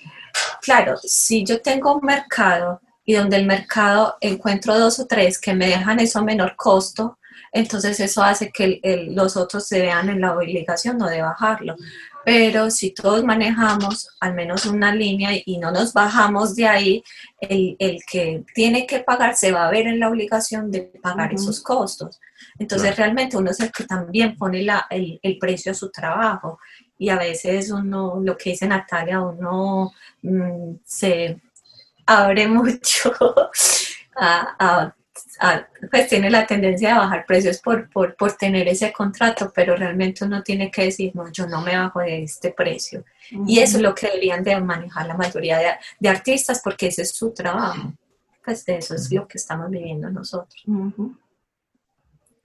[0.61, 5.53] claro, si yo tengo un mercado y donde el mercado encuentro dos o tres que
[5.53, 7.17] me dejan eso a menor costo,
[7.51, 11.75] entonces eso hace que los otros se vean en la obligación no de bajarlo.
[12.25, 17.03] Pero si todos manejamos al menos una línea y no nos bajamos de ahí,
[17.39, 21.61] el, que tiene que pagar se va a ver en la obligación de pagar esos
[21.61, 22.19] costos.
[22.59, 26.59] Entonces realmente uno es el que también pone el, el, precio a su trabajo
[26.99, 31.41] y a veces uno, lo que dice Natalia, uno mm, se
[32.05, 33.13] abre mucho
[34.15, 34.93] a,
[35.89, 40.25] pues tiene la tendencia a bajar precios por, por, por, tener ese contrato, pero realmente
[40.25, 43.05] uno tiene que decir, no, yo no me bajo de este precio.
[43.47, 45.67] Y eso es lo que deberían de manejar la mayoría de,
[45.99, 47.93] de, artistas, porque ese es su trabajo.
[48.43, 50.61] Pues de eso es lo que estamos viviendo nosotros.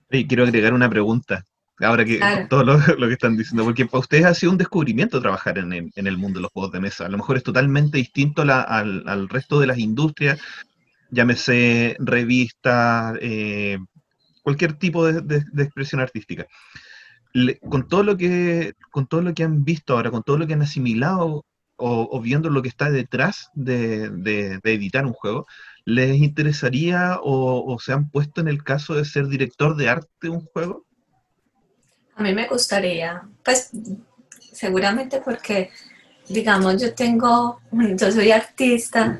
[0.09, 1.45] Y quiero agregar una pregunta,
[1.79, 2.63] ahora que todo
[2.97, 6.07] lo, que están diciendo, porque para ustedes ha sido un descubrimiento trabajar en el, en
[6.07, 7.05] el mundo de los juegos de mesa.
[7.05, 10.39] A lo mejor es totalmente distinto al, al resto de las industrias,
[11.09, 13.77] llámese revista, eh,
[14.43, 16.45] cualquier tipo de, expresión artística.
[17.69, 20.53] con, todo lo que, con todo lo que han visto ahora, con todo lo que
[20.53, 21.45] han asimilado
[21.77, 25.45] o, viendo lo que está detrás de, editar un juego,
[25.83, 30.29] ¿les interesaría o, se han puesto en el caso de ser director de arte de
[30.29, 30.84] un juego?
[32.15, 33.71] A mí me gustaría, pues
[34.53, 35.69] seguramente porque,
[36.27, 39.19] digamos, yo tengo, yo soy artista,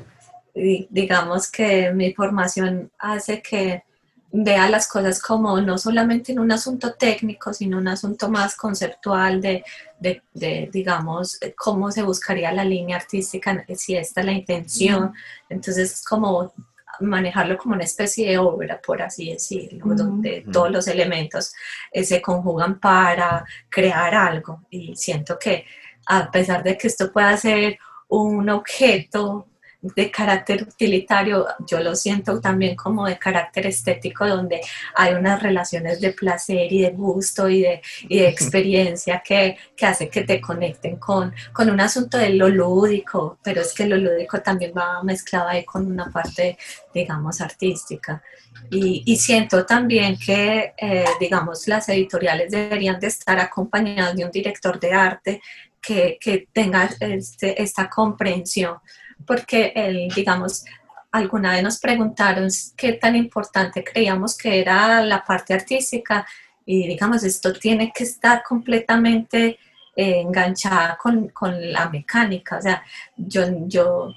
[0.54, 3.84] digamos que mi formación hace que
[4.32, 9.40] vea las cosas como no solamente en un asunto técnico, sino un asunto más conceptual
[9.40, 9.64] de,
[10.00, 15.12] de, digamos, cómo se buscaría la línea artística, si esta es la intención.
[15.48, 16.52] Entonces, es como
[17.00, 21.54] manejarlo como una especie de obra, por así decirlo, donde todos los elementos
[21.90, 24.62] eh, se conjugan para crear algo.
[24.70, 25.64] Y siento que
[26.06, 29.48] a pesar de que esto pueda ser un objeto
[29.80, 34.60] de carácter utilitario, yo lo siento también como de carácter estético, donde
[34.94, 39.86] hay unas relaciones de placer y de gusto y de, y de experiencia que, que,
[39.86, 43.96] hace que te conecten con, con un asunto de lo lúdico, pero es que lo
[43.96, 46.58] lúdico también va mezclado ahí con una parte,
[46.92, 48.22] digamos, artística.
[48.70, 54.30] Y, y siento también que, eh, digamos, las editoriales deberían de estar acompañadas de un
[54.30, 55.40] director de arte
[55.80, 58.78] que, que tenga este, esta comprensión
[59.24, 60.64] porque, el, digamos,
[61.12, 66.26] alguna vez nos preguntaron qué tan importante creíamos que era la parte artística
[66.64, 69.58] y, digamos, esto tiene que estar completamente
[69.94, 72.58] eh, enganchada con, con, la mecánica.
[72.58, 72.82] O sea,
[73.16, 74.12] yo, yo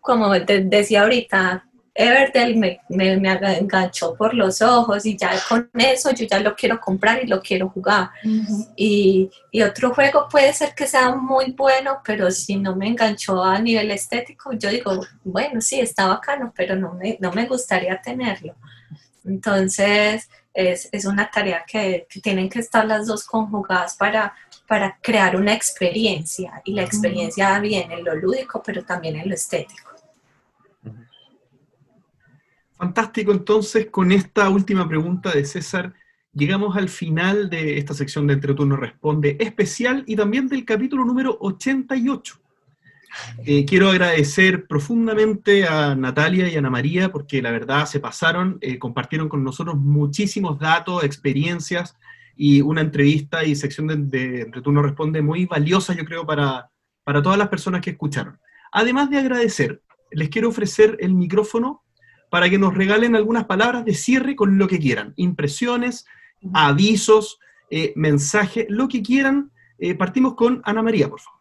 [0.00, 6.10] como decía ahorita, Everdell me, me, me, enganchó por los ojos y ya con eso
[6.10, 8.10] yo ya lo quiero comprar y lo quiero jugar.
[8.76, 13.44] y, y, otro juego puede ser que sea muy bueno, pero si no me enganchó
[13.44, 18.00] a nivel estético, yo digo, bueno, sí, está bacano, pero no me, no me gustaría
[18.02, 18.56] tenerlo.
[19.24, 24.34] Entonces, es, es una tarea que, que, tienen que estar las dos conjugadas para,
[24.66, 26.60] para crear una experiencia.
[26.64, 29.93] Y la experiencia viene en lo lúdico, pero también en lo estético.
[32.84, 35.94] Fantástico, entonces con esta última pregunta de César,
[36.34, 41.38] llegamos al final de esta sección de Entreturno Responde especial y también del capítulo número
[41.40, 42.38] 88.
[43.46, 48.78] Eh, quiero agradecer profundamente a Natalia y Ana María porque la verdad se pasaron, eh,
[48.78, 51.96] compartieron con nosotros muchísimos datos, experiencias
[52.36, 56.70] y una entrevista y sección de, de Returno Responde muy valiosa, yo creo, para,
[57.02, 58.38] para todas las personas que escucharon.
[58.72, 59.80] Además de agradecer,
[60.10, 61.83] les quiero ofrecer el micrófono
[62.34, 65.12] para que nos regalen algunas palabras de cierre con lo que quieran.
[65.14, 66.04] Impresiones,
[66.52, 67.38] avisos,
[67.70, 69.52] eh, mensajes, lo que quieran.
[69.78, 71.40] Eh, partimos con Ana María, por favor.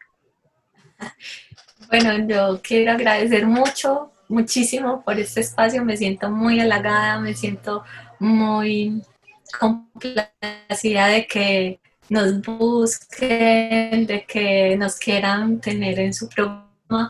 [1.89, 5.83] Bueno, yo quiero agradecer mucho, muchísimo por este espacio.
[5.83, 7.83] Me siento muy halagada, me siento
[8.19, 9.01] muy
[9.59, 17.09] complacida de que nos busquen, de que nos quieran tener en su programa.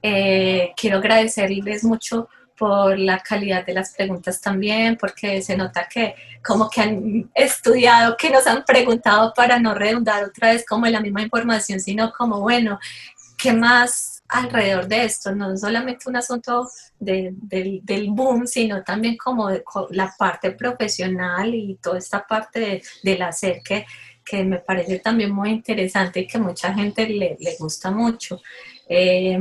[0.00, 2.28] Eh, quiero agradecerles mucho
[2.62, 6.14] por la calidad de las preguntas también, porque se nota que
[6.46, 11.00] como que han estudiado, que nos han preguntado para no redundar otra vez como la
[11.00, 12.78] misma información, sino como, bueno,
[13.36, 15.34] ¿qué más alrededor de esto?
[15.34, 16.68] No solamente un asunto
[17.00, 19.50] del boom, sino también como
[19.90, 23.86] la parte profesional y toda esta parte del hacer que,
[24.24, 28.40] que me parece también muy interesante y que mucha gente le, le gusta mucho.
[28.88, 29.36] Eh,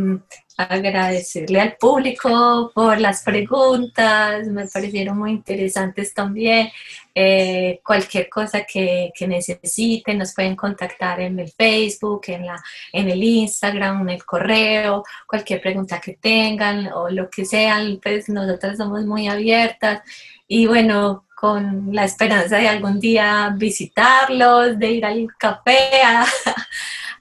[0.64, 6.69] agradecerle al público por las preguntas, me parecieron muy interesantes también.
[7.14, 13.09] Eh, cualquier cosa que, que, necesiten nos pueden contactar en el Facebook, en, la, en
[13.09, 18.77] el Instagram, en el correo, cualquier pregunta que tengan o lo que sean, pues nosotras
[18.77, 20.01] somos muy abiertas.
[20.48, 26.25] Y bueno, con la esperanza de algún día visitarlos, de ir al café a-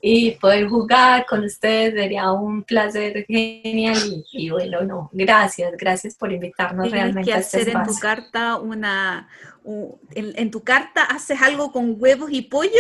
[0.03, 1.95] y poder jugar con ustedes.
[1.95, 3.99] Sería un placer genial.
[4.33, 7.83] Y, y bueno, no, gracias, gracias por invitarnos Tienes realmente que a este hacer en
[7.85, 9.29] tu carta una.
[10.15, 12.71] en, en tu carta haces algo con huevos y pollo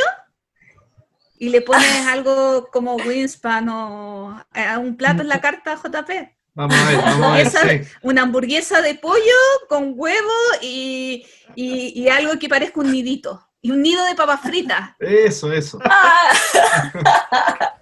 [1.38, 6.10] y le pones algo como Winspan o eh, un plato en la carta JP.
[6.52, 7.46] Vamos a ver, vamos a ver.
[7.46, 7.80] Esa- sí.
[8.02, 9.20] Una hamburguesa de pollo
[9.68, 11.24] con huevo y,
[11.54, 13.46] y- y algo que parezca un nidito.
[13.62, 14.90] Y un nido de papas fritas.
[14.98, 15.78] Eso, eso.
[15.84, 16.32] Ah.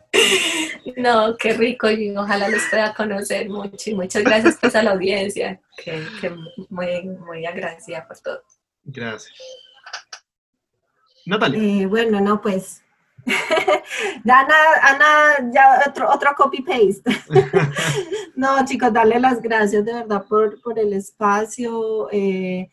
[0.97, 4.93] No, qué rico y ojalá los pueda conocer mucho y muchas gracias pues a la
[4.93, 6.35] audiencia, que, que
[6.71, 8.43] muy, muy agradecida por todo.
[8.85, 9.37] Gracias.
[11.27, 11.83] Natalia.
[11.83, 12.83] Eh, bueno, no, pues.
[14.25, 17.03] ya Ana, Ana, ya otro, otro copy-paste.
[18.35, 22.09] no, chicos, darle las gracias de verdad por, por el espacio.
[22.11, 22.71] eh,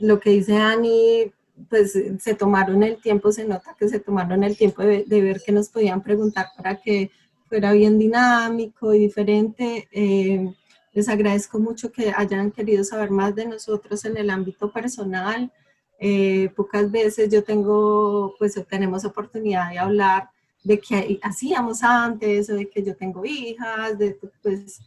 [0.00, 1.32] lo que dice Ani,
[1.68, 5.40] pues se tomaron el tiempo, se nota que se tomaron el tiempo de, de ver
[5.44, 7.10] que nos podían preguntar para que
[7.48, 9.88] fuera bien dinámico y diferente.
[9.92, 10.52] Eh,
[10.92, 15.52] les agradezco mucho que hayan querido saber más de nosotros en el ámbito personal.
[15.98, 20.30] Eh, pocas veces yo tengo, pues tenemos oportunidad de hablar
[20.62, 24.80] de qué hacíamos antes, de que yo tengo hijas, de pues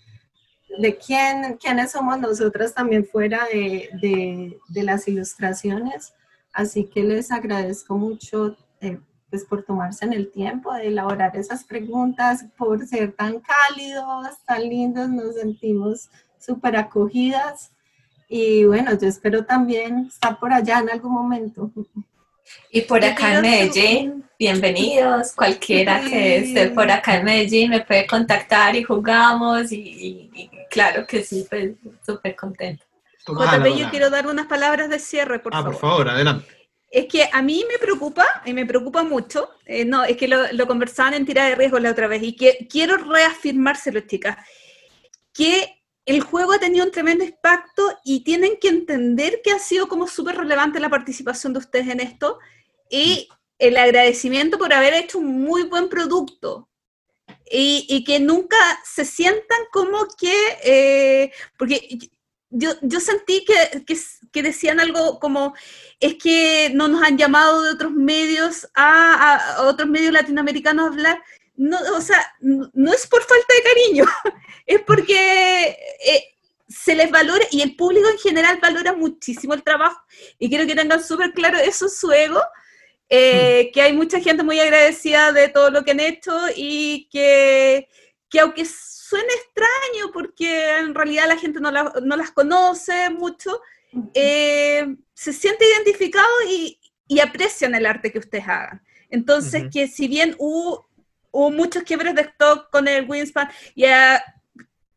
[0.80, 6.14] de quién, quiénes somos nosotras también fuera de, de, de las ilustraciones.
[6.58, 8.98] Así que les agradezco mucho eh,
[9.30, 14.61] pues por tomarse en el tiempo de elaborar esas preguntas, por ser tan cálidos, tan
[14.68, 17.69] lindos, nos sentimos súper acogidas.
[18.27, 21.69] Y bueno, yo espero también estar por allá en algún momento.
[22.72, 28.08] Y por acá en Medellín, bienvenidos, cualquiera que esté por acá en Medellín me puede
[28.08, 32.84] contactar y jugamos y, y- y claro que sí, pues súper contenta.
[33.35, 35.72] JP, yo quiero dar unas palabras de cierre, por Ah, favor.
[35.73, 36.47] por favor, adelante.
[36.89, 40.51] Es que a mí me preocupa, y me preocupa mucho, eh, no, es que lo,
[40.53, 44.38] lo conversaban en tirada de riesgo la otra vez, y que quiero reafirmárselo, chicas,
[45.33, 49.89] que el juego ha tenido un tremendo impacto y tienen que entender que ha sido
[49.89, 52.39] como súper relevante la participación de ustedes en esto
[52.89, 53.27] y
[53.59, 56.69] el agradecimiento por haber hecho un muy buen producto.
[57.51, 60.33] Y, y que nunca se sientan como que,
[60.64, 61.97] eh, porque
[62.50, 63.98] yo, yo sentí que, que,
[64.32, 65.53] que decían algo como,
[66.00, 70.88] es que no nos han llamado de otros medios a, a- otros medios latinoamericanos a
[70.90, 71.24] hablar.
[71.56, 74.06] No, o sea, no, no es por falta de cariño,
[74.66, 75.69] es porque
[76.06, 76.24] eh,
[76.69, 80.00] se les valora y el público en general valora muchísimo el trabajo
[80.38, 82.42] y quiero que tengan súper claro eso en su ego,
[83.09, 87.88] eh, que hay mucha gente muy agradecida de todo lo que han hecho y que,
[88.30, 88.66] que aunque
[89.10, 93.61] suene extraño porque en realidad la gente no, la- no las conoce mucho,
[94.14, 98.82] eh, se siente identificado y, y aprecian el arte que ustedes hagan.
[99.10, 100.90] Entonces, que si bien hubo,
[101.32, 104.22] hubo muchos quiebres de stock con el Wingspan, ya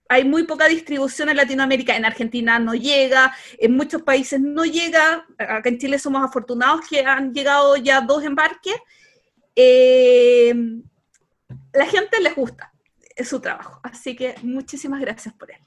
[0.09, 5.25] hay muy poca distribución en Latinoamérica, en Argentina no llega, en muchos países no llega,
[5.39, 8.75] acá en Chile somos afortunados que han llegado ya dos embarques,
[9.55, 10.53] eh,
[11.73, 12.70] la gente les gusta
[13.21, 15.59] es su trabajo, así que muchísimas gracias por él.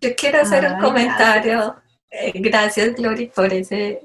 [0.00, 1.76] Yo quiero hacer un comentario.
[2.10, 4.00] Eh, Gracias, Glory, por ese,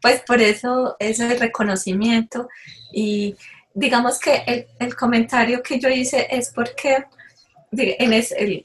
[0.00, 2.48] pues por eso, ese reconocimiento.
[2.92, 3.36] Y
[3.74, 7.04] digamos que el, el comentario que yo hice es porque
[7.72, 8.64] en es- el-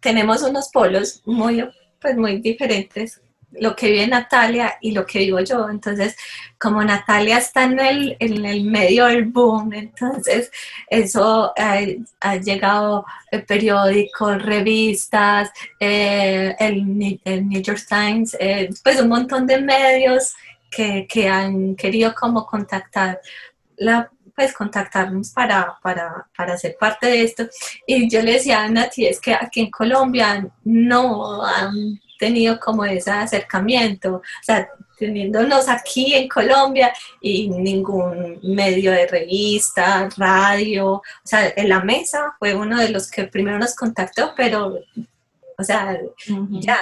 [0.00, 1.68] tenemos unos polos muy,
[2.00, 3.20] pues muy diferentes,
[3.60, 5.68] lo que vive Natalia y lo que vivo yo.
[5.68, 6.16] Entonces,
[6.58, 10.50] como Natalia está en el, en el medio del boom, entonces
[10.88, 11.78] eso ha,
[12.20, 19.60] ha llegado eh, periódicos, revistas, eh, el, New York Times, eh, pues un montón de
[19.60, 20.34] medios
[20.70, 23.20] que, que han querido como contactar
[23.76, 27.48] la pues contactarnos para, para, para ser parte de esto.
[27.86, 32.84] Y yo le decía a Nati, es que aquí en Colombia no han tenido como
[32.84, 41.02] ese acercamiento, o sea, teniéndonos aquí en Colombia y ningún medio de revista, radio, o
[41.22, 44.78] sea, en la mesa fue uno de los que primero nos contactó, pero,
[45.58, 45.98] o sea,
[46.50, 46.78] ya,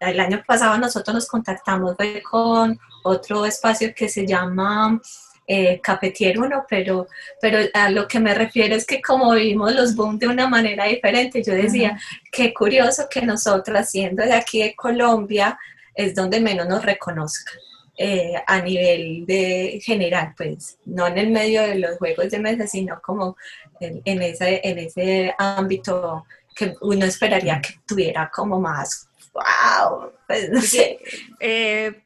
[0.00, 5.00] el año pasado nosotros nos contactamos fue con otro espacio que se llama
[5.46, 7.06] eh, Cafetier 1, pero,
[7.40, 10.86] pero a lo que me refiero es que como vivimos los boom de una manera
[10.86, 11.98] diferente, yo decía,
[12.32, 15.58] qué curioso que nosotras, siendo de aquí de Colombia,
[15.94, 17.54] es donde menos nos reconozcan.
[17.96, 22.66] eh, a nivel de general, pues no en el medio de los juegos de mesa,
[22.66, 23.36] sino como
[23.80, 30.50] en, en ese, en ese ámbito que uno esperaría que tuviera como más, wow, pues
[30.50, 30.98] no sé.
[31.40, 32.03] Eh,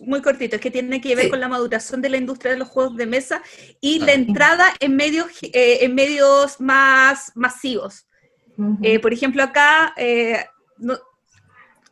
[0.00, 1.30] muy cortito, que tiene que ver Sí.
[1.30, 3.42] con la maduración de la industria de los juegos de mesa
[3.80, 8.06] y la entrada en medios, eh, en medios más masivos.
[8.82, 10.44] Eh, por ejemplo, acá, eh,
[10.78, 10.98] no-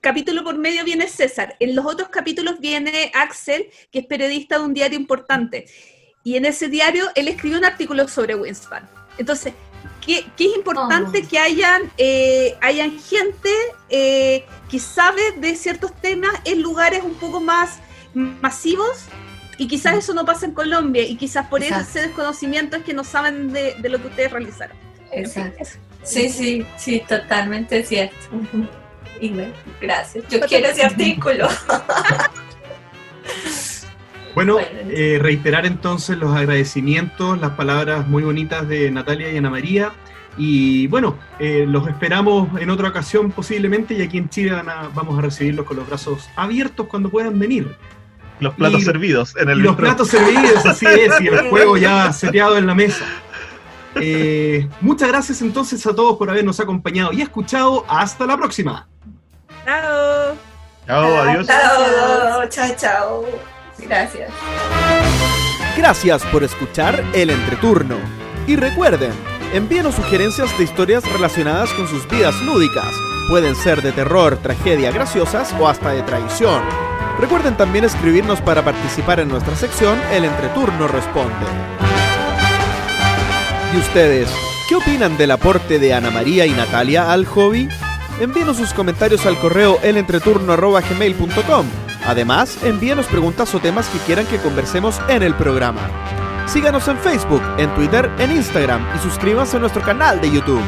[0.00, 1.56] capítulo por medio viene César.
[1.60, 5.66] En los otros capítulos viene Axel, que es periodista de un diario importante.
[6.24, 8.88] Y en ese diario él escribió un artículo sobre Wingspan.
[9.18, 9.54] Entonces,
[10.06, 11.28] ¿qué, qué es importante Oh.
[11.28, 13.50] que hayan, eh, hayan gente
[13.90, 17.78] eh, que sabe de ciertos temas en lugares un poco más
[18.14, 19.04] masivos?
[19.58, 21.88] Y quizás eso no pasa en Colombia, y quizás por Exacto.
[21.88, 24.76] ese desconocimiento es que no saben de, de lo que ustedes realizaron.
[25.12, 25.64] Exacto.
[26.02, 28.16] Sí, sí, sí, totalmente cierto.
[29.18, 30.24] Bueno, gracias.
[30.28, 31.48] Yo quiero ese artículo.
[34.36, 39.92] Bueno, eh, reiterar entonces los agradecimientos, las palabras muy bonitas de Natalia y Ana María.
[40.36, 44.90] Y bueno, eh, los esperamos en otra ocasión posiblemente y aquí en Chile van a-
[44.94, 47.74] vamos a recibirlos con los brazos abiertos cuando puedan venir.
[48.38, 51.78] Los platos Y- servidos en el Y los platos servidos, así es, y el juego
[51.78, 53.06] ya seteado en la mesa.
[53.94, 57.86] Eh, muchas gracias entonces a todos por habernos acompañado y escuchado.
[57.88, 58.86] Hasta la próxima.
[59.64, 60.34] ¡Chao!
[60.86, 61.46] Chao, adiós.
[61.46, 63.55] Chao, chao, chao.
[63.78, 64.30] Gracias.
[65.76, 67.96] Gracias por escuchar El Entreturno.
[68.46, 69.12] Y recuerden,
[69.52, 72.92] envíenos sugerencias de historias relacionadas con sus vidas lúdicas.
[73.28, 76.62] Pueden ser de terror, tragedia, graciosas o hasta de traición.
[77.18, 81.46] Recuerden también escribirnos para participar en nuestra sección El Entreturno Responde.
[83.74, 84.30] ¿Y ustedes?
[84.68, 87.68] ¿Qué opinan del aporte de Ana María y Natalia al hobby?
[88.20, 91.66] Envíenos sus comentarios al correo elentreturno.gmail.com.
[92.06, 95.90] Además, envíenos preguntas o temas que quieran que conversemos en el programa.
[96.46, 100.62] Síganos en Facebook, en Twitter, en Instagram y suscríbanse a nuestro canal de YouTube.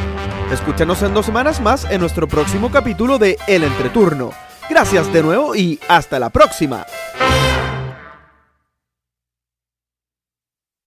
[0.53, 4.33] Escúchanos en dos semanas más en nuestro próximo capítulo de El Entreturno.
[4.69, 6.85] Gracias de nuevo y hasta la próxima.